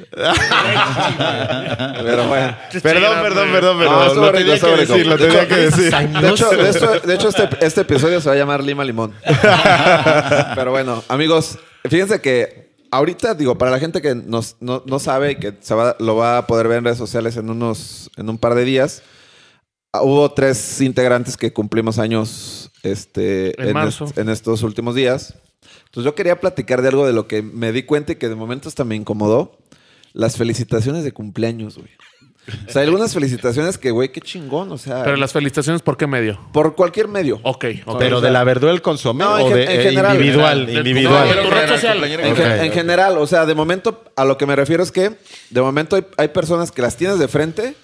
Pero 2.02 2.28
bueno. 2.28 2.56
perdón, 2.80 3.22
perdón, 3.22 3.52
perdón, 3.52 3.78
pero 3.78 3.90
No, 3.90 4.14
lo 4.14 4.32
rico, 4.32 4.38
tenía 4.38 4.58
que 4.60 4.76
rico. 4.76 4.76
decir, 4.94 5.06
lo 5.06 5.16
De 5.16 5.26
tenía 5.26 5.42
hecho, 5.42 5.48
que 5.48 5.56
decir. 5.56 5.94
De 5.96 6.28
hecho, 6.30 6.50
de 6.50 6.68
esto- 6.70 7.00
de 7.00 7.14
hecho, 7.14 7.28
este, 7.28 7.48
este 7.60 7.80
episodio 7.80 8.20
se 8.20 8.28
va 8.28 8.34
a 8.34 8.38
llamar 8.38 8.62
Lima 8.62 8.84
Limón. 8.84 9.14
Pero 10.54 10.70
bueno, 10.70 11.02
amigos, 11.08 11.58
fíjense 11.88 12.20
que 12.20 12.76
ahorita, 12.90 13.34
digo, 13.34 13.58
para 13.58 13.70
la 13.70 13.78
gente 13.78 14.00
que 14.00 14.14
nos- 14.14 14.56
no, 14.60 14.82
no 14.86 14.98
sabe 14.98 15.32
y 15.32 15.36
que 15.36 15.54
se 15.60 15.74
va, 15.74 15.96
lo 15.98 16.16
va 16.16 16.38
a 16.38 16.46
poder 16.46 16.68
ver 16.68 16.78
en 16.78 16.84
redes 16.84 16.98
sociales 16.98 17.36
en, 17.36 17.50
unos, 17.50 18.10
en 18.16 18.28
un 18.28 18.38
par 18.38 18.54
de 18.54 18.64
días, 18.64 19.02
ah, 19.92 20.02
hubo 20.02 20.30
tres 20.32 20.80
integrantes 20.80 21.36
que 21.36 21.52
cumplimos 21.52 21.98
años 21.98 22.70
este, 22.82 23.60
En 23.60 23.72
marzo. 23.74 24.04
est- 24.06 24.18
en 24.18 24.28
estos 24.28 24.62
últimos 24.62 24.94
días. 24.94 25.34
Entonces 25.86 26.04
yo 26.04 26.14
quería 26.14 26.40
platicar 26.40 26.82
de 26.82 26.88
algo 26.88 27.06
de 27.06 27.12
lo 27.12 27.26
que 27.26 27.42
me 27.42 27.72
di 27.72 27.82
cuenta 27.82 28.12
y 28.12 28.16
que 28.16 28.28
de 28.28 28.34
momento 28.34 28.68
hasta 28.68 28.84
me 28.84 28.94
incomodó. 28.96 29.58
Las 30.14 30.36
felicitaciones 30.36 31.04
de 31.04 31.12
cumpleaños, 31.12 31.76
güey. 31.76 31.90
O 32.66 32.70
sea, 32.70 32.82
hay 32.82 32.86
algunas 32.86 33.12
felicitaciones 33.12 33.78
que, 33.78 33.90
güey, 33.90 34.10
qué 34.10 34.20
chingón. 34.20 34.72
O 34.72 34.78
sea, 34.78 35.04
Pero 35.04 35.16
las 35.16 35.32
felicitaciones, 35.32 35.82
¿por 35.82 35.96
qué 35.96 36.06
medio? 36.06 36.38
por 36.52 36.74
cualquier 36.74 37.08
medio. 37.08 37.40
Ok, 37.42 37.64
ok. 37.84 37.98
Pero 37.98 38.20
de 38.20 38.30
la 38.30 38.44
verdura 38.44 38.72
del 38.72 38.82
consomé 38.82 39.24
No, 39.24 39.34
o 39.34 39.50
de 39.50 39.64
en 39.64 39.80
eh, 39.80 39.82
general. 39.82 40.16
individual, 40.16 40.68
individual. 40.68 41.68
social. 41.68 42.04
En, 42.04 42.72
general, 42.72 43.18
o 43.18 43.26
sea, 43.26 43.46
de 43.46 43.54
momento, 43.54 44.04
a 44.16 44.24
lo 44.24 44.38
que 44.38 44.46
me 44.46 44.56
refiero 44.56 44.82
es 44.82 44.92
que 44.92 45.16
de 45.50 45.60
momento 45.60 45.96
hay, 45.96 46.04
hay 46.16 46.28
personas 46.28 46.72
que 46.72 46.82
las 46.82 46.96
tienes 46.96 47.18
de 47.18 47.28
frente 47.28 47.74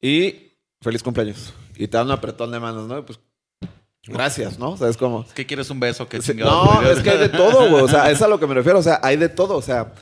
y 0.00 0.52
feliz 0.80 1.02
cumpleaños. 1.02 1.52
Y 1.76 1.88
te 1.88 1.96
dan 1.96 2.06
un 2.06 2.12
apretón 2.12 2.50
de 2.50 2.60
manos, 2.60 2.86
¿no? 2.88 2.98
Y 2.98 3.02
Pues 3.02 3.18
gracias, 4.06 4.58
¿no? 4.58 4.70
O 4.70 4.76
sea, 4.76 4.88
es 4.88 4.96
como... 4.96 5.26
¿Qué 5.34 5.44
quieres 5.46 5.68
un 5.70 5.80
beso? 5.80 6.08
¿Qué 6.08 6.22
Sí, 6.22 6.32
chingados? 6.32 6.82
no, 6.82 6.90
es 6.90 7.00
que 7.00 7.10
hay 7.10 7.18
de 7.18 7.28
todo, 7.28 7.68
güey. 7.68 7.82
O 7.82 7.88
sea, 7.88 8.10
es 8.10 8.22
a 8.22 8.28
lo 8.28 8.38
que 8.38 8.46
me 8.46 8.54
refiero. 8.54 8.78
O 8.78 8.82
sea, 8.82 9.00
hay 9.02 9.16
de 9.16 9.28
todo. 9.28 9.56
O 9.56 9.62
sea, 9.62 9.92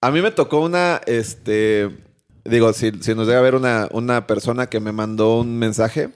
a 0.00 0.10
mí 0.10 0.20
me 0.20 0.30
tocó 0.32 0.60
una, 0.60 1.00
este, 1.06 1.90
digo, 2.44 2.72
si, 2.72 2.90
si 3.00 3.14
nos 3.14 3.26
llega 3.26 3.38
a 3.38 3.42
ver 3.42 3.54
una, 3.54 3.88
una 3.92 4.26
persona 4.26 4.66
que 4.68 4.80
me 4.80 4.92
mandó 4.92 5.40
un 5.40 5.58
mensaje, 5.58 6.10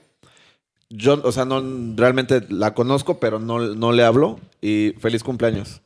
yo, 0.89 1.21
o 1.23 1.31
sea, 1.31 1.45
no 1.45 1.61
realmente 1.95 2.45
la 2.49 2.73
conozco, 2.73 3.19
pero 3.19 3.39
no, 3.39 3.59
no 3.59 3.91
le 3.91 4.03
hablo 4.03 4.39
y 4.61 4.93
feliz 4.99 5.23
cumpleaños. 5.23 5.81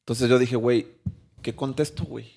Entonces 0.00 0.28
yo 0.28 0.38
dije, 0.38 0.56
güey, 0.56 0.86
¿qué 1.42 1.54
contesto, 1.54 2.04
güey? 2.04 2.32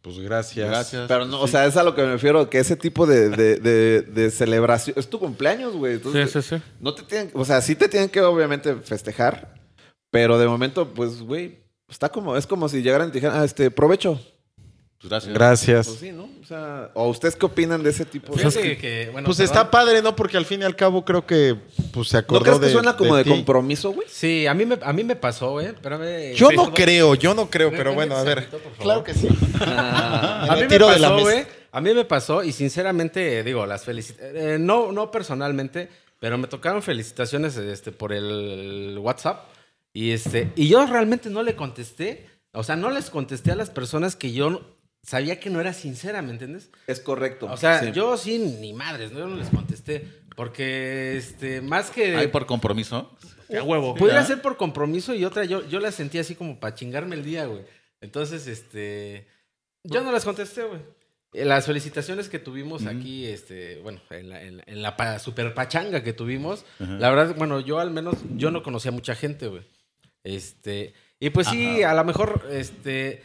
Pues 0.00 0.18
gracias. 0.18 0.68
Gracias. 0.68 1.06
Pero 1.06 1.26
no, 1.26 1.40
o 1.40 1.46
sea, 1.46 1.64
es 1.66 1.76
a 1.76 1.84
lo 1.84 1.94
que 1.94 2.02
me 2.02 2.10
refiero, 2.10 2.50
que 2.50 2.58
ese 2.58 2.74
tipo 2.74 3.06
de, 3.06 3.28
de, 3.28 3.56
de- 3.60 4.02
de 4.02 4.30
celebración, 4.32 4.96
es 4.98 5.08
tu 5.08 5.20
cumpleaños, 5.20 5.76
güey. 5.76 6.00
Sí, 6.00 6.26
sí, 6.26 6.42
sí. 6.42 6.56
no 6.80 6.92
te 6.92 7.04
tienen, 7.04 7.30
o 7.34 7.44
sea, 7.44 7.60
sí 7.60 7.76
te 7.76 7.88
tienen 7.88 8.08
que 8.08 8.20
obviamente 8.20 8.74
festejar, 8.74 9.54
pero 10.10 10.38
de 10.38 10.48
momento, 10.48 10.92
pues, 10.92 11.22
güey, 11.22 11.60
está 11.88 12.08
como, 12.08 12.36
es 12.36 12.48
como 12.48 12.68
si 12.68 12.82
llegaran 12.82 13.08
y 13.08 13.12
te 13.12 13.18
dijeran, 13.18 13.40
ah, 13.40 13.44
este, 13.44 13.70
provecho. 13.70 14.20
Pues 15.02 15.10
gracias. 15.10 15.34
Gracias. 15.34 15.86
Pues 15.88 15.98
sí, 15.98 16.12
¿no? 16.12 16.28
O 16.40 16.44
sea, 16.46 16.90
¿o 16.94 17.08
ustedes 17.08 17.34
qué 17.34 17.44
opinan 17.46 17.82
de 17.82 17.90
ese 17.90 18.04
tipo 18.04 18.32
de 18.34 18.38
Fíjate 18.38 18.78
que, 18.78 19.08
bueno, 19.10 19.26
Pues 19.26 19.38
perdón. 19.38 19.52
está 19.56 19.70
padre, 19.70 20.00
¿no? 20.00 20.14
Porque 20.14 20.36
al 20.36 20.46
fin 20.46 20.60
y 20.60 20.64
al 20.64 20.76
cabo 20.76 21.04
creo 21.04 21.26
que 21.26 21.56
pues, 21.92 22.08
se 22.08 22.16
¿No 22.16 22.20
acordó 22.20 22.42
crees 22.44 22.58
que 22.60 22.66
de- 22.66 22.72
suena 22.72 22.96
como 22.96 23.16
de, 23.16 23.24
compromiso, 23.24 23.90
güey? 23.90 24.06
Sí, 24.08 24.46
a 24.46 24.54
mí 24.54 24.64
me, 24.64 24.78
a 24.80 24.92
mí 24.92 25.02
me 25.02 25.16
pasó, 25.16 25.60
¿eh? 25.60 25.66
Espérame. 25.74 26.34
Yo 26.34 26.52
no 26.52 26.72
creo, 26.72 27.16
yo 27.16 27.34
no 27.34 27.50
creo, 27.50 27.70
pero 27.72 27.94
bueno, 27.94 28.16
a 28.16 28.22
ver. 28.22 28.48
Claro 28.78 29.02
que 29.02 29.12
sí. 29.14 29.28
A 29.60 30.46
Me 30.50 30.54
mí 30.54 30.60
me 30.62 30.66
tiro 30.68 30.88
de 30.88 30.98
la 31.00 31.08
pasó, 31.10 31.20
güey. 31.22 31.46
A 31.72 31.80
mí 31.80 31.94
me 31.94 32.04
pasó 32.04 32.44
y 32.44 32.52
sinceramente, 32.52 33.42
digo, 33.42 33.66
las 33.66 33.84
felicitaciones, 33.84 34.60
no, 34.60 34.92
no 34.92 35.10
personalmente, 35.10 35.88
pero 36.20 36.38
me 36.38 36.46
tocaron 36.46 36.82
felicitaciones 36.82 37.56
este, 37.56 37.90
por 37.92 38.12
el 38.12 38.96
WhatsApp 39.00 39.46
y, 39.92 40.10
este, 40.12 40.52
y 40.54 40.68
yo 40.68 40.86
realmente 40.86 41.28
no 41.30 41.42
le 41.42 41.56
contesté, 41.56 42.28
o 42.52 42.62
sea, 42.62 42.76
no 42.76 42.90
les 42.90 43.10
contesté 43.10 43.50
a 43.52 43.56
las 43.56 43.70
personas 43.70 44.14
que 44.16 44.32
yo 44.32 44.50
no- 44.50 44.60
sabía 45.02 45.38
que 45.40 45.50
no 45.50 45.60
era 45.60 45.72
sincera, 45.72 46.22
¿me 46.22 46.30
entiendes? 46.30 46.70
Es 46.86 47.00
correcto. 47.00 47.46
O 47.50 47.56
sea, 47.56 47.80
Sí. 47.80 47.92
yo 47.92 48.16
sí, 48.16 48.38
ni 48.38 48.72
madres, 48.72 49.12
¿no? 49.12 49.18
yo 49.20 49.26
no 49.28 49.36
les 49.36 49.48
contesté, 49.50 50.06
porque 50.36 51.16
este, 51.16 51.60
más 51.60 51.90
que... 51.90 52.16
Hay 52.16 52.28
por 52.28 52.46
compromiso. 52.46 53.16
A 53.56 53.62
huevo. 53.62 53.94
Pudiera 53.94 54.24
ser 54.24 54.40
por 54.40 54.56
compromiso 54.56 55.14
y 55.14 55.24
otra, 55.24 55.44
yo, 55.44 55.68
yo 55.68 55.78
la 55.80 55.92
sentí 55.92 56.18
así 56.18 56.34
como 56.34 56.58
para 56.58 56.74
chingarme 56.74 57.16
el 57.16 57.24
día, 57.24 57.44
güey. 57.46 57.62
Entonces, 58.00 58.46
este. 58.46 59.28
Yo 59.84 60.00
no 60.02 60.10
las 60.10 60.24
contesté, 60.24 60.62
güey. 60.64 60.80
Eh, 61.34 61.44
Las 61.44 61.66
felicitaciones 61.66 62.28
que 62.30 62.38
tuvimos 62.38 62.86
aquí, 62.86 63.26
este, 63.26 63.78
bueno, 63.82 64.00
en 64.10 64.28
la, 64.30 64.42
en 64.42 64.56
la- 64.58 64.64
en 64.66 64.82
la 64.82 64.96
pa- 64.96 65.18
super 65.18 65.52
pachanga 65.54 66.02
que 66.02 66.12
tuvimos, 66.14 66.64
la 66.78 67.10
verdad, 67.10 67.34
bueno, 67.36 67.60
yo 67.60 67.78
al 67.78 67.90
menos, 67.90 68.16
yo 68.36 68.50
no 68.50 68.62
conocía 68.62 68.90
a 68.90 68.94
mucha 68.94 69.14
gente, 69.14 69.46
güey. 69.48 69.62
Este, 70.24 70.94
y 71.20 71.30
pues 71.30 71.46
sí, 71.48 71.82
a 71.82 71.94
lo 71.94 72.04
mejor, 72.04 72.46
este, 72.50 73.22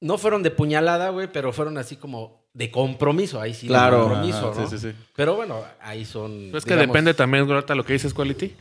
no 0.00 0.18
fueron 0.18 0.42
de 0.42 0.50
puñalada, 0.50 1.10
güey, 1.10 1.28
pero 1.32 1.52
fueron 1.52 1.78
así 1.78 1.96
como 1.96 2.46
de 2.54 2.70
compromiso, 2.70 3.40
ahí 3.40 3.54
sí, 3.54 3.66
de 3.66 3.72
Claro. 3.72 4.00
compromiso, 4.04 4.50
Ajá, 4.50 4.60
¿no? 4.62 4.68
sí, 4.70 4.78
sí, 4.78 4.90
sí. 4.90 4.96
Pero 5.16 5.34
bueno, 5.36 5.62
ahí 5.80 6.04
son. 6.04 6.50
Es 6.54 6.64
que 6.64 6.76
depende 6.76 7.14
también, 7.14 7.50
ahorita 7.50 7.74
lo 7.74 7.84
que 7.84 7.92
dices, 7.94 8.14
Quality. 8.14 8.54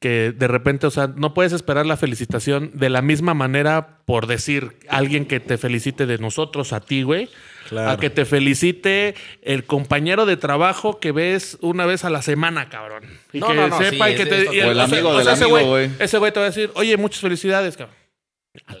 Que 0.00 0.30
de 0.30 0.46
repente, 0.46 0.86
o 0.86 0.92
sea, 0.92 1.08
no 1.08 1.34
puedes 1.34 1.52
esperar 1.52 1.84
la 1.84 1.96
felicitación 1.96 2.70
de 2.74 2.88
la 2.88 3.02
misma 3.02 3.34
manera 3.34 3.98
por 4.04 4.28
decir 4.28 4.76
alguien 4.88 5.26
que 5.26 5.40
te 5.40 5.58
felicite 5.58 6.06
de 6.06 6.18
nosotros 6.18 6.72
a 6.72 6.78
ti, 6.80 7.02
güey. 7.02 7.28
Claro. 7.68 7.90
A 7.90 7.98
que 7.98 8.08
te 8.08 8.24
felicite 8.24 9.16
el 9.42 9.64
compañero 9.64 10.24
de 10.24 10.36
trabajo 10.36 11.00
que 11.00 11.10
ves 11.10 11.58
una 11.62 11.84
vez 11.84 12.04
a 12.04 12.10
la 12.10 12.22
semana, 12.22 12.68
cabrón. 12.68 13.02
Y 13.32 13.40
No, 13.40 13.48
que 13.48 13.54
no, 13.54 13.68
no, 13.68 13.78
sepa 13.78 14.06
sí, 14.06 14.12
y 14.12 14.16
que 14.16 14.22
es- 14.22 14.28
te. 14.28 14.42
es- 14.42 14.52
y 14.54 14.60
O 14.60 14.70
el 14.70 14.80
amigo 14.80 15.08
o 15.08 15.14
del 15.16 15.24
sea, 15.24 15.32
ese 15.34 15.44
amigo, 15.44 15.58
güey- 15.58 15.66
güey. 15.68 15.90
Ese 15.98 16.18
güey 16.18 16.32
te 16.32 16.38
va 16.38 16.46
a 16.46 16.50
decir, 16.50 16.70
oye, 16.74 16.96
muchas 16.96 17.20
felicidades, 17.20 17.76
cabrón. 17.76 17.96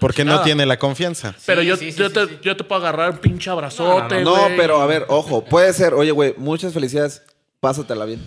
Porque 0.00 0.24
no 0.24 0.42
tiene 0.42 0.66
la 0.66 0.78
confianza. 0.78 1.34
Pero 1.46 1.62
yo, 1.62 1.76
sí, 1.76 1.92
sí, 1.92 1.98
yo, 1.98 2.08
sí, 2.08 2.14
te, 2.14 2.26
sí. 2.26 2.38
yo 2.42 2.56
te 2.56 2.64
puedo 2.64 2.80
agarrar 2.80 3.10
un 3.12 3.18
pinche 3.18 3.50
abrazote, 3.50 4.22
No, 4.22 4.48
pero 4.56 4.80
a 4.80 4.86
ver, 4.86 5.04
ojo, 5.08 5.44
puede 5.44 5.72
ser, 5.72 5.94
oye, 5.94 6.10
güey, 6.10 6.34
muchas 6.36 6.72
felicidades, 6.72 7.22
pásatela 7.60 8.04
bien. 8.04 8.26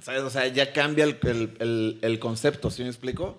¿Sabes? 0.00 0.22
O 0.22 0.30
sea, 0.30 0.46
ya 0.46 0.72
cambia 0.72 1.04
el, 1.04 1.18
el- 1.24 1.50
el- 1.60 1.98
el 2.00 2.18
concepto, 2.18 2.70
¿sí 2.70 2.82
me 2.82 2.88
explico? 2.88 3.38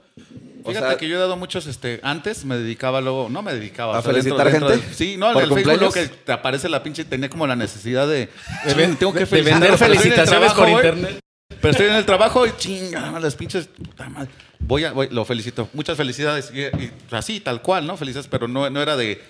O 0.63 0.69
Fíjate 0.69 0.87
sea- 0.89 0.97
que 0.97 1.07
yo 1.09 1.15
he 1.15 1.19
dado 1.19 1.35
muchos, 1.37 1.65
este, 1.65 1.99
antes 2.03 2.45
me 2.45 2.55
dedicaba 2.55 3.01
luego, 3.01 3.29
no 3.29 3.41
me 3.41 3.51
dedicaba. 3.53 3.95
¿A 3.95 3.99
o 3.99 4.01
sea, 4.03 4.13
dentro- 4.13 4.37
felicitar 4.37 4.51
dentro 4.51 4.69
gente? 4.69 4.87
de- 4.87 4.93
sí, 4.93 5.17
no, 5.17 5.27
en 5.27 5.33
¿Por 5.33 5.43
el 5.43 5.49
Facebook 5.49 5.63
cumpleaños? 5.71 5.95
luego 5.95 6.09
que 6.11 6.15
te 6.23 6.31
aparece 6.31 6.69
la 6.69 6.83
pinche, 6.83 7.03
tenía 7.03 7.29
como 7.29 7.47
la 7.47 7.55
necesidad 7.55 8.07
de, 8.07 8.29
De 8.65 8.87
tengo 8.99 9.11
que 9.11 9.19
de 9.21 9.25
felicitar, 9.25 9.59
vender 9.59 9.69
en 9.69 9.73
el 9.73 9.77
felicitaciones 9.79 10.53
por 10.53 10.69
internet. 10.69 11.19
Pero 11.61 11.71
estoy 11.71 11.87
en 11.87 11.95
el 11.95 12.05
trabajo 12.05 12.45
y 12.45 12.51
chinga, 12.57 13.19
las 13.19 13.35
pinches. 13.35 13.67
puta 13.67 14.09
madre. 14.09 14.29
Voy 14.59 14.83
a, 14.83 14.91
voy- 14.91 15.09
lo 15.09 15.25
felicito. 15.25 15.69
Muchas 15.73 15.97
felicidades. 15.97 16.51
Y, 16.53 16.61
y 16.61 16.91
así, 17.11 17.39
tal 17.39 17.61
cual, 17.61 17.85
¿no? 17.87 17.97
Felicidades, 17.97 18.27
pero 18.27 18.47
no, 18.47 18.69
no 18.69 18.81
era 18.81 18.95
de. 18.95 19.21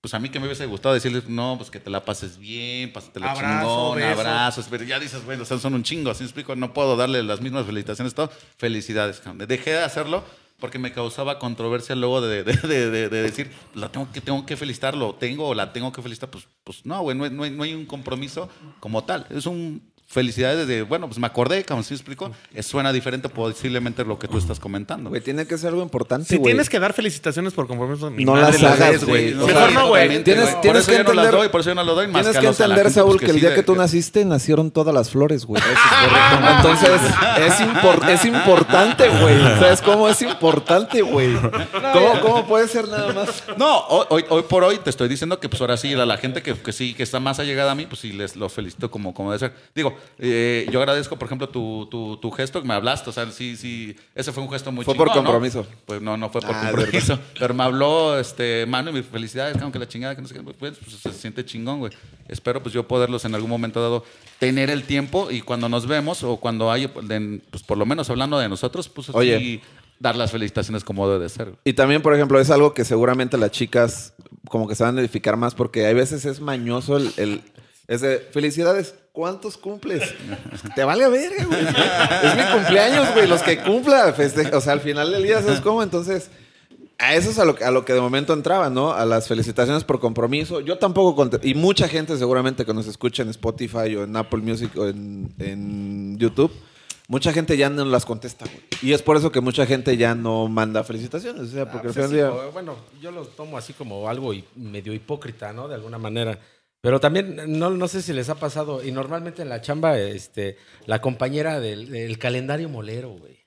Pues 0.00 0.14
a 0.14 0.18
mí 0.18 0.30
que 0.30 0.40
me 0.40 0.46
hubiese 0.46 0.64
gustado 0.64 0.94
decirles, 0.94 1.28
no, 1.28 1.56
pues 1.58 1.70
que 1.70 1.78
te 1.78 1.90
la 1.90 2.02
pases 2.06 2.38
bien, 2.38 2.90
pásatela 2.90 3.32
Abrazo, 3.32 3.60
chingón, 3.60 3.96
beso. 3.98 4.08
abrazos. 4.20 4.66
Pero 4.70 4.84
ya 4.84 4.98
dices, 4.98 5.22
bueno, 5.26 5.42
o 5.42 5.46
sea, 5.46 5.58
son 5.58 5.74
un 5.74 5.82
chingo, 5.82 6.10
así 6.10 6.22
me 6.22 6.26
explico. 6.26 6.56
No 6.56 6.72
puedo 6.72 6.96
darle 6.96 7.22
las 7.22 7.42
mismas 7.42 7.66
felicitaciones, 7.66 8.14
todo. 8.14 8.30
Felicidades, 8.56 9.20
cabrón. 9.20 9.46
Dejé 9.46 9.72
de 9.72 9.82
hacerlo 9.82 10.24
porque 10.58 10.78
me 10.78 10.92
causaba 10.92 11.38
controversia 11.38 11.94
luego 11.96 12.20
de, 12.22 12.44
de- 12.44 12.52
de- 12.54 12.90
de- 12.90 13.08
de 13.10 13.22
decir, 13.22 13.50
la 13.74 13.90
tengo 13.90 14.10
que, 14.12 14.20
tengo 14.22 14.44
que 14.46 14.56
felicitar, 14.56 14.94
lo 14.96 15.14
tengo 15.14 15.48
o 15.48 15.54
la 15.54 15.72
tengo 15.74 15.92
que 15.92 16.00
felicitar. 16.00 16.30
Pues, 16.30 16.46
pues 16.64 16.86
no, 16.86 17.00
güey, 17.02 17.16
no, 17.16 17.24
hay- 17.24 17.30
no 17.30 17.42
hay, 17.42 17.50
no 17.50 17.62
hay 17.62 17.74
un 17.74 17.84
compromiso 17.84 18.48
como 18.78 19.04
tal. 19.04 19.26
Es 19.28 19.44
un 19.44 19.89
felicidades 20.12 20.66
de, 20.66 20.82
bueno, 20.82 21.06
pues 21.06 21.20
me 21.20 21.26
acordé, 21.28 21.64
como 21.64 21.84
se 21.84 21.94
me 21.94 21.96
explicó. 21.96 22.32
Es, 22.52 22.66
suena 22.66 22.92
diferente 22.92 23.28
posiblemente 23.28 24.04
lo 24.04 24.18
que 24.18 24.26
tú 24.26 24.38
estás 24.38 24.58
comentando. 24.58 25.08
Güey, 25.08 25.20
tiene 25.22 25.46
que 25.46 25.56
ser 25.56 25.68
algo 25.68 25.82
importante, 25.82 26.26
Si 26.28 26.36
güey. 26.36 26.50
tienes 26.52 26.68
que 26.68 26.80
dar 26.80 26.92
felicitaciones 26.92 27.52
por 27.52 27.68
compromiso, 27.68 28.10
mi 28.10 28.24
No 28.24 28.32
madre 28.32 28.58
las 28.58 28.72
hagas, 28.80 28.90
des, 28.92 29.04
güey. 29.04 29.32
O 29.34 29.46
sea, 29.46 29.54
Mejor 29.54 29.72
no, 29.72 29.86
güey. 29.88 30.24
Tienes- 30.24 30.50
por 30.50 30.60
tienes 30.62 30.82
eso 30.82 30.90
que 30.90 30.98
yo 30.98 31.04
no 31.04 31.12
las 31.14 31.24
entender- 31.26 31.40
doy, 31.40 31.48
por 31.50 31.60
eso 31.60 31.70
yo 31.70 31.74
no 31.76 31.84
lo 31.84 31.94
doy. 31.94 32.08
Más 32.08 32.22
Tienes 32.22 32.36
a 32.36 32.40
que 32.40 32.46
los- 32.48 32.60
a 32.60 32.62
la 32.62 32.74
entender, 32.74 32.86
gente, 32.86 33.00
Saúl, 33.00 33.10
pues, 33.12 33.20
que 33.20 33.26
el 33.26 33.34
sí 33.34 33.40
día 33.40 33.50
de- 33.50 33.54
que 33.56 33.62
tú 33.62 33.76
naciste 33.76 34.24
nacieron 34.24 34.72
todas 34.72 34.92
las 34.92 35.10
flores, 35.10 35.46
güey. 35.46 35.62
Entonces, 36.56 37.00
es, 37.38 37.60
impor- 37.60 38.08
es 38.08 38.24
importante, 38.24 39.08
güey. 39.08 39.38
¿Sabes 39.60 39.80
cómo 39.82 40.08
es 40.08 40.20
importante, 40.22 41.02
güey? 41.02 41.34
¿Cómo, 41.92 42.20
¿Cómo 42.20 42.46
puede 42.46 42.68
ser 42.68 42.88
nada 42.88 43.12
más? 43.12 43.44
No, 43.56 43.78
hoy, 43.86 44.06
hoy- 44.10 44.24
hoy 44.28 44.42
por 44.42 44.64
hoy 44.64 44.78
te 44.78 44.90
estoy 44.90 45.08
diciendo 45.08 45.38
que 45.38 45.48
pues 45.48 45.60
ahora 45.60 45.76
sí, 45.76 45.92
a 45.94 46.04
la 46.06 46.16
gente 46.16 46.42
que, 46.42 46.54
que 46.54 46.72
sí, 46.72 46.94
que 46.94 47.02
está 47.02 47.20
más 47.20 47.38
allegada 47.38 47.72
a 47.72 47.74
mí, 47.74 47.86
pues 47.86 48.00
sí, 48.00 48.12
les 48.12 48.36
lo 48.36 48.48
felicito 48.48 48.90
como, 48.90 49.14
como 49.14 49.30
debe 49.32 49.38
ser. 49.38 49.54
Digo, 49.74 49.96
eh, 50.18 50.66
yo 50.70 50.78
agradezco, 50.80 51.18
por 51.18 51.26
ejemplo, 51.26 51.48
tu, 51.48 51.86
tu, 51.90 52.16
tu 52.18 52.30
gesto 52.30 52.60
que 52.60 52.68
me 52.68 52.74
hablaste, 52.74 53.10
o 53.10 53.12
sea, 53.12 53.30
sí, 53.30 53.56
sí, 53.56 53.96
ese 54.14 54.32
fue 54.32 54.42
un 54.42 54.50
gesto 54.50 54.70
muy 54.72 54.84
Fue 54.84 54.94
por 54.94 55.10
compromiso. 55.12 55.66
Pues 55.86 56.00
no, 56.02 56.16
no 56.16 56.30
fue 56.30 56.40
por 56.40 56.54
Ah, 56.54 56.70
compromiso, 56.72 57.18
pero 57.38 57.54
me 57.54 57.62
habló, 57.62 58.18
este, 58.18 58.66
mano, 58.66 58.90
y 58.90 58.94
mi 58.94 59.02
felicidades, 59.02 59.56
que 59.72 59.78
la 59.78 59.88
chingada, 59.88 60.14
que 60.16 60.22
no 60.22 60.28
sé 60.28 60.34
qué, 60.34 60.42
pues, 60.42 60.56
pues, 60.58 60.76
se 61.00 61.12
siente 61.12 61.44
chingón, 61.44 61.78
güey. 61.80 61.92
Espero, 62.28 62.62
pues, 62.62 62.74
yo 62.74 62.86
poderlos 62.88 63.24
en 63.24 63.34
algún 63.34 63.50
momento 63.50 63.80
dado 63.82 64.04
tener 64.38 64.70
el 64.70 64.84
tiempo 64.84 65.30
y 65.30 65.40
cuando 65.42 65.68
nos 65.68 65.86
vemos 65.86 66.22
o 66.22 66.36
cuando 66.38 66.70
hay, 66.70 66.86
pues, 66.88 67.62
por 67.62 67.78
lo 67.78 67.86
menos 67.86 68.10
hablando 68.10 68.38
de 68.38 68.48
nosotros, 68.48 68.88
pues, 68.88 69.10
Oye. 69.10 69.38
sí, 69.38 69.60
dar 69.98 70.16
las 70.16 70.30
felicitaciones 70.30 70.82
como 70.82 71.06
debe 71.08 71.22
de 71.24 71.28
ser. 71.28 71.52
Y 71.64 71.74
también, 71.74 72.00
por 72.02 72.14
ejemplo, 72.14 72.40
es 72.40 72.50
algo 72.50 72.72
que 72.74 72.84
seguramente 72.84 73.36
las 73.36 73.50
chicas 73.50 74.14
como 74.48 74.66
que 74.66 74.74
se 74.74 74.82
van 74.82 74.96
a 74.96 75.00
edificar 75.00 75.36
más 75.36 75.54
porque 75.54 75.86
hay 75.86 75.94
veces 75.94 76.24
es 76.24 76.40
mañoso 76.40 76.96
el... 76.96 77.12
el- 77.16 77.42
es 77.86 78.02
de, 78.02 78.18
felicidades, 78.18 78.94
¿cuántos 79.12 79.56
cumples? 79.56 80.02
Te 80.74 80.84
vale 80.84 81.04
a 81.04 81.08
ver, 81.08 81.32
güey. 81.46 81.60
Es 81.60 82.36
mi 82.36 82.42
cumpleaños, 82.54 83.12
güey. 83.14 83.26
Los 83.26 83.42
que 83.42 83.58
cumpla, 83.58 84.12
festeja. 84.12 84.56
O 84.56 84.60
sea, 84.60 84.72
al 84.74 84.80
final 84.80 85.10
del 85.10 85.22
día, 85.22 85.40
¿sabes 85.42 85.60
cómo? 85.60 85.82
Entonces, 85.82 86.30
a 86.98 87.14
eso 87.14 87.30
es 87.30 87.38
a 87.38 87.44
lo, 87.44 87.54
que- 87.54 87.64
a 87.64 87.70
lo 87.70 87.84
que 87.84 87.92
de 87.94 88.00
momento 88.00 88.32
entraba, 88.34 88.68
¿no? 88.70 88.92
A 88.92 89.04
las 89.06 89.26
felicitaciones 89.28 89.84
por 89.84 90.00
compromiso. 90.00 90.60
Yo 90.60 90.78
tampoco, 90.78 91.28
y 91.42 91.54
mucha 91.54 91.88
gente 91.88 92.16
seguramente 92.18 92.64
que 92.66 92.74
nos 92.74 92.86
escucha 92.86 93.22
en 93.22 93.30
Spotify 93.30 93.96
o 93.96 94.04
en 94.04 94.16
Apple 94.16 94.40
Music 94.40 94.70
o 94.76 94.86
en, 94.86 95.32
en 95.38 96.18
YouTube, 96.18 96.52
mucha 97.08 97.32
gente 97.32 97.56
ya 97.56 97.70
no 97.70 97.84
las 97.86 98.04
contesta, 98.04 98.44
güey. 98.44 98.60
Y 98.82 98.92
es 98.92 99.00
por 99.02 99.16
eso 99.16 99.32
que 99.32 99.40
mucha 99.40 99.64
gente 99.66 99.96
ya 99.96 100.14
no 100.14 100.46
manda 100.48 100.84
felicitaciones. 100.84 101.42
O 101.42 101.46
sea, 101.46 101.70
porque 101.70 101.88
Ah, 101.88 101.90
al 101.90 101.94
pues 101.94 102.06
final 102.06 102.10
del 102.10 102.26
así 102.26 102.36
día... 102.38 102.50
bueno, 102.52 102.76
yo 103.00 103.10
lo 103.10 103.24
tomo 103.24 103.56
así 103.58 103.72
como 103.72 104.08
algo 104.08 104.32
medio 104.56 104.92
hipócrita, 104.92 105.52
¿no? 105.54 105.68
De 105.68 105.74
alguna 105.76 105.96
manera. 105.98 106.38
Pero 106.82 106.98
también, 106.98 107.58
no, 107.58 107.70
no 107.70 107.88
sé 107.88 108.00
si 108.00 108.12
les 108.14 108.28
ha 108.30 108.36
pasado, 108.36 108.82
y 108.82 108.90
normalmente 108.90 109.42
en 109.42 109.48
la 109.50 109.60
chamba, 109.60 109.98
este, 109.98 110.56
la 110.86 111.00
compañera 111.02 111.60
del, 111.60 111.90
del 111.90 112.18
calendario 112.18 112.68
molero, 112.70 113.10
güey. 113.10 113.38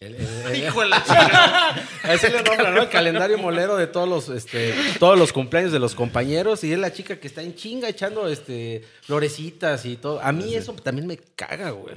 El- 0.00 0.16
el- 0.16 0.26
el- 0.52 0.64
Hijo 0.64 0.80
de 0.82 0.88
la. 0.88 0.96
Así 2.02 2.26
le 2.30 2.42
nombran, 2.42 2.74
¿no? 2.74 2.82
El 2.82 2.88
calendario 2.88 3.38
molero 3.38 3.76
de 3.76 3.86
todos 3.86 4.08
los, 4.08 4.28
este, 4.28 4.74
todos 4.98 5.16
los 5.18 5.32
cumpleaños 5.32 5.70
de 5.72 5.78
los 5.78 5.94
compañeros 5.94 6.62
y 6.64 6.72
es 6.72 6.78
la 6.78 6.92
chica 6.92 7.18
que 7.20 7.28
está 7.28 7.42
en 7.42 7.54
chinga 7.54 7.88
echando, 7.88 8.28
este, 8.28 8.82
florecitas 9.02 9.84
y 9.86 9.96
todo. 9.96 10.20
A 10.20 10.32
mí 10.32 10.54
eso 10.54 10.74
también 10.74 11.06
me 11.06 11.16
caga, 11.16 11.70
güey. 11.70 11.94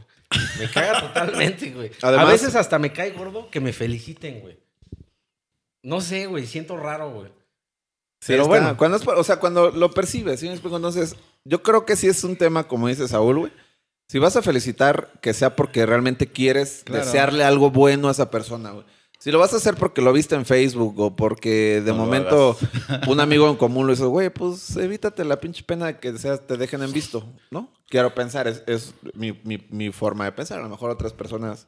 Me 0.59 0.69
caga 0.69 1.01
totalmente, 1.07 1.71
güey. 1.71 1.91
Además- 2.03 2.27
A 2.27 2.31
veces 2.31 2.55
hasta 2.55 2.77
me 2.77 2.93
cae 2.93 3.11
gordo 3.11 3.49
que 3.49 3.59
me 3.59 3.73
feliciten, 3.73 4.41
güey. 4.41 4.57
No 5.81 5.99
sé, 6.01 6.27
güey, 6.27 6.45
siento 6.45 6.77
raro, 6.77 7.11
güey. 7.11 7.29
Sí, 8.19 8.33
Pero 8.33 8.43
está. 8.43 8.49
bueno. 8.49 8.77
Cuando 8.77 8.97
es 8.97 9.07
o 9.07 9.23
sea, 9.23 9.39
cuando 9.39 9.69
lo 9.71 9.91
percibes, 9.91 10.39
¿sí? 10.39 10.47
Entonces, 10.47 11.15
yo 11.45 11.61
creo 11.61 11.85
que 11.85 11.95
sí 11.95 12.07
es 12.07 12.23
un 12.23 12.35
tema, 12.35 12.67
como 12.67 12.87
dice 12.87 13.07
Saúl, 13.07 13.39
güey. 13.39 13.51
Si 14.09 14.19
vas 14.19 14.35
a 14.37 14.41
felicitar, 14.41 15.11
que 15.21 15.33
sea 15.33 15.55
porque 15.55 15.85
realmente 15.85 16.27
quieres 16.27 16.81
Claro. 16.85 17.05
desearle 17.05 17.43
algo 17.43 17.69
bueno 17.71 18.07
a 18.07 18.11
esa 18.11 18.31
persona, 18.31 18.71
güey. 18.71 18.85
Si 19.19 19.31
lo 19.31 19.39
vas 19.39 19.51
a 19.53 19.57
hacer 19.57 19.75
porque 19.75 20.01
lo 20.01 20.13
viste 20.13 20.35
en 20.35 20.45
Facebook 20.45 20.99
o 20.99 21.15
porque 21.15 21.81
de 21.83 21.91
No 21.91 21.97
momento 21.97 22.55
un 23.07 23.19
amigo 23.19 23.49
en 23.49 23.55
común 23.55 23.85
lo 23.87 23.93
hizo, 23.93 24.09
güey, 24.09 24.29
pues 24.29 24.75
evítate 24.77 25.25
la 25.25 25.39
pinche 25.39 25.63
pena 25.63 25.87
de 25.87 25.99
que 25.99 26.17
sea- 26.17 26.37
te 26.37 26.55
dejen 26.55 26.83
en 26.83 26.93
visto, 26.93 27.25
¿no? 27.51 27.73
Quiero 27.89 28.13
pensar, 28.13 28.47
es, 28.47 28.63
es 28.67 28.93
mi, 29.15 29.33
mi- 29.43 29.65
mi 29.71 29.91
forma 29.91 30.25
de 30.25 30.31
pensar. 30.33 30.59
A 30.59 30.63
lo 30.63 30.69
mejor 30.69 30.89
otras 30.91 31.13
personas, 31.13 31.67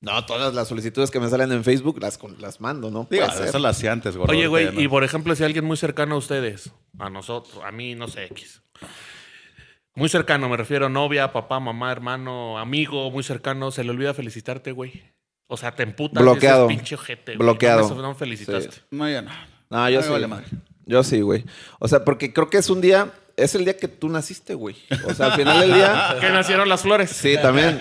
no, 0.00 0.24
todas 0.26 0.54
las 0.54 0.68
solicitudes 0.68 1.10
que 1.10 1.18
me 1.20 1.28
salen 1.28 1.50
en 1.52 1.64
Facebook 1.64 1.98
las, 2.00 2.18
con- 2.18 2.40
las 2.40 2.60
mando, 2.60 2.90
¿no? 2.90 3.06
Digo, 3.10 3.24
eso 3.26 3.58
lo 3.58 3.68
hacía 3.68 3.92
antes, 3.92 4.16
gordo. 4.16 4.32
Oye, 4.32 4.46
güey, 4.46 4.68
y 4.80 4.84
no. 4.84 4.90
por 4.90 5.04
ejemplo, 5.04 5.34
si 5.34 5.44
alguien 5.44 5.64
muy 5.64 5.76
cercano 5.76 6.14
a 6.14 6.18
ustedes, 6.18 6.72
a 6.98 7.10
nosotros, 7.10 7.60
a 7.64 7.72
mí, 7.72 7.94
no 7.94 8.08
sé, 8.08 8.24
X. 8.26 8.62
Muy 9.94 10.08
cercano, 10.08 10.48
me 10.48 10.56
refiero 10.56 10.88
novia, 10.88 11.32
papá, 11.32 11.58
mamá, 11.58 11.90
hermano, 11.90 12.58
amigo, 12.58 13.10
muy 13.10 13.24
cercano, 13.24 13.72
se 13.72 13.82
le 13.82 13.90
olvida 13.90 14.14
felicitarte, 14.14 14.70
güey. 14.70 15.02
O 15.48 15.56
sea, 15.56 15.74
te 15.74 15.82
emputas. 15.82 16.22
Bloqueado. 16.22 16.68
Pinche 16.68 16.94
ojete. 16.94 17.36
Bloqueado. 17.36 17.88
No, 17.94 18.02
no 18.02 18.14
felicitaste. 18.14 18.70
Sí. 18.70 18.80
No, 18.92 19.08
ya 19.10 19.22
no. 19.22 19.30
No, 19.70 19.88
yo 19.90 19.98
Me 19.98 20.04
sí. 20.04 20.10
vale 20.12 20.26
madre. 20.28 20.46
Yo 20.86 21.02
sí, 21.02 21.20
güey. 21.20 21.44
O 21.80 21.88
sea, 21.88 22.04
porque 22.04 22.32
creo 22.32 22.48
que 22.48 22.58
es 22.58 22.70
un 22.70 22.80
día, 22.80 23.12
es 23.36 23.54
el 23.54 23.64
día 23.64 23.76
que 23.76 23.88
tú 23.88 24.08
naciste, 24.08 24.54
güey. 24.54 24.76
O 25.06 25.12
sea, 25.14 25.26
al 25.26 25.32
final 25.32 25.60
del 25.60 25.72
día. 25.74 26.16
Que 26.20 26.28
nacieron 26.30 26.68
las 26.68 26.82
flores. 26.82 27.10
Sí, 27.10 27.36
también. 27.42 27.78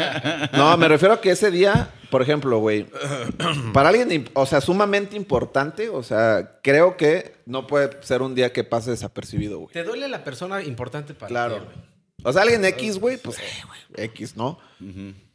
No, 0.53 0.75
me 0.77 0.87
refiero 0.87 1.13
a 1.15 1.21
que 1.21 1.31
ese 1.31 1.51
día, 1.51 1.89
por 2.09 2.21
ejemplo, 2.21 2.59
güey, 2.59 2.85
para 3.73 3.89
alguien, 3.89 4.29
o 4.33 4.45
sea, 4.45 4.61
sumamente 4.61 5.15
importante, 5.15 5.89
o 5.89 6.03
sea, 6.03 6.59
creo 6.63 6.97
que 6.97 7.35
no 7.45 7.67
puede 7.67 8.01
ser 8.03 8.21
un 8.21 8.35
día 8.35 8.53
que 8.53 8.63
pase 8.63 8.91
desapercibido, 8.91 9.59
güey. 9.59 9.73
¿Te 9.73 9.83
duele 9.83 10.07
la 10.07 10.23
persona 10.23 10.63
importante 10.63 11.13
para 11.13 11.27
Claro. 11.29 11.55
ti, 11.55 11.61
güey? 11.65 11.87
O 12.23 12.33
sea, 12.33 12.41
alguien 12.41 12.65
X, 12.65 12.99
güey, 12.99 13.17
pues, 13.17 13.37
eh, 13.39 13.43
güey, 13.67 14.05
X, 14.07 14.35
¿no? 14.35 14.57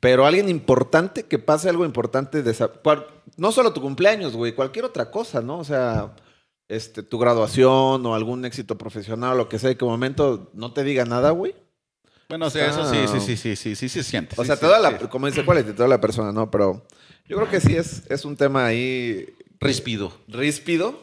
Pero 0.00 0.26
alguien 0.26 0.48
importante, 0.48 1.22
que 1.24 1.38
pase 1.38 1.68
algo 1.68 1.84
importante, 1.84 2.42
cual- 2.82 3.06
no 3.36 3.52
solo 3.52 3.72
tu 3.72 3.80
cumpleaños, 3.80 4.34
güey, 4.36 4.52
cualquier 4.52 4.84
otra 4.84 5.10
cosa, 5.10 5.40
¿no? 5.40 5.58
O 5.58 5.64
sea, 5.64 6.14
este, 6.68 7.02
tu 7.02 7.18
graduación 7.18 8.04
o 8.04 8.14
algún 8.14 8.44
éxito 8.44 8.76
profesional 8.76 9.34
o 9.34 9.36
lo 9.36 9.48
que 9.48 9.58
sea, 9.58 9.74
que 9.76 9.84
momento 9.84 10.50
no 10.54 10.72
te 10.72 10.82
diga 10.84 11.04
nada, 11.04 11.30
güey. 11.30 11.54
Bueno, 12.32 12.46
o 12.46 12.50
sea, 12.50 12.70
eso 12.70 12.90
sí, 12.90 12.96
sí, 13.06 13.20
sí, 13.20 13.36
sí, 13.36 13.36
sí, 13.36 13.56
sí, 13.56 13.76
sí, 13.76 13.88
se 13.90 14.02
siente. 14.02 14.34
O 14.38 14.42
sí, 14.42 14.46
sea, 14.46 14.56
sí, 14.56 14.62
te 14.62 14.66
da 14.66 14.78
la, 14.78 14.98
sí. 14.98 15.06
como 15.10 15.26
dice 15.26 15.44
Quality, 15.44 15.72
te 15.72 15.82
da 15.82 15.86
la 15.88 16.00
persona, 16.00 16.32
¿no? 16.32 16.50
Pero 16.50 16.82
yo 17.28 17.36
creo 17.36 17.50
que 17.50 17.60
sí 17.60 17.76
es, 17.76 18.10
es 18.10 18.24
un 18.24 18.36
tema 18.38 18.64
ahí 18.64 19.26
Ríspido. 19.60 20.10
ríspido. 20.28 20.98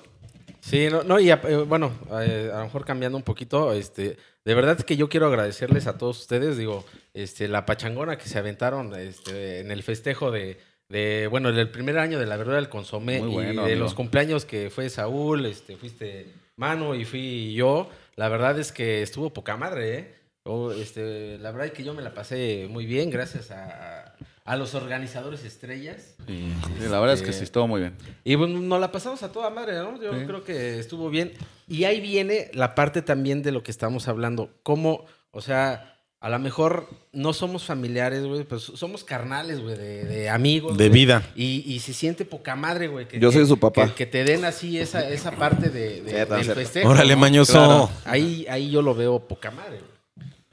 Sí, 0.59 0.87
no, 0.89 1.03
no 1.03 1.19
y 1.19 1.29
a- 1.29 1.39
eh, 1.47 1.55
bueno, 1.57 1.91
eh, 2.19 2.49
a 2.51 2.57
lo 2.57 2.63
mejor 2.65 2.83
cambiando 2.83 3.15
un 3.15 3.23
poquito, 3.23 3.73
este, 3.73 4.17
de 4.43 4.53
verdad 4.55 4.75
es 4.79 4.83
que 4.83 4.97
yo 4.97 5.07
quiero 5.07 5.27
agradecerles 5.27 5.85
a 5.85 5.99
todos 5.99 6.19
ustedes, 6.19 6.57
digo, 6.57 6.83
este, 7.13 7.47
la 7.47 7.65
pachangona 7.67 8.17
que 8.17 8.27
se 8.27 8.39
aventaron 8.39 8.95
este, 8.95 9.59
en 9.59 9.69
el 9.69 9.83
festejo 9.83 10.31
de, 10.31 10.59
de, 10.89 11.27
bueno, 11.27 11.51
del 11.51 11.69
primer 11.69 11.99
año 11.99 12.17
de 12.19 12.25
la 12.25 12.37
verdura 12.37 12.55
del 12.57 12.69
consomé 12.69 13.19
Muy 13.21 13.29
y 13.29 13.33
bueno, 13.33 13.61
de 13.65 13.71
amigo. 13.73 13.85
los 13.85 13.93
cumpleaños 13.93 14.45
que 14.45 14.69
fue 14.71 14.89
Saúl, 14.89 15.45
este, 15.45 15.77
fuiste 15.77 16.25
Mano 16.57 16.95
y 16.95 17.05
fui 17.05 17.53
yo, 17.53 17.87
la 18.15 18.27
verdad 18.29 18.59
es 18.59 18.71
que 18.71 19.01
estuvo 19.03 19.29
poca 19.31 19.55
madre, 19.57 19.97
¿eh? 19.97 20.18
O, 20.49 20.71
este, 20.71 21.37
la 21.37 21.51
verdad 21.51 21.67
es 21.67 21.73
que 21.73 21.83
yo 21.83 21.93
me 21.93 22.01
la 22.01 22.13
pasé 22.13 22.67
muy 22.69 22.85
bien 22.85 23.09
gracias 23.11 23.51
a, 23.51 24.15
a 24.45 24.55
los 24.55 24.73
organizadores 24.73 25.43
estrellas. 25.45 26.15
Sí, 26.25 26.49
la 26.89 26.99
verdad 26.99 27.13
es 27.13 27.21
que 27.21 27.29
Este, 27.29 27.39
sí, 27.39 27.43
estuvo 27.43 27.67
muy 27.67 27.81
bien. 27.81 27.93
Y 28.23 28.33
bueno, 28.35 28.59
nos 28.59 28.79
la 28.81 28.91
pasamos 28.91 29.21
a 29.21 29.31
toda 29.31 29.49
madre, 29.51 29.73
¿no? 29.77 30.01
Yo 30.01 30.11
Sí. 30.17 30.25
creo 30.25 30.43
que 30.43 30.79
estuvo 30.79 31.09
bien. 31.09 31.33
Y 31.67 31.83
ahí 31.83 32.01
viene 32.01 32.49
la 32.53 32.73
parte 32.73 33.01
también 33.03 33.43
de 33.43 33.51
lo 33.51 33.61
que 33.61 33.69
estamos 33.69 34.07
hablando. 34.07 34.49
Cómo, 34.63 35.05
o 35.29 35.41
sea, 35.41 35.95
a 36.19 36.29
lo 36.29 36.39
mejor 36.39 36.89
no 37.13 37.31
somos 37.33 37.63
familiares, 37.65 38.25
güey, 38.25 38.43
pues 38.43 38.63
somos 38.63 39.03
carnales, 39.03 39.61
güey, 39.61 39.77
de, 39.77 40.03
de 40.05 40.29
amigos. 40.29 40.77
De 40.79 40.89
vida. 40.89 41.21
Y, 41.35 41.63
y 41.71 41.79
se 41.79 41.93
siente 41.93 42.25
poca 42.25 42.55
madre, 42.55 42.87
güey. 42.87 43.07
que- 43.07 43.19
Yo 43.19 43.31
soy 43.31 43.45
su 43.45 43.59
papá. 43.59 43.85
Que, 43.89 43.93
que 43.93 44.05
te 44.07 44.23
den 44.23 44.45
así 44.45 44.79
esa, 44.79 45.07
esa 45.07 45.31
parte 45.31 45.69
de, 45.69 46.01
de- 46.01 46.25
del 46.25 46.43
festejo. 46.45 46.89
Órale, 46.89 47.13
¿no? 47.13 47.19
mañoso. 47.21 47.53
Claro. 47.53 47.89
Ahí, 48.05 48.47
ahí 48.49 48.71
yo 48.71 48.81
lo 48.81 48.95
veo 48.95 49.19
poca 49.19 49.51
madre, 49.51 49.77
güey. 49.77 49.98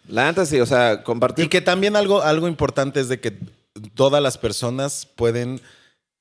La 0.08 0.26
neta 0.26 0.46
sí, 0.46 0.60
o 0.60 0.66
sea, 0.66 1.02
compartir. 1.02 1.46
Y 1.46 1.48
que 1.48 1.60
también 1.60 1.96
algo, 1.96 2.22
algo 2.22 2.48
importante 2.48 3.00
es 3.00 3.08
de 3.08 3.20
que 3.20 3.36
todas 3.94 4.22
las 4.22 4.38
personas 4.38 5.06
pueden 5.06 5.60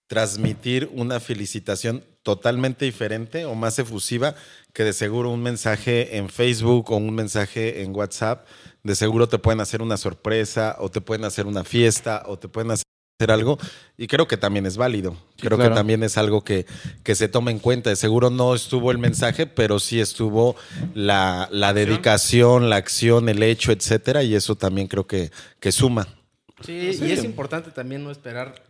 transmitir 0.07 0.89
una 0.93 1.19
felicitación 1.19 2.03
totalmente 2.23 2.85
diferente 2.85 3.45
o 3.45 3.55
más 3.55 3.77
efusiva 3.79 4.35
que 4.73 4.83
de 4.83 4.93
seguro 4.93 5.31
un 5.31 5.41
mensaje 5.41 6.17
en 6.17 6.29
Facebook 6.29 6.91
o 6.91 6.97
un 6.97 7.13
mensaje 7.13 7.81
en 7.81 7.95
WhatsApp. 7.95 8.47
De 8.83 8.95
seguro 8.95 9.27
te 9.27 9.39
pueden 9.39 9.61
hacer 9.61 9.81
una 9.81 9.97
sorpresa 9.97 10.75
o 10.79 10.89
te 10.89 11.01
pueden 11.01 11.25
hacer 11.25 11.45
una 11.47 11.63
fiesta 11.63 12.23
o 12.25 12.37
te 12.37 12.47
pueden 12.47 12.71
hacer 12.71 12.85
algo 13.23 13.57
y 13.97 14.07
creo 14.07 14.27
que 14.27 14.35
también 14.35 14.65
es 14.65 14.75
válido. 14.75 15.15
creo 15.37 15.57
claro. 15.57 15.71
que 15.71 15.75
también 15.75 16.03
es 16.03 16.17
algo 16.17 16.43
que, 16.43 16.65
que 17.03 17.15
se 17.15 17.29
toma 17.29 17.51
en 17.51 17.59
cuenta. 17.59 17.89
De 17.89 17.95
seguro 17.95 18.29
no 18.29 18.53
estuvo 18.53 18.91
el 18.91 18.97
mensaje, 18.97 19.47
pero 19.47 19.79
sí 19.79 20.01
estuvo 20.01 20.57
la, 20.93 21.47
la 21.51 21.73
dedicación, 21.73 22.69
la 22.69 22.75
acción, 22.75 23.29
el 23.29 23.41
hecho, 23.41 23.71
etcétera, 23.71 24.21
y 24.23 24.35
eso 24.35 24.55
también 24.55 24.87
creo 24.87 25.07
que, 25.07 25.31
que 25.61 25.71
suma. 25.71 26.07
Sí, 26.61 26.73
y 26.73 27.11
es 27.11 27.23
importante 27.23 27.71
también 27.71 28.03
no 28.03 28.11
esperar 28.11 28.63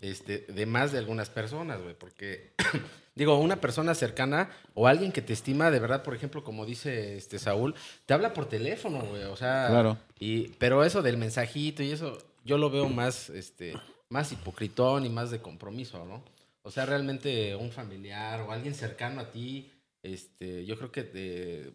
este, 0.00 0.46
de 0.48 0.66
más 0.66 0.92
de 0.92 0.98
algunas 0.98 1.28
personas, 1.28 1.82
güey, 1.82 1.94
porque, 1.94 2.52
digo, 3.14 3.38
una 3.38 3.56
persona 3.56 3.94
cercana 3.94 4.50
o 4.72 4.86
alguien 4.88 5.12
que 5.12 5.20
te 5.20 5.34
estima, 5.34 5.70
de 5.70 5.78
verdad, 5.78 6.02
por 6.02 6.14
ejemplo, 6.14 6.42
como 6.42 6.64
dice 6.64 7.18
este 7.18 7.38
Saúl, 7.38 7.74
te 8.06 8.14
habla 8.14 8.32
por 8.32 8.46
teléfono, 8.46 9.00
güey, 9.02 9.24
o 9.24 9.36
sea, 9.36 9.66
Claro. 9.68 9.98
y, 10.18 10.48
pero 10.58 10.84
eso 10.84 11.02
del 11.02 11.18
mensajito 11.18 11.82
y 11.82 11.92
eso, 11.92 12.16
yo 12.44 12.58
lo 12.58 12.70
veo 12.70 12.88
más, 12.88 13.30
este, 13.30 13.74
más 14.08 14.32
hipocritón 14.32 15.06
y 15.06 15.08
más 15.08 15.30
de 15.30 15.40
compromiso, 15.40 16.04
¿no? 16.04 16.22
O 16.62 16.70
sea, 16.70 16.86
realmente 16.86 17.56
un 17.56 17.70
familiar 17.72 18.42
o 18.42 18.52
alguien 18.52 18.74
cercano 18.74 19.20
a 19.20 19.30
ti, 19.30 19.70
este, 20.02 20.66
yo 20.66 20.76
creo 20.76 20.92
que 20.92 21.02
te, 21.04 21.74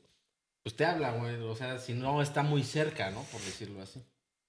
pues 0.63 0.75
te 0.75 0.85
habla, 0.85 1.11
güey, 1.11 1.35
o 1.41 1.55
sea, 1.55 1.79
si 1.79 1.93
no 1.93 2.21
está 2.21 2.43
muy 2.43 2.63
cerca, 2.63 3.09
¿no? 3.11 3.21
Por 3.31 3.41
decirlo 3.41 3.81
así. 3.81 4.01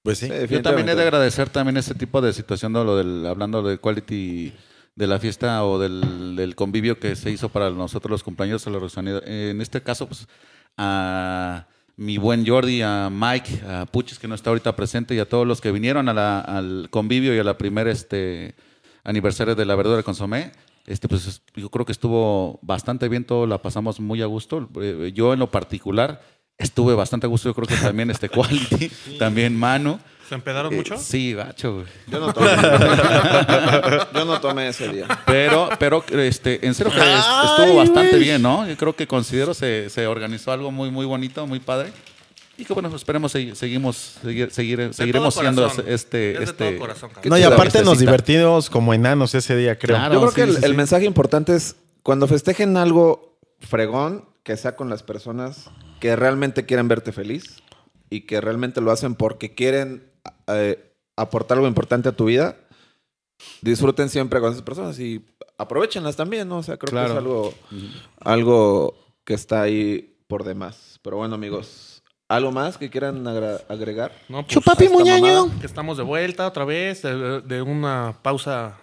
Pues 0.02 0.18
sí. 0.18 0.28
Sí, 0.28 0.46
Yo 0.48 0.62
también 0.62 0.88
he 0.88 0.94
de 0.94 1.02
agradecer 1.02 1.48
también 1.48 1.76
ese 1.76 1.94
tipo 1.94 2.20
de 2.20 2.32
situación, 2.32 2.72
de 2.72 2.84
lo 2.84 2.96
del, 2.96 3.26
hablando 3.26 3.62
de 3.62 3.78
quality 3.78 4.52
de 4.94 5.06
la 5.06 5.18
fiesta 5.18 5.64
o 5.64 5.78
del, 5.78 6.36
del 6.36 6.54
convivio 6.54 6.98
que 6.98 7.16
se 7.16 7.30
hizo 7.30 7.48
para 7.50 7.70
nosotros 7.70 8.10
los 8.10 8.22
compañeros 8.22 8.64
de 8.64 8.70
la 8.70 8.78
Rosanía. 8.78 9.20
En 9.26 9.60
este 9.60 9.82
caso, 9.82 10.06
pues, 10.06 10.26
a 10.76 11.66
mi 11.96 12.18
buen 12.18 12.46
Jordi, 12.46 12.82
a 12.82 13.08
Mike, 13.10 13.62
a 13.66 13.86
Puchis, 13.86 14.18
que 14.18 14.28
no 14.28 14.34
está 14.34 14.50
ahorita 14.50 14.76
presente, 14.76 15.14
y 15.14 15.18
a 15.18 15.28
todos 15.28 15.46
los 15.46 15.60
que 15.60 15.72
vinieron 15.72 16.08
a 16.08 16.14
la- 16.14 16.40
al 16.40 16.88
convivio 16.90 17.34
y 17.34 17.38
a 17.38 17.44
la 17.44 17.56
primera 17.56 17.90
este, 17.90 18.54
aniversario 19.04 19.54
de 19.54 19.64
la 19.64 19.74
verdura 19.76 20.02
consomé. 20.02 20.52
Este, 20.86 21.08
pues 21.08 21.26
es- 21.26 21.42
yo 21.54 21.70
creo 21.70 21.84
que 21.86 21.92
estuvo 21.92 22.58
bastante 22.62 23.08
bien, 23.08 23.24
todo 23.24 23.46
la 23.46 23.62
pasamos 23.62 23.98
muy 24.00 24.20
a 24.22 24.26
gusto. 24.26 24.68
Eh, 24.80 25.12
Yo 25.14 25.32
en 25.32 25.38
lo 25.38 25.50
particular 25.50 26.20
estuve 26.58 26.94
bastante 26.94 27.26
a 27.26 27.28
gusto, 27.28 27.48
yo 27.48 27.54
creo 27.54 27.66
que 27.66 27.76
también 27.76 28.10
este 28.10 28.28
Quality, 28.78 28.90
también 29.18 29.56
Manu. 29.56 29.98
¿Se 30.28 30.34
empedaron 30.34 30.72
Eh, 30.72 30.76
mucho? 30.76 30.96
Sí, 30.98 31.34
gacho, 31.34 31.74
güey. 31.74 31.86
Yo 32.08 32.18
no 32.20 32.32
tomé. 32.32 32.48
Yo 34.14 34.24
no 34.24 34.40
tomé 34.40 34.68
ese 34.68 34.88
día. 34.88 35.06
Pero, 35.26 35.68
pero 35.78 36.04
este, 36.10 36.66
en 36.66 36.74
serio 36.74 36.92
que 36.92 36.98
es- 36.98 37.04
estuvo 37.50 37.76
bastante 37.76 38.16
bien, 38.18 38.42
¿no? 38.42 38.66
Yo 38.66 38.76
creo 38.76 38.94
que 38.96 39.06
considero 39.06 39.54
se, 39.54 39.88
se 39.90 40.06
organizó 40.06 40.52
algo 40.52 40.70
muy, 40.70 40.90
muy 40.90 41.06
bonito, 41.06 41.46
muy 41.46 41.60
padre. 41.60 41.92
Y 42.58 42.64
que 42.64 42.72
bueno, 42.72 42.94
esperemos 42.96 43.34
segui- 43.34 43.54
seguimos, 43.54 44.18
seguir, 44.22 44.50
seguir- 44.50 44.92
seguiremos 44.94 45.34
siendo 45.34 45.62
corazón. 45.62 45.84
este, 45.88 46.32
Es 46.42 46.48
este. 46.48 46.76
corazón. 46.78 47.10
No, 47.24 47.36
y 47.38 47.42
aparte 47.42 47.82
nos 47.82 47.98
divertimos 47.98 48.70
como 48.70 48.94
enanos 48.94 49.34
ese 49.34 49.54
día, 49.56 49.78
creo. 49.78 49.96
Claro. 49.96 50.14
Yo 50.14 50.20
creo 50.20 50.30
sí, 50.30 50.36
que 50.36 50.42
el, 50.42 50.50
sí, 50.56 50.64
el 50.64 50.70
sí. 50.70 50.76
mensaje 50.76 51.04
importante 51.04 51.54
es 51.54 51.76
cuando 52.02 52.26
festejen 52.26 52.76
algo 52.78 53.38
fregón, 53.60 54.24
que 54.42 54.56
sea 54.56 54.74
con 54.74 54.88
las 54.88 55.02
personas 55.02 55.70
que 56.00 56.14
realmente 56.16 56.64
quieren 56.66 56.88
verte 56.88 57.12
feliz 57.12 57.56
y 58.10 58.22
que 58.22 58.40
realmente 58.40 58.80
lo 58.80 58.90
hacen 58.92 59.16
porque 59.16 59.54
quieren 59.54 60.04
eh, 60.48 60.92
aportar 61.16 61.56
algo 61.58 61.68
importante 61.68 62.08
a 62.08 62.12
tu 62.12 62.26
vida. 62.26 62.56
Disfruten 63.60 64.08
siempre 64.08 64.40
con 64.40 64.50
esas 64.50 64.62
personas 64.62 64.98
y 64.98 65.24
aprovechenlas 65.58 66.16
también, 66.16 66.48
¿no? 66.48 66.58
O 66.58 66.62
sea, 66.62 66.76
creo 66.78 66.90
que 66.92 67.06
es 67.06 67.12
Claro. 67.12 67.18
algo, 67.18 67.54
algo 68.20 68.94
que 69.24 69.34
está 69.34 69.62
ahí 69.62 70.16
por 70.26 70.44
demás. 70.44 70.98
Pero 71.02 71.18
bueno, 71.18 71.34
amigos, 71.34 72.02
¿algo 72.28 72.50
más 72.52 72.78
que 72.78 72.88
quieran 72.90 73.26
agregar? 73.26 74.12
No, 74.28 74.42
pues, 74.42 74.54
Chupapi 74.54 74.88
muñaño. 74.88 75.50
Que 75.60 75.66
estamos 75.66 75.96
de 75.98 76.02
vuelta 76.02 76.46
otra 76.46 76.64
vez, 76.64 77.02
de, 77.02 77.40
de 77.42 77.62
una 77.62 78.16
pausa 78.22 78.78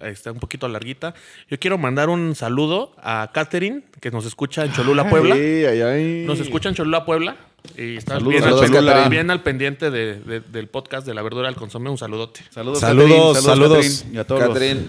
este, 0.00 0.30
un 0.30 0.38
poquito 0.38 0.68
larguita. 0.68 1.14
Yo 1.48 1.58
quiero 1.58 1.78
mandar 1.78 2.08
un 2.10 2.34
saludo 2.34 2.94
a 2.98 3.30
Catherine, 3.32 3.84
que 4.00 4.10
nos 4.10 4.26
escucha 4.26 4.64
en 4.64 4.72
Cholula, 4.72 5.08
Puebla. 5.08 5.34
Ay, 5.34 5.64
ay, 5.64 5.80
ay. 5.80 6.24
Nos 6.26 6.40
escucha 6.40 6.68
en 6.68 6.74
Cholula, 6.74 7.04
Puebla. 7.06 7.36
Y 7.76 7.96
está 7.96 8.14
Saludos, 8.14 8.30
bien, 8.30 8.42
saludos, 8.42 8.62
al, 8.62 8.68
pendiente- 8.70 8.86
Catherine. 8.92 9.08
bien 9.10 9.30
al 9.30 9.42
pendiente 9.42 9.90
de- 9.90 10.20
de- 10.20 10.40
del 10.40 10.68
podcast 10.68 11.06
de 11.06 11.14
la 11.14 11.22
verdura 11.22 11.48
al 11.48 11.56
consomé. 11.56 11.90
Un 11.90 11.98
saludote. 11.98 12.40
Saludos, 12.50 12.78
Saludos, 12.80 13.36
Catherine, 13.38 13.42
saludos. 13.42 13.78
Catherine, 13.78 14.10
y 14.12 14.18
a 14.18 14.24
todos 14.24 14.42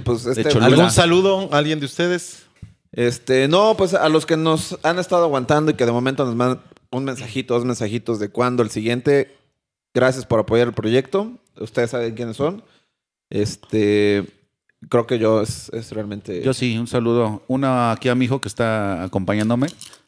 pues 0.04 0.26
este. 0.26 0.60
¿Algún 0.60 0.92
saludo? 0.92 1.50
¿Alguien 1.52 1.80
de 1.80 1.86
ustedes? 1.86 2.44
Este, 2.92 3.48
no, 3.48 3.76
pues 3.76 3.94
a 3.94 4.08
los 4.10 4.26
que 4.26 4.38
nos 4.38 4.78
han 4.84 5.00
estado 5.00 5.24
aguantando 5.26 5.72
y 5.72 5.74
que 5.74 5.86
de 5.86 5.92
momento 5.92 6.26
nos 6.26 6.36
mandan 6.36 6.62
un 6.92 7.04
mensajito, 7.06 7.54
dos 7.56 7.66
mensajitos 7.66 8.20
de 8.20 8.30
cuándo 8.30 8.62
el 8.64 8.70
siguiente. 8.70 9.36
Gracias 9.94 10.26
por 10.26 10.40
apoyar 10.40 10.68
el 10.68 10.74
proyecto. 10.74 11.32
Ustedes 11.58 11.90
saben 11.92 12.14
quiénes 12.16 12.38
son. 12.38 12.64
Este, 13.30 14.26
creo 14.90 15.08
que 15.08 15.20
yo 15.20 15.42
es, 15.42 15.70
es 15.74 15.92
realmente. 15.92 16.42
Yo 16.44 16.54
sí, 16.54 16.78
un 16.78 16.88
saludo. 16.88 17.44
Una 17.48 17.92
aquí 17.92 18.10
a 18.10 18.16
mi 18.16 18.26
hijo 18.26 18.42
que 18.42 18.48
está 18.48 19.04
acompañándome 19.04 19.68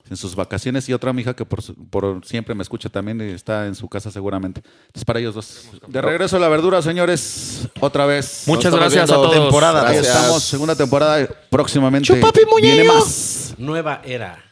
en 0.09 0.17
sus 0.17 0.35
vacaciones 0.35 0.87
y 0.89 0.93
otra 0.93 1.09
a 1.09 1.13
mi 1.13 1.21
hija 1.21 1.35
que 1.35 1.45
por, 1.45 1.61
por 1.89 2.25
siempre 2.25 2.55
me 2.55 2.63
escucha 2.63 2.89
también 2.89 3.19
y 3.21 3.33
está 3.33 3.67
en 3.67 3.75
su 3.75 3.87
casa 3.89 4.11
seguramente. 4.11 4.61
Entonces, 4.87 5.05
para 5.05 5.19
ellos 5.19 5.35
dos. 5.35 5.69
De 5.87 6.01
regreso 6.01 6.37
a 6.37 6.39
la 6.39 6.47
verdura, 6.47 6.81
señores, 6.81 7.67
otra 7.79 8.05
vez. 8.05 8.43
Muchas 8.47 8.73
gracias 8.73 9.09
a 9.09 9.15
todos. 9.15 9.33
Temporada 9.33 9.87
Ahí 9.87 9.97
estamos, 9.97 10.43
segunda 10.43 10.75
temporada 10.75 11.27
próximamente. 11.49 12.07
Chupapi, 12.07 12.41
muñeño. 12.49 12.75
Viene 12.75 12.87
más. 12.87 13.55
Nueva 13.57 14.01
era. 14.05 14.46